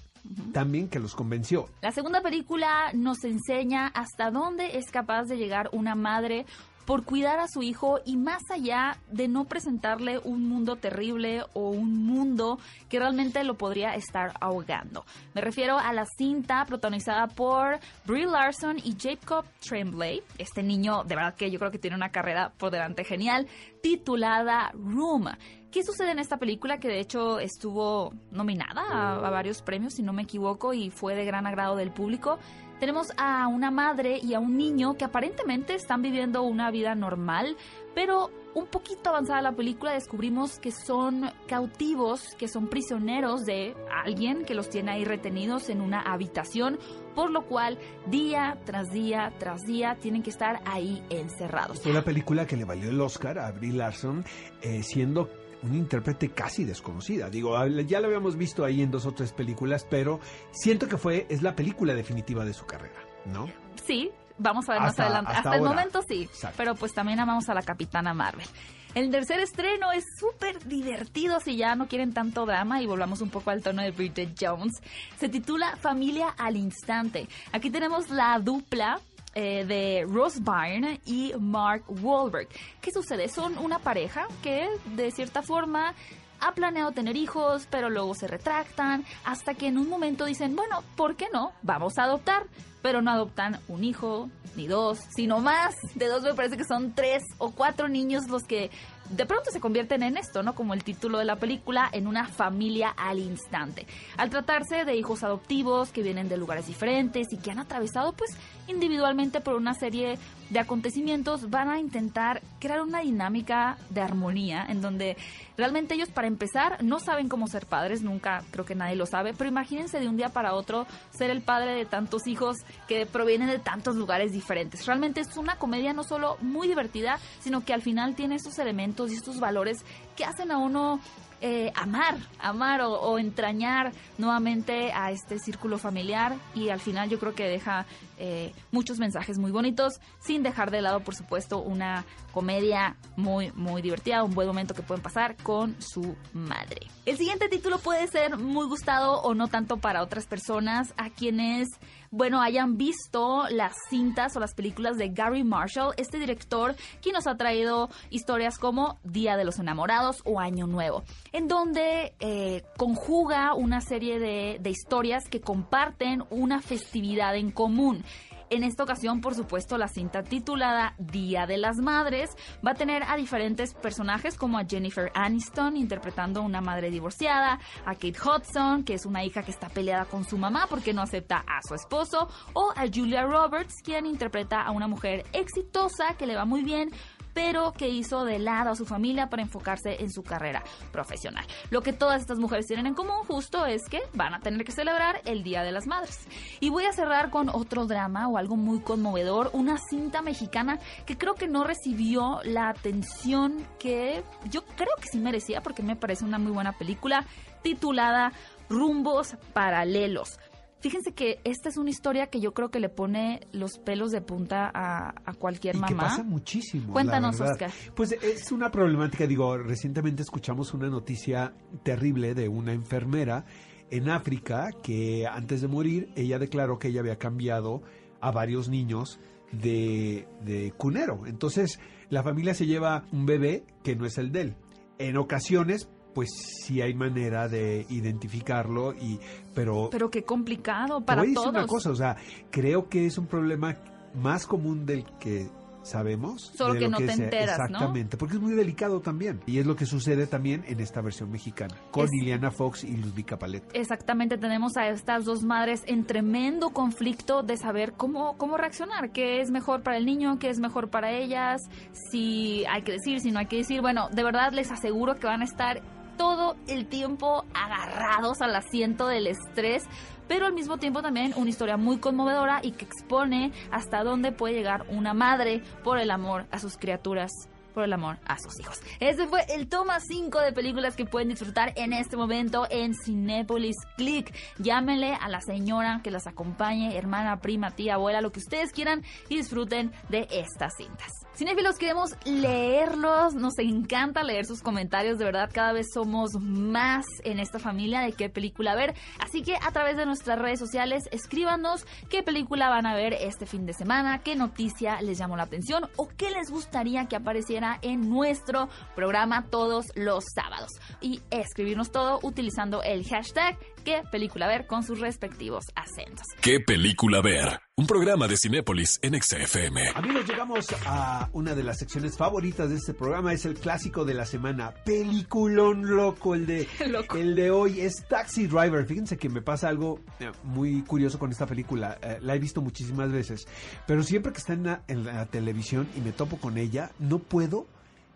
tan 0.53 0.73
bien 0.73 0.89
que 0.89 0.99
los 0.99 1.15
convenció. 1.15 1.69
La 1.83 1.93
segunda 1.93 2.21
película 2.21 2.93
nos 2.95 3.23
enseña 3.25 3.87
hasta 3.89 4.31
dónde 4.31 4.77
es 4.79 4.91
capaz 4.91 5.25
de 5.25 5.37
llegar 5.37 5.69
una 5.73 5.95
madre 5.95 6.47
por 6.87 7.05
cuidar 7.05 7.41
a 7.41 7.49
su 7.49 7.63
hijo 7.63 8.01
y 8.05 8.17
más 8.17 8.43
allá 8.51 8.97
de 9.11 9.29
no 9.29 9.45
presentarle 9.45 10.19
un 10.21 10.49
mundo 10.49 10.77
terrible 10.77 11.43
o 11.53 11.71
un 11.71 12.07
mundo 12.07 12.59
que 12.89 12.99
realmente 12.99 13.43
lo 13.45 13.55
podría 13.55 13.95
estar 13.95 14.35
ahogando. 14.41 15.05
Me 15.35 15.41
refiero 15.41 15.79
a 15.79 15.93
la 15.93 16.07
cinta 16.07 16.65
protagonizada 16.65 17.27
por 17.27 17.79
Brie 18.07 18.27
Larson 18.27 18.79
y 18.79 18.97
Jacob 18.99 19.45
Tremblay, 19.61 20.23
este 20.39 20.63
niño 20.63 21.03
de 21.05 21.17
verdad 21.17 21.35
que 21.35 21.51
yo 21.51 21.59
creo 21.59 21.71
que 21.71 21.79
tiene 21.79 21.97
una 21.97 22.11
carrera 22.11 22.53
por 22.57 22.71
delante 22.71 23.05
genial, 23.05 23.47
titulada 23.83 24.71
Room. 24.75 25.29
¿Qué 25.71 25.83
sucede 25.83 26.13
en 26.13 26.19
esta 26.19 26.39
película 26.39 26.79
que 26.79 26.89
de 26.89 27.01
hecho 27.01 27.39
estuvo 27.39 28.15
nominada 28.31 29.17
a, 29.17 29.31
varios 29.31 29.61
premios, 29.61 29.95
si 29.95 30.03
no 30.03 30.15
me 30.15 30.23
equivoco, 30.23 30.73
y 30.73 30.91
fue 30.91 31.15
de 31.15 31.25
gran 31.25 31.47
agrado 31.47 31.77
del 31.77 31.91
público? 31.91 32.39
Tenemos 32.79 33.13
a 33.17 33.49
una 33.49 33.71
madre 33.71 34.19
y 34.23 34.35
a 34.35 34.41
un 34.41 34.57
niño 34.57 34.95
que 34.95 35.05
aparentemente 35.05 35.75
están 35.75 36.03
viviendo 36.03 36.43
una 36.43 36.71
vida 36.71 36.95
normal, 36.95 37.57
pero 37.95 38.31
un 38.55 38.67
poquito 38.67 39.11
avanzada 39.11 39.41
la 39.43 39.53
película 39.53 39.93
descubrimos 39.93 40.59
que 40.59 40.73
son 40.73 41.31
cautivos, 41.47 42.35
que 42.39 42.49
son 42.49 42.69
prisioneros 42.69 43.45
de 43.45 43.75
alguien 44.05 44.45
que 44.45 44.55
los 44.55 44.69
tiene 44.69 44.93
ahí 44.93 45.05
retenidos 45.05 45.69
en 45.69 45.81
una 45.81 46.01
habitación, 46.01 46.79
por 47.15 47.31
lo 47.31 47.47
cual 47.47 47.79
día 48.07 48.59
tras 48.65 48.91
día 48.91 49.33
tras 49.39 49.63
día 49.63 49.97
tienen 50.01 50.23
que 50.23 50.31
estar 50.31 50.61
ahí 50.67 51.03
encerrados. 51.11 51.83
Fue 51.83 51.93
la 51.93 52.05
película 52.05 52.47
que 52.47 52.57
le 52.57 52.65
valió 52.65 52.91
el 52.91 53.01
Oscar 53.01 53.39
a 53.39 53.51
Brie 53.53 53.73
Larson, 53.73 54.25
eh, 54.63 54.83
siendo 54.83 55.31
una 55.63 55.77
intérprete 55.77 56.31
casi 56.31 56.65
desconocida. 56.65 57.31
Digo, 57.31 57.57
ya 57.87 58.01
lo 58.01 58.07
habíamos 58.07 58.37
visto 58.37 58.65
ahí 58.65 58.83
en 58.83 58.91
dos 58.91 59.07
o 59.07 59.13
tres 59.13 59.33
películas, 59.33 59.87
pero 59.89 60.21
siento 60.53 60.89
que 60.89 60.97
fue 60.97 61.27
es 61.29 61.43
la 61.43 61.55
película 61.57 61.95
definitiva 61.95 62.45
de 62.45 62.53
su 62.53 62.67
carrera, 62.67 63.01
¿no? 63.25 63.49
Sí, 63.87 64.11
vamos 64.39 64.69
a 64.69 64.73
ver 64.75 64.83
Hasta- 64.83 65.03
más 65.03 65.11
adelante. 65.11 65.31
hasta 65.33 65.51
Hasta, 65.51 65.57
el 65.57 65.63
momento 65.69 66.03
sí, 66.09 66.23
Exacto. 66.25 66.55
pero 66.59 66.75
pues 66.75 66.93
también 66.93 67.19
amamos 67.21 67.49
a 67.49 67.55
la 67.55 67.63
Capitana 67.63 68.13
Marvel. 68.15 68.47
El 68.95 69.11
tercer 69.11 69.41
estreno 69.41 69.93
es 69.93 70.05
súper 70.19 70.59
divertido 70.67 71.39
si 71.41 71.57
ya 71.57 71.75
no 71.75 71.87
quieren 71.87 72.15
tanto 72.15 72.47
drama 72.47 72.81
y 72.81 72.87
volvamos 72.87 73.21
un 73.21 73.29
poco 73.29 73.51
al 73.51 73.63
tono 73.63 73.83
de 73.83 73.91
Bridget 73.91 74.35
Jones. 74.41 74.81
Se 75.19 75.29
titula 75.29 75.77
Familia 75.77 76.29
al 76.39 76.57
Instante. 76.57 77.29
Aquí 77.53 77.69
tenemos 77.71 78.09
la 78.09 78.39
dupla 78.39 78.99
eh, 79.39 79.67
de 79.67 80.07
Rose 80.09 80.41
Byrne 80.41 80.99
y 81.05 81.35
Mark 81.39 81.85
Wahlberg. 81.89 82.49
¿Qué 82.81 82.91
sucede? 82.91 83.29
Son 83.29 83.59
una 83.59 83.79
pareja 83.79 84.27
que 84.43 84.67
de 84.95 85.11
cierta 85.11 85.43
forma 85.43 85.95
ha 86.41 86.53
planeado 86.55 86.93
tener 86.93 87.17
hijos, 87.17 87.69
pero 87.71 87.91
luego 87.91 88.15
se 88.15 88.29
retractan, 88.29 89.05
hasta 89.25 89.53
que 89.53 89.67
en 89.67 89.77
un 89.77 89.91
momento 89.91 90.25
dicen, 90.25 90.57
bueno, 90.57 90.83
¿por 90.97 91.17
qué 91.17 91.27
no? 91.35 91.53
Vamos 91.63 91.99
a 91.99 92.05
adoptar. 92.05 92.45
Pero 92.81 93.03
no 93.03 93.11
adoptan 93.11 93.61
un 93.69 93.85
hijo, 93.85 94.31
ni 94.55 94.69
dos, 94.69 95.01
sino 95.15 95.41
más. 95.41 95.75
De 95.97 96.07
dos 96.07 96.23
me 96.23 96.35
parece 96.35 96.57
que 96.57 96.65
son 96.65 96.95
tres 96.95 97.23
o 97.39 97.51
cuatro 97.51 97.89
niños 97.89 98.29
los 98.29 98.45
que 98.45 98.71
de 99.11 99.27
pronto 99.27 99.51
se 99.51 99.61
convierten 99.61 100.03
en 100.03 100.17
esto, 100.17 100.43
¿no? 100.43 100.55
Como 100.55 100.75
el 100.75 100.85
título 100.85 101.19
de 101.19 101.25
la 101.25 101.37
película, 101.37 101.89
en 101.93 102.07
una 102.07 102.27
familia 102.27 102.91
al 102.97 103.19
instante. 103.19 103.87
Al 104.17 104.31
tratarse 104.31 104.85
de 104.85 104.97
hijos 104.97 105.23
adoptivos 105.23 105.91
que 105.91 106.03
vienen 106.03 106.29
de 106.29 106.37
lugares 106.37 106.67
diferentes 106.67 107.33
y 107.33 107.39
que 107.39 107.51
han 107.51 107.59
atravesado, 107.59 108.13
pues, 108.13 108.37
individualmente 108.69 109.41
por 109.41 109.55
una 109.55 109.75
serie 109.75 110.19
de 110.51 110.59
acontecimientos, 110.59 111.51
van 111.51 111.69
a 111.69 111.79
intentar 111.79 112.43
crear 112.61 112.81
una 112.81 113.01
dinámica 113.01 113.79
de 113.91 114.01
armonía 114.01 114.65
en 114.69 114.81
donde 114.81 115.17
realmente 115.57 115.95
ellos, 115.95 116.11
para 116.11 116.29
empezar, 116.29 116.83
no 116.83 117.01
saben 117.01 117.29
cómo 117.29 117.47
ser 117.49 117.67
padres, 117.67 118.03
nunca 118.03 118.43
creo 118.51 118.65
que 118.65 118.75
nadie 118.75 118.97
lo 118.97 119.07
sabe, 119.07 119.35
pero 119.35 119.49
imagínense 119.49 119.99
de 119.99 120.09
un 120.09 120.17
día 120.17 120.29
para 120.29 120.55
otro 120.55 120.87
ser 121.11 121.31
el 121.31 121.43
padre 121.43 121.75
de 121.75 121.85
tantos 121.85 122.27
hijos 122.27 122.59
que 122.87 123.07
provienen 123.07 123.49
de 123.49 123.59
tantos 123.59 123.97
lugares 123.97 124.33
diferentes. 124.33 124.87
Realmente 124.87 125.21
es 125.21 125.37
una 125.37 125.57
comedia 125.57 125.93
no 125.93 126.05
solo 126.05 126.37
muy 126.41 126.69
divertida, 126.69 127.19
sino 127.41 127.65
que 127.65 127.73
al 127.73 127.83
final 127.83 128.15
tiene 128.15 128.37
estos 128.37 128.59
elementos 128.59 128.96
y 129.05 129.15
estos 129.15 129.39
valores 129.41 129.85
que 130.17 130.25
hacen 130.25 130.51
a 130.51 130.59
uno 130.59 131.01
eh, 131.43 131.71
amar, 131.75 132.17
amar 132.39 132.81
o, 132.81 133.19
entrañar 133.19 133.93
nuevamente 134.17 134.91
a 134.93 135.11
este 135.11 135.39
círculo 135.39 135.77
familiar 135.77 136.35
y 136.55 136.71
al 136.71 136.81
final 136.81 137.11
yo 137.11 137.19
creo 137.19 137.35
que 137.35 137.45
deja 137.45 137.85
eh, 138.17 138.55
muchos 138.73 138.99
mensajes 138.99 139.39
muy 139.39 139.51
bonitos 139.51 140.01
sin 140.19 140.43
dejar 140.43 140.71
de 140.71 140.81
lado 140.81 141.01
por 141.01 141.15
supuesto 141.15 141.59
una 141.59 142.07
comedia 142.33 142.97
muy 143.17 143.53
muy 143.53 143.83
divertida, 143.83 144.25
un 144.25 144.35
buen 144.35 144.49
momento 144.49 144.73
que 144.73 144.81
pueden 144.81 145.03
pasar 145.03 145.37
con 145.43 145.77
su 145.81 146.17
madre. 146.33 146.87
El 147.05 147.19
siguiente 147.19 147.51
título 147.51 147.79
puede 147.81 148.07
ser 148.09 148.39
muy 148.39 148.67
gustado 148.67 149.21
o 149.21 149.35
no 149.35 149.49
tanto 149.49 149.77
para 149.77 150.03
otras 150.03 150.27
personas 150.27 150.95
a 150.97 151.11
quienes 151.11 151.69
bueno, 152.17 152.41
hayan 152.41 152.79
visto 152.79 153.45
las 153.51 153.75
cintas 153.91 154.35
o 154.37 154.41
las 154.41 154.55
películas 154.55 154.97
de 154.97 155.11
Gary 155.11 155.45
Marshall, 155.45 155.93
este 155.99 156.19
director 156.19 156.75
quien 157.03 157.13
nos 157.13 157.27
ha 157.27 157.37
traído 157.37 157.91
historias 158.09 158.59
como 158.59 158.99
Día 159.05 159.37
de 159.37 159.45
los 159.45 159.59
Enamorados 159.59 160.23
o 160.25 160.41
Año 160.41 160.67
Nuevo, 160.67 161.05
en 161.33 161.47
donde 161.47 162.15
eh, 162.21 162.63
conjuga 162.79 163.53
una 163.53 163.83
serie 163.83 164.19
de, 164.19 164.59
de 164.61 164.71
historias 164.71 165.29
que 165.29 165.43
comparten 165.43 166.25
una 166.31 166.63
festividad 166.63 167.37
en 167.37 167.51
común. 167.51 168.03
En 168.49 168.63
esta 168.63 168.85
ocasión, 168.85 169.21
por 169.21 169.35
supuesto, 169.35 169.77
la 169.77 169.89
cinta 169.89 170.23
titulada 170.23 170.95
Día 170.99 171.47
de 171.47 171.59
las 171.59 171.79
Madres 171.79 172.31
va 172.65 172.71
a 172.71 172.75
tener 172.75 173.03
a 173.03 173.17
diferentes 173.17 173.75
personajes 173.75 174.37
como 174.37 174.57
a 174.57 174.65
Jennifer 174.65 175.11
Aniston 175.15 175.77
interpretando 175.77 176.43
una 176.43 176.61
madre 176.61 176.91
divorciada, 176.91 177.59
a 177.85 177.95
Kate 177.95 178.15
Hudson, 178.19 178.85
que 178.85 178.95
es 178.95 179.05
una 179.05 179.25
hija 179.25 179.43
que 179.43 179.51
está 179.51 179.69
peleada 179.69 180.05
con 180.05 180.25
su 180.25 180.39
mamá 180.39 180.67
porque 180.71 180.93
no 180.93 181.03
acepta 181.03 181.39
a 181.39 181.61
su 181.67 181.75
esposo, 181.75 182.29
o 182.53 182.73
a 182.77 182.87
Julia 182.87 183.25
Roberts, 183.25 183.83
quien 183.83 184.07
interpreta 184.07 184.63
a 184.63 184.71
una 184.71 184.87
mujer 184.87 185.25
exitosa 185.33 186.15
que 186.17 186.27
le 186.27 186.37
va 186.37 186.45
muy 186.45 186.63
bien, 186.63 186.91
pero 187.37 187.75
que 187.75 187.91
hizo 187.91 188.25
de 188.25 188.39
lado 188.39 188.71
a 188.71 188.77
su 188.77 188.87
familia 188.87 189.29
para 189.29 189.43
enfocarse 189.43 190.03
en 190.03 190.11
su 190.11 190.23
carrera 190.23 190.65
profesional. 190.91 191.45
Lo 191.69 191.83
que 191.83 191.93
todas 191.93 192.23
estas 192.23 192.39
mujeres 192.39 192.67
tienen 192.67 192.87
en 192.87 192.95
común 192.95 193.27
justo 193.29 193.67
es 193.67 193.83
que 193.91 194.01
van 194.15 194.33
a 194.33 194.41
tener 194.41 194.65
que 194.65 194.73
celebrar 194.73 195.21
el 195.27 195.43
Día 195.43 195.63
de 195.63 195.71
las 195.71 195.87
Madres. 195.87 196.27
Y 196.61 196.71
voy 196.71 196.87
a 196.87 196.95
cerrar 196.95 197.29
con 197.29 197.51
otro 197.51 197.85
drama 197.85 198.27
o 198.27 198.39
algo 198.39 198.57
muy 198.57 198.81
conmovedor, 198.81 199.51
una 199.53 199.77
cinta 199.77 200.23
mexicana 200.23 200.79
que 201.05 201.19
creo 201.19 201.35
que 201.35 201.47
no 201.47 201.63
recibió 201.63 202.41
la 202.43 202.71
atención 202.71 203.67
que 203.79 204.25
yo 204.51 204.65
creo 204.65 204.97
que 204.99 205.09
sí 205.13 205.19
merecía 205.19 205.61
porque 205.61 205.83
me 205.83 205.95
parece 205.95 206.25
una 206.25 206.39
muy 206.39 206.53
buena 206.53 206.73
película 206.73 207.27
titulada 207.61 208.33
Rumbos 208.71 209.37
Paralelos. 209.53 210.39
Fíjense 210.81 211.13
que 211.13 211.41
esta 211.45 211.69
es 211.69 211.79
una 211.79 211.91
historia 211.91 212.27
que 212.29 212.39
yo 212.41 212.53
creo 212.53 212.71
que 212.71 212.81
le 212.81 212.89
pone 212.89 213.41
los 213.53 213.79
pelos 213.79 214.11
de 214.13 214.21
punta 214.21 214.71
a, 214.73 215.15
a 215.25 215.35
cualquier 215.35 215.75
Y 215.77 215.79
mamá. 215.79 215.89
que 215.89 215.95
pasa 215.97 216.23
muchísimo. 216.23 216.93
Cuéntanos. 216.93 217.41
Oscar. 217.41 217.71
Pues 217.95 218.13
es 218.13 218.53
una 218.53 218.71
problemática, 218.71 219.27
digo, 219.27 219.57
recientemente 219.57 220.23
escuchamos 220.23 220.75
una 220.75 220.89
noticia 220.89 221.55
terrible 221.83 222.35
de 222.35 222.49
una 222.49 222.73
enfermera 222.73 223.47
en 223.91 224.11
África 224.11 224.69
que 224.83 225.27
antes 225.27 225.61
de 225.63 225.69
morir 225.69 226.11
ella 226.15 226.39
declaró 226.39 226.79
que 226.79 226.89
ella 226.89 227.01
había 227.01 227.17
cambiado 227.19 227.83
a 228.21 228.31
varios 228.31 228.69
niños 228.69 229.19
de, 229.53 230.27
de 230.45 230.73
cunero. 230.77 231.27
Entonces, 231.27 231.79
la 232.11 232.23
familia 232.23 232.53
se 232.55 232.67
lleva 232.67 233.05
un 233.13 233.27
bebé 233.27 233.65
que 233.83 233.97
no 233.97 234.05
es 234.07 234.19
el 234.19 234.31
de 234.33 234.41
él. 234.43 234.57
En 234.99 235.17
ocasiones, 235.17 235.89
pues 236.17 236.31
sí 236.65 236.81
hay 236.81 236.95
manera 236.95 237.47
de 237.47 237.85
identificarlo 237.91 238.95
y 238.95 239.21
pero 239.55 239.91
Pero 239.91 240.11
qué 240.11 240.25
complicado 240.25 241.01
te 241.01 241.05
para 241.05 241.21
voy 241.23 241.27
a 241.27 241.31
decir 241.31 241.43
todos. 241.43 241.55
una 241.55 241.67
cosa, 241.67 241.91
o 241.91 241.95
sea, 241.95 242.17
creo 242.51 242.89
que 242.89 243.05
es 243.07 243.19
un 243.19 243.27
problema 243.27 243.77
más 244.15 244.47
común 244.47 244.87
del 244.87 245.05
que 245.21 245.47
sabemos. 245.83 246.51
Solo 246.57 246.73
de 246.75 246.81
que 246.81 246.85
lo 246.87 246.91
no 246.91 246.97
te 246.99 247.13
se- 247.13 247.23
enteras, 247.25 247.59
¿no? 247.59 247.65
Exactamente, 247.67 248.17
porque 248.17 248.35
es 248.35 248.41
muy 248.41 248.55
delicado 248.55 249.01
también. 249.01 249.41
Y 249.47 249.59
es 249.59 249.67
lo 249.67 249.77
que 249.77 249.87
sucede 249.87 250.27
también 250.27 250.65
en 250.67 250.81
esta 250.81 251.01
versión 251.01 251.31
mexicana, 251.31 251.77
con 251.93 252.07
Es- 252.07 252.11
Liliana 252.11 252.51
Fox 252.51 252.83
y 252.83 252.97
Ludvika 252.97 253.39
Paleta. 253.39 253.69
Exactamente, 253.73 254.37
tenemos 254.37 254.77
a 254.77 254.89
estas 254.89 255.25
dos 255.25 255.45
madres 255.45 255.85
en 255.87 256.05
tremendo 256.05 256.71
conflicto 256.71 257.45
de 257.45 257.57
saber 257.57 257.93
cómo, 257.93 258.37
cómo 258.37 258.57
reaccionar, 258.57 259.13
qué 259.13 259.41
es 259.41 259.53
mejor 259.53 259.83
para 259.85 259.97
el 259.97 260.07
niño, 260.07 260.41
qué 260.41 260.49
es 260.51 260.59
mejor 260.59 260.89
para 260.91 261.13
ellas, 261.13 261.63
si 262.11 262.65
hay 262.67 262.83
que 262.83 262.93
decir, 262.93 263.21
si 263.21 263.31
no 263.31 263.39
hay 263.39 263.47
que 263.47 263.59
decir. 263.59 263.81
Bueno, 263.81 264.09
de 264.13 264.25
verdad 264.25 264.53
les 264.53 264.73
aseguro 264.73 265.15
que 265.21 265.29
van 265.29 265.43
a 265.43 265.45
estar 265.45 265.83
todo 266.17 266.57
el 266.69 266.87
tiempo 266.87 267.45
agarrados 267.55 268.41
al 268.41 268.55
asiento 268.55 269.07
del 269.07 269.27
estrés, 269.27 269.85
pero 270.29 270.47
al 270.47 270.53
mismo 270.53 270.79
tiempo 270.79 271.03
también 271.03 271.33
una 271.37 271.51
historia 271.51 271.77
muy 271.77 271.99
conmovedora 271.99 272.61
y 272.63 272.73
que 272.73 272.85
expone 272.85 273.53
hasta 273.71 274.03
dónde 274.05 274.33
puede 274.33 274.55
llegar 274.55 274.87
una 274.89 275.15
madre 275.15 275.63
por 275.85 275.99
el 275.99 276.11
amor 276.11 276.47
a 276.51 276.59
sus 276.59 276.77
criaturas 276.77 277.31
por 277.77 277.85
el 277.85 277.93
amor 277.93 278.17
a 278.27 278.39
sus 278.39 278.59
hijos. 278.59 278.81
Ese 279.01 279.27
fue 279.27 279.43
el 279.51 279.69
toma 279.69 280.01
5 280.01 280.41
de 280.41 280.53
películas 280.53 280.97
que 280.97 281.05
pueden 281.05 281.29
disfrutar 281.29 281.75
en 281.77 281.93
este 281.93 282.17
momento 282.17 282.67
en 282.71 282.95
Cinépolis 282.95 283.77
Click. 283.99 284.35
Llámenle 284.57 285.13
a 285.13 285.29
la 285.29 285.43
señora 285.43 286.01
que 286.03 286.11
las 286.11 286.27
acompañe, 286.27 286.97
hermana, 286.97 287.39
prima, 287.43 287.73
tía, 287.73 287.97
abuela, 287.97 288.23
lo 288.23 288.33
que 288.33 288.41
ustedes 288.41 288.73
quieran 288.73 289.05
y 289.29 289.37
disfruten 289.37 289.93
de 290.09 290.27
estas 290.31 290.73
cintas. 290.79 291.26
Cinéfilos, 291.37 291.77
queremos 291.77 292.13
leerlos, 292.25 293.35
nos 293.35 293.59
encanta 293.59 294.23
leer 294.23 294.47
sus 294.47 294.63
comentarios, 294.63 295.19
de 295.19 295.27
verdad 295.27 295.51
cada 295.53 295.75
vez 295.75 295.89
somos 295.93 296.31
más 296.41 297.05
en 297.25 297.41
esta 297.41 297.59
familia 297.59 298.01
de 298.01 298.13
qué 298.13 298.31
película 298.31 298.75
ver, 298.75 298.95
así 299.19 299.43
que 299.43 299.55
a 299.57 299.71
través 299.71 299.99
de 299.99 300.07
nuestras 300.07 300.39
redes 300.39 300.59
sociales 300.59 301.05
escríbanos 301.13 301.85
qué 302.09 302.23
película 302.23 302.71
van 302.71 302.87
a 302.87 302.95
ver 302.95 303.13
este 303.13 303.45
fin 303.45 303.67
de 303.67 303.75
semana, 303.75 304.21
qué 304.21 304.35
noticia 304.35 304.99
les 305.03 305.19
llamó 305.19 305.37
la 305.37 305.43
atención 305.43 305.91
o 305.97 306.09
qué 306.09 306.31
les 306.31 306.51
gustaría 306.51 307.05
que 307.05 307.17
apareciera 307.17 307.81
en 307.83 308.09
nuestro 308.09 308.71
programa 308.95 309.45
todos 309.51 309.85
los 309.95 310.25
sábados. 310.35 310.71
Y 311.03 311.21
escribirnos 311.31 311.93
todo 311.93 312.19
utilizando 312.23 312.83
el 312.83 313.07
hashtag 313.07 313.59
qué 313.85 314.03
película 314.11 314.47
ver 314.47 314.67
con 314.67 314.83
sus 314.83 315.01
respectivos 315.01 315.67
acentos. 315.75 316.25
¿Qué 316.41 316.61
película 316.61 317.21
ver? 317.21 317.66
Un 317.79 317.87
programa 317.87 318.27
de 318.27 318.39
Cinépolis 318.39 318.99
en 319.03 319.21
XFM. 319.21 319.91
Amigos, 319.95 320.27
llegamos 320.27 320.67
a 320.87 321.29
una 321.35 321.55
de 321.55 321.63
las 321.63 321.77
secciones 321.79 322.17
favoritas 322.17 322.71
de 322.71 322.77
este 322.77 322.95
programa, 322.95 323.35
es 323.35 323.45
el 323.45 323.53
clásico 323.53 324.07
de 324.07 324.15
la 324.15 324.25
semana, 324.25 324.73
peliculón 324.83 325.95
loco, 325.95 326.35
el 326.35 326.47
de, 326.47 326.67
Loco. 326.89 327.19
el 327.19 327.35
de 327.35 327.51
hoy 327.51 327.83
es 327.83 328.09
Taxi 328.09 328.47
Driver. 328.47 328.87
Fíjense 328.87 329.19
que 329.19 329.29
me 329.29 329.43
pasa 329.43 329.69
algo 329.69 330.01
eh, 330.21 330.33
muy 330.43 330.85
curioso 330.85 331.19
con 331.19 331.31
esta 331.31 331.45
película, 331.45 331.99
eh, 332.01 332.17
la 332.23 332.35
he 332.35 332.39
visto 332.39 332.63
muchísimas 332.63 333.13
veces, 333.13 333.47
pero 333.87 334.03
siempre 334.03 334.33
que 334.33 334.39
está 334.39 334.55
en 334.55 334.63
la, 334.63 334.83
en 334.89 335.05
la 335.05 335.27
televisión 335.27 335.87
y 335.95 336.01
me 336.01 336.13
topo 336.13 336.39
con 336.39 336.57
ella, 336.57 336.93
no 336.99 337.19
puedo 337.19 337.67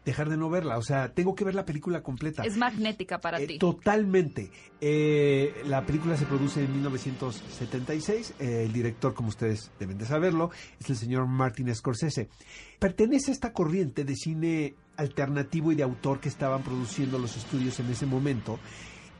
dejar 0.04 0.28
de 0.30 0.36
no 0.36 0.48
verla, 0.48 0.78
o 0.78 0.82
sea, 0.82 1.12
tengo 1.12 1.34
que 1.34 1.44
ver 1.44 1.54
la 1.54 1.64
película 1.66 2.02
completa. 2.02 2.42
Es 2.42 2.56
magnética 2.56 3.20
para 3.20 3.38
Eh, 3.40 3.46
ti. 3.46 3.58
Totalmente. 3.58 4.50
Eh, 4.80 5.52
la 5.66 5.84
película 5.84 6.16
se 6.16 6.24
produce 6.26 6.64
en 6.64 6.72
1976. 6.72 8.34
Eh, 8.38 8.64
el 8.66 8.72
director, 8.72 9.14
como 9.14 9.28
ustedes 9.28 9.70
deben 9.78 9.98
de 9.98 10.06
saberlo, 10.06 10.50
es 10.80 10.88
el 10.90 10.96
señor 10.96 11.26
Martin 11.26 11.74
Scorsese. 11.74 12.28
Pertenece 12.78 13.30
a 13.30 13.34
esta 13.34 13.52
corriente 13.52 14.04
de 14.04 14.16
cine 14.16 14.74
alternativo 14.96 15.72
y 15.72 15.74
de 15.74 15.82
autor 15.82 16.20
que 16.20 16.28
estaban 16.28 16.62
produciendo 16.62 17.18
los 17.18 17.36
estudios 17.36 17.78
en 17.80 17.90
ese 17.90 18.06
momento. 18.06 18.58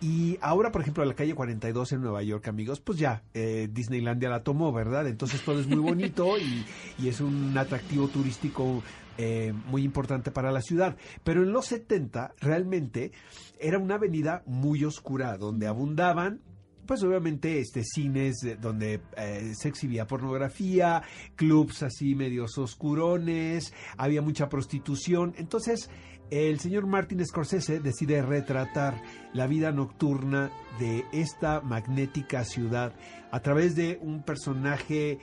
Y 0.02 0.38
ahora, 0.40 0.72
por 0.72 0.80
ejemplo, 0.80 1.04
la 1.04 1.12
calle 1.14 1.34
42 1.34 1.92
en 1.92 2.00
Nueva 2.00 2.22
York, 2.22 2.48
amigos, 2.48 2.80
pues 2.80 2.98
ya, 2.98 3.22
eh, 3.34 3.68
Disneylandia 3.70 4.30
la 4.30 4.42
tomó, 4.42 4.72
¿verdad? 4.72 5.06
Entonces 5.06 5.42
todo 5.42 5.60
es 5.60 5.66
muy 5.66 5.76
bonito 5.78 6.38
y, 6.38 6.64
y 6.98 7.08
es 7.08 7.20
un 7.20 7.56
atractivo 7.58 8.08
turístico 8.08 8.82
eh, 9.22 9.52
muy 9.66 9.82
importante 9.82 10.30
para 10.30 10.50
la 10.50 10.62
ciudad. 10.62 10.96
Pero 11.24 11.42
en 11.42 11.52
los 11.52 11.66
70 11.66 12.36
realmente 12.40 13.12
era 13.58 13.78
una 13.78 13.96
avenida 13.96 14.42
muy 14.46 14.82
oscura 14.82 15.36
donde 15.36 15.66
abundaban 15.66 16.40
pues 16.86 17.02
obviamente 17.02 17.60
este 17.60 17.84
cines 17.84 18.42
eh, 18.44 18.56
donde 18.58 19.02
eh, 19.18 19.52
se 19.54 19.68
exhibía 19.68 20.06
pornografía, 20.06 21.02
clubs 21.36 21.82
así 21.82 22.14
medios 22.14 22.56
oscurones, 22.56 23.74
había 23.98 24.22
mucha 24.22 24.48
prostitución. 24.48 25.34
Entonces, 25.36 25.90
el 26.30 26.58
señor 26.58 26.86
Martin 26.86 27.24
Scorsese 27.26 27.78
decide 27.78 28.22
retratar 28.22 29.02
la 29.34 29.46
vida 29.46 29.70
nocturna 29.70 30.50
de 30.78 31.04
esta 31.12 31.60
magnética 31.60 32.44
ciudad 32.44 32.94
a 33.30 33.40
través 33.40 33.76
de 33.76 33.98
un 34.00 34.22
personaje 34.22 35.18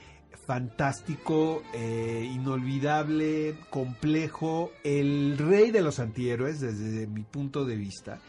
fantástico, 0.46 1.62
eh, 1.74 2.28
inolvidable, 2.32 3.56
complejo, 3.70 4.72
el 4.84 5.36
rey 5.36 5.70
de 5.70 5.82
los 5.82 5.98
antihéroes 5.98 6.60
desde 6.60 7.06
mi 7.06 7.22
punto 7.22 7.64
de 7.64 7.76
vista, 7.76 8.20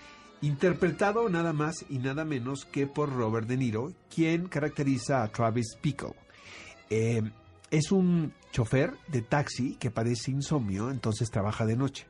interpretado 0.42 1.30
nada 1.30 1.54
más 1.54 1.86
y 1.90 2.00
nada 2.00 2.26
menos 2.26 2.66
que 2.66 2.88
por 2.88 3.14
Robert 3.14 3.48
De 3.48 3.58
Niro, 3.58 3.94
quien 4.14 4.48
caracteriza 4.48 5.24
a 5.24 5.28
Travis 5.30 5.78
Bickle. 5.82 6.14
Eh, 6.90 7.22
es 7.72 7.92
un 7.92 8.34
chofer 8.52 8.94
de 9.08 9.22
taxi 9.22 9.76
que 9.76 9.92
padece 9.92 10.32
insomnio, 10.32 10.90
entonces 10.90 11.30
trabaja 11.30 11.66
de 11.66 11.76
noche. 11.76 12.08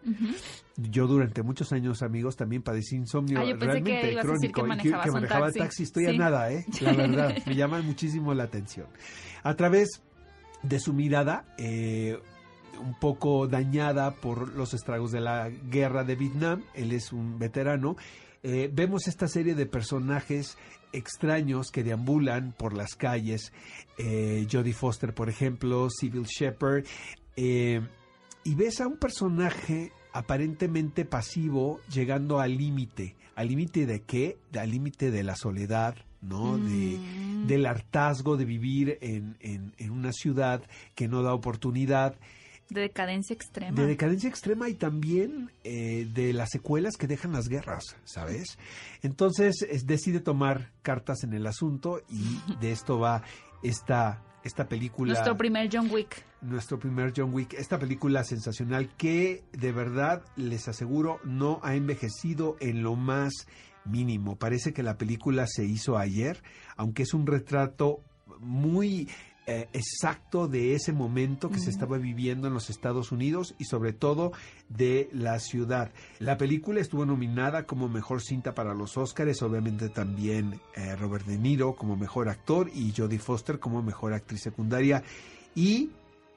Yo 0.77 1.07
durante 1.07 1.43
muchos 1.43 1.73
años, 1.73 2.01
amigos, 2.01 2.35
también 2.37 2.61
padecí 2.61 2.95
insomnio 2.95 3.39
Ah, 3.39 3.43
yo 3.43 3.59
pensé 3.59 3.83
que 3.83 3.91
realmente 3.91 4.11
ibas 4.13 4.25
a 4.25 4.31
decir 4.31 4.47
que 4.47 4.53
crónico 4.53 4.61
un 4.61 4.67
manejaba 5.13 5.45
taxi. 5.47 5.59
taxi. 5.59 5.83
Estoy 5.83 6.05
a 6.05 6.13
nada, 6.13 6.51
¿eh? 6.51 6.65
La 6.81 6.93
verdad, 6.93 7.35
me 7.45 7.55
llama 7.55 7.81
muchísimo 7.81 8.33
la 8.33 8.43
atención. 8.43 8.87
A 9.43 9.55
través 9.55 10.01
de 10.63 10.79
su 10.79 10.93
mirada, 10.93 11.45
eh, 11.57 12.17
un 12.81 12.97
poco 12.97 13.47
dañada 13.47 14.11
por 14.15 14.53
los 14.55 14.73
estragos 14.73 15.11
de 15.11 15.19
la 15.19 15.49
guerra 15.49 16.03
de 16.05 16.15
Vietnam, 16.15 16.63
él 16.73 16.93
es 16.93 17.11
un 17.11 17.37
veterano, 17.37 17.97
eh, 18.43 18.69
vemos 18.71 19.07
esta 19.07 19.27
serie 19.27 19.53
de 19.55 19.65
personajes 19.65 20.57
extraños 20.93 21.71
que 21.71 21.83
deambulan 21.83 22.53
por 22.57 22.73
las 22.73 22.95
calles, 22.95 23.51
eh, 23.97 24.47
Jodie 24.51 24.73
Foster, 24.73 25.13
por 25.13 25.29
ejemplo, 25.29 25.87
Sybil 25.89 26.23
Shepherd, 26.25 26.85
eh, 27.35 27.81
y 28.43 28.55
ves 28.55 28.81
a 28.81 28.87
un 28.87 28.97
personaje 28.97 29.91
aparentemente 30.13 31.05
pasivo 31.05 31.79
llegando 31.93 32.39
al 32.39 32.57
límite. 32.57 33.15
¿Al 33.35 33.47
límite 33.47 33.85
de 33.85 34.01
qué? 34.01 34.37
Al 34.59 34.71
límite 34.71 35.11
de 35.11 35.23
la 35.23 35.35
soledad, 35.35 35.95
¿no? 36.21 36.57
De, 36.57 36.97
Mm. 36.97 37.47
del 37.47 37.65
hartazgo 37.65 38.35
de 38.35 38.45
vivir 38.45 38.97
en, 39.01 39.37
en- 39.39 39.73
en 39.77 39.91
una 39.91 40.11
ciudad 40.11 40.61
que 40.95 41.07
no 41.07 41.21
da 41.23 41.33
oportunidad, 41.33 42.17
De 42.69 42.81
decadencia 42.81 43.33
extrema. 43.33 43.75
de 43.79 43.87
decadencia 43.87 44.29
extrema 44.29 44.69
y 44.69 44.75
también 44.75 45.51
eh, 45.63 46.07
de 46.13 46.33
las 46.33 46.49
secuelas 46.51 46.95
que 46.97 47.07
dejan 47.07 47.31
las 47.33 47.47
guerras, 47.49 47.95
¿sabes? 48.03 48.57
Entonces 49.01 49.61
es- 49.69 49.85
decide 49.87 50.19
tomar 50.19 50.71
cartas 50.81 51.23
en 51.23 51.33
el 51.33 51.47
asunto 51.47 52.01
y 52.09 52.39
de 52.59 52.71
esto 52.71 52.99
va 52.99 53.23
esta, 53.63 54.21
esta 54.43 54.67
película 54.67 55.13
Nuestro 55.13 55.35
primer 55.37 55.69
John 55.71 55.89
Wick. 55.91 56.23
nuestro 56.41 56.79
primer 56.79 57.11
John 57.15 57.33
Wick, 57.33 57.53
esta 57.55 57.79
película 57.79 58.23
sensacional 58.23 58.89
que 58.97 59.43
de 59.51 59.71
verdad 59.71 60.23
les 60.35 60.67
aseguro 60.67 61.19
no 61.23 61.59
ha 61.63 61.75
envejecido 61.75 62.55
en 62.59 62.83
lo 62.83 62.95
más 62.95 63.33
mínimo. 63.85 64.35
Parece 64.37 64.73
que 64.73 64.83
la 64.83 64.97
película 64.97 65.45
se 65.47 65.65
hizo 65.65 65.97
ayer, 65.97 66.43
aunque 66.77 67.03
es 67.03 67.13
un 67.13 67.25
retrato 67.25 68.01
muy 68.39 69.09
eh, 69.51 69.67
exacto 69.73 70.47
de 70.47 70.75
ese 70.75 70.93
momento 70.93 71.49
que 71.49 71.57
se 71.57 71.71
estaba 71.71 71.97
viviendo 71.97 72.47
en 72.47 72.53
los 72.53 72.69
Estados 72.69 73.11
Unidos 73.11 73.55
y 73.57 73.65
sobre 73.65 73.93
todo 73.93 74.31
de 74.67 75.09
la 75.11 75.39
ciudad. 75.39 75.91
La 76.19 76.37
película 76.37 76.79
estuvo 76.79 77.03
nominada 77.03 77.65
como 77.65 77.89
mejor 77.89 78.21
cinta 78.21 78.53
para 78.53 78.75
los 78.75 78.95
Óscares, 78.95 79.41
obviamente 79.41 79.89
también 79.89 80.61
eh, 80.75 80.95
Robert 80.95 81.25
De 81.25 81.39
Niro 81.39 81.73
como 81.73 81.97
mejor 81.97 82.29
actor 82.29 82.69
y 82.71 82.93
Jodie 82.95 83.17
Foster 83.17 83.57
como 83.57 83.81
mejor 83.81 84.13
actriz 84.13 84.43
secundaria 84.43 85.01
y 85.55 85.89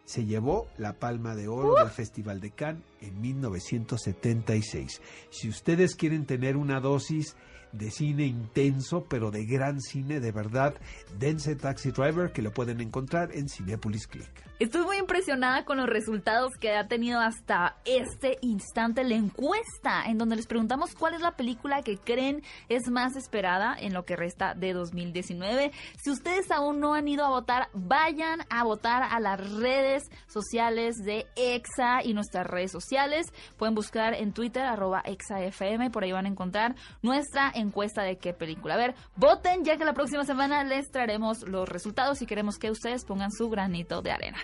se 0.07 0.25
llevó 0.25 0.69
la 0.79 0.95
palma 0.95 1.35
de 1.35 1.49
oro 1.49 1.75
del 1.75 1.91
Festival 1.91 2.41
de 2.41 2.53
Cannes 2.53 2.83
en 3.03 3.21
1976. 3.21 5.03
Si 5.29 5.51
ustedes 5.51 5.97
quieren 5.97 6.25
tener 6.25 6.57
una 6.57 6.81
dosis 6.81 7.37
de 7.73 7.91
cine 7.91 8.27
intenso, 8.27 9.05
pero 9.09 9.31
de 9.31 9.45
gran 9.45 9.81
cine, 9.81 10.21
de 10.21 10.33
verdad. 10.33 10.75
Dense 11.19 11.57
Taxi 11.57 11.91
Driver, 11.91 12.33
que 12.33 12.43
lo 12.43 12.53
pueden 12.53 12.81
encontrar 12.81 13.35
en 13.35 13.49
Cinepolis 13.49 14.07
Click. 14.07 14.52
Estoy 14.59 14.85
muy 14.85 14.99
impresionada 14.99 15.65
con 15.65 15.79
los 15.79 15.89
resultados 15.89 16.53
que 16.61 16.77
ha 16.77 16.87
tenido 16.87 17.19
hasta 17.19 17.77
este 17.85 18.39
instante 18.43 19.03
la 19.03 19.17
encuesta, 19.17 20.05
en 20.07 20.19
donde 20.19 20.37
les 20.37 20.47
preguntamos 20.47 20.95
cuál 20.95 21.15
es 21.15 21.21
la 21.21 21.33
película 21.33 21.83
que 21.83 21.99
creen 21.99 22.43
es 22.69 22.89
más 22.89 23.17
esperada 23.17 23.75
en 23.77 23.93
lo 23.93 24.05
que 24.05 24.15
resta 24.15 24.55
de 24.55 24.73
2019. 24.73 25.73
Si 26.01 26.11
ustedes 26.11 26.51
aún 26.53 26.79
no 26.79 26.95
han 26.95 27.09
ido 27.09 27.25
a 27.25 27.31
votar, 27.31 27.71
vayan 27.73 28.43
a 28.51 28.63
votar 28.63 29.03
a 29.03 29.19
las 29.19 29.41
redes 29.55 30.05
sociales 30.29 30.97
de 30.99 31.27
EXA 31.35 32.05
y 32.05 32.15
nuestras 32.15 32.47
redes 32.47 32.71
sociales. 32.71 33.27
Pueden 33.57 33.75
buscar 33.75 34.15
en 34.15 34.33
Twitter 34.33 34.63
arroba 34.63 35.03
EXAFM, 35.05 35.91
por 35.91 36.05
ahí 36.05 36.13
van 36.13 36.27
a 36.27 36.29
encontrar 36.29 36.77
nuestra 37.01 37.51
encuesta 37.53 38.03
de 38.03 38.17
qué 38.17 38.33
película. 38.33 38.75
A 38.75 38.79
ver, 38.79 38.95
voten 39.17 39.65
ya 39.65 39.77
que 39.77 39.85
la 39.85 39.95
próxima 39.95 40.25
semana 40.25 40.63
les 40.63 40.91
traeremos 40.91 41.43
los 41.49 41.69
resultados 41.69 42.23
y 42.23 42.27
queremos 42.27 42.59
que 42.59 42.71
ustedes 42.71 43.05
pongan 43.05 43.33
su 43.33 43.49
granito 43.51 44.03
de 44.03 44.13
arena. 44.13 44.39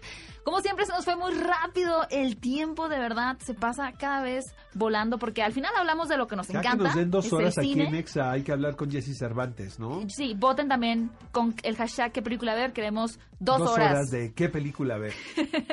Como 0.44 0.61
siempre 0.61 0.86
se 0.86 0.92
nos 0.92 1.05
fue 1.05 1.14
muy 1.14 1.32
rápido 1.34 2.07
el 2.11 2.38
tiempo, 2.38 2.88
de 2.88 2.99
verdad, 2.99 3.36
se 3.44 3.53
pasa 3.53 3.92
cada 3.99 4.22
vez 4.22 4.44
volando 4.72 5.18
porque 5.18 5.42
al 5.42 5.53
final 5.53 5.72
hablamos 5.76 6.09
de 6.09 6.16
lo 6.16 6.26
que 6.26 6.36
nos 6.36 6.49
Ya 6.49 6.61
encanta. 6.61 6.78
que 6.78 6.84
nos 6.84 6.94
den 6.94 7.11
dos 7.11 7.30
horas 7.34 7.59
aquí 7.59 7.78
en 7.78 7.94
Exa, 7.94 8.30
hay 8.30 8.42
que 8.44 8.53
hablar 8.53 8.74
con 8.76 8.90
Jesse 8.90 9.14
Cervantes, 9.18 9.78
¿no? 9.78 10.09
Sí, 10.09 10.34
voten 10.38 10.68
también 10.68 11.11
con 11.32 11.55
el 11.64 11.76
hashtag 11.76 12.12
qué 12.12 12.22
película 12.22 12.55
ver, 12.55 12.72
queremos 12.72 13.18
dos, 13.40 13.61
horas. 13.61 14.09
de 14.11 14.32
qué 14.32 14.49
película 14.49 14.96
ver, 14.96 15.12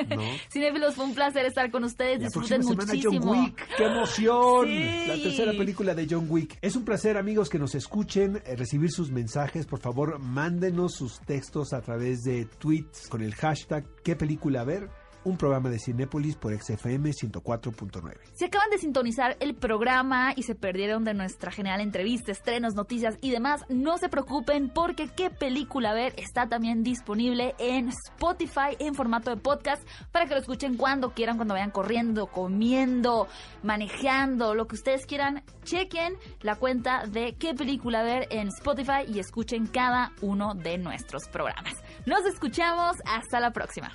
¿no? 0.10 0.22
Cinéfilos, 0.52 0.96
fue 0.96 1.06
un 1.06 1.16
placer 1.16 1.46
estar 1.46 1.72
con 1.72 1.86
ustedes, 1.86 2.20
La 2.20 2.26
disfruten 2.26 2.62
próxima 2.62 2.82
semana 2.86 2.94
muchísimo. 2.94 3.34
John 3.34 3.44
Wick, 3.46 3.68
qué 3.78 3.84
emoción. 3.86 4.66
Sí. 4.68 5.08
La 5.08 5.14
tercera 5.24 5.52
película 5.54 5.96
de 5.96 6.08
John 6.10 6.26
Wick. 6.30 6.58
Es 6.62 6.76
un 6.76 6.84
placer 6.84 7.18
amigos 7.18 7.50
que 7.50 7.60
nos 7.60 7.76
escuchen, 7.76 8.42
eh, 8.46 8.58
recibir 8.58 8.92
sus 8.92 9.10
mensajes, 9.10 9.66
por 9.68 9.80
favor, 9.80 10.20
mándenos 10.20 10.96
sus 10.96 11.20
textos 11.22 11.72
a 11.72 11.80
través 11.82 12.24
de 12.24 12.44
tweets 12.60 13.08
con 13.08 13.22
el 13.22 13.34
hashtag 13.36 13.86
qué 14.06 14.16
película 14.16 14.64
ver. 14.64 14.90
Un 15.24 15.38
programa 15.38 15.72
de 15.72 15.80
Cinépolis 15.80 16.36
por 16.36 16.54
XFM 16.54 17.10
104.9. 17.10 18.20
Si 18.34 18.46
acaban 18.46 18.70
de 18.70 18.78
sintonizar 18.78 19.36
el 19.40 19.56
programa 19.56 20.34
y 20.36 20.44
se 20.44 20.54
perdieron 20.54 21.04
de 21.04 21.16
nuestra 21.16 21.50
genial 21.50 21.82
entrevista, 21.82 22.32
estrenos, 22.32 22.76
noticias 22.76 23.18
y 23.22 23.32
demás, 23.32 23.66
no 23.68 23.98
se 23.98 24.08
preocupen 24.08 24.70
porque 24.70 25.08
qué 25.08 25.32
película 25.32 25.96
ver 25.96 26.14
está 26.18 26.48
también 26.48 26.84
disponible 26.84 27.56
en 27.58 27.90
Spotify 27.90 28.78
en 28.78 28.94
formato 28.94 29.32
de 29.32 29.38
podcast 29.38 29.82
para 30.12 30.28
que 30.28 30.36
lo 30.36 30.42
escuchen 30.42 30.78
cuando 30.78 31.16
quieran, 31.16 31.38
cuando 31.38 31.56
vayan 31.56 31.72
corriendo, 31.72 32.28
comiendo, 32.28 33.28
manejando, 33.64 34.54
lo 34.54 34.68
que 34.68 34.76
ustedes 34.76 35.08
quieran. 35.08 35.42
Chequen 35.64 36.14
la 36.42 36.58
cuenta 36.58 37.08
de 37.08 37.34
qué 37.34 37.56
película 37.56 38.04
ver 38.04 38.28
en 38.30 38.50
Spotify 38.50 39.06
y 39.08 39.18
escuchen 39.18 39.66
cada 39.66 40.12
uno 40.22 40.54
de 40.54 40.78
nuestros 40.78 41.28
programas. 41.30 41.74
Nos 42.06 42.26
escuchamos, 42.26 42.98
hasta 43.06 43.40
la 43.40 43.52
próxima. 43.52 43.92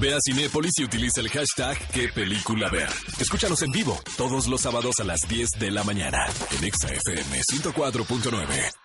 Ve 0.00 0.14
a 0.14 0.18
Cinépolis 0.24 0.72
y 0.78 0.84
utiliza 0.84 1.20
el 1.20 1.28
hashtag 1.28 1.76
qué 1.92 2.08
película 2.08 2.70
ver. 2.70 2.88
Escúchanos 3.20 3.62
en 3.62 3.72
vivo 3.72 4.00
todos 4.16 4.46
los 4.46 4.60
sábados 4.60 4.94
a 5.00 5.04
las 5.04 5.20
10 5.28 5.50
de 5.58 5.70
la 5.70 5.84
mañana 5.84 6.26
en 6.56 6.64
Exa 6.64 6.88
FM 6.88 7.40
104.9. 7.52 8.81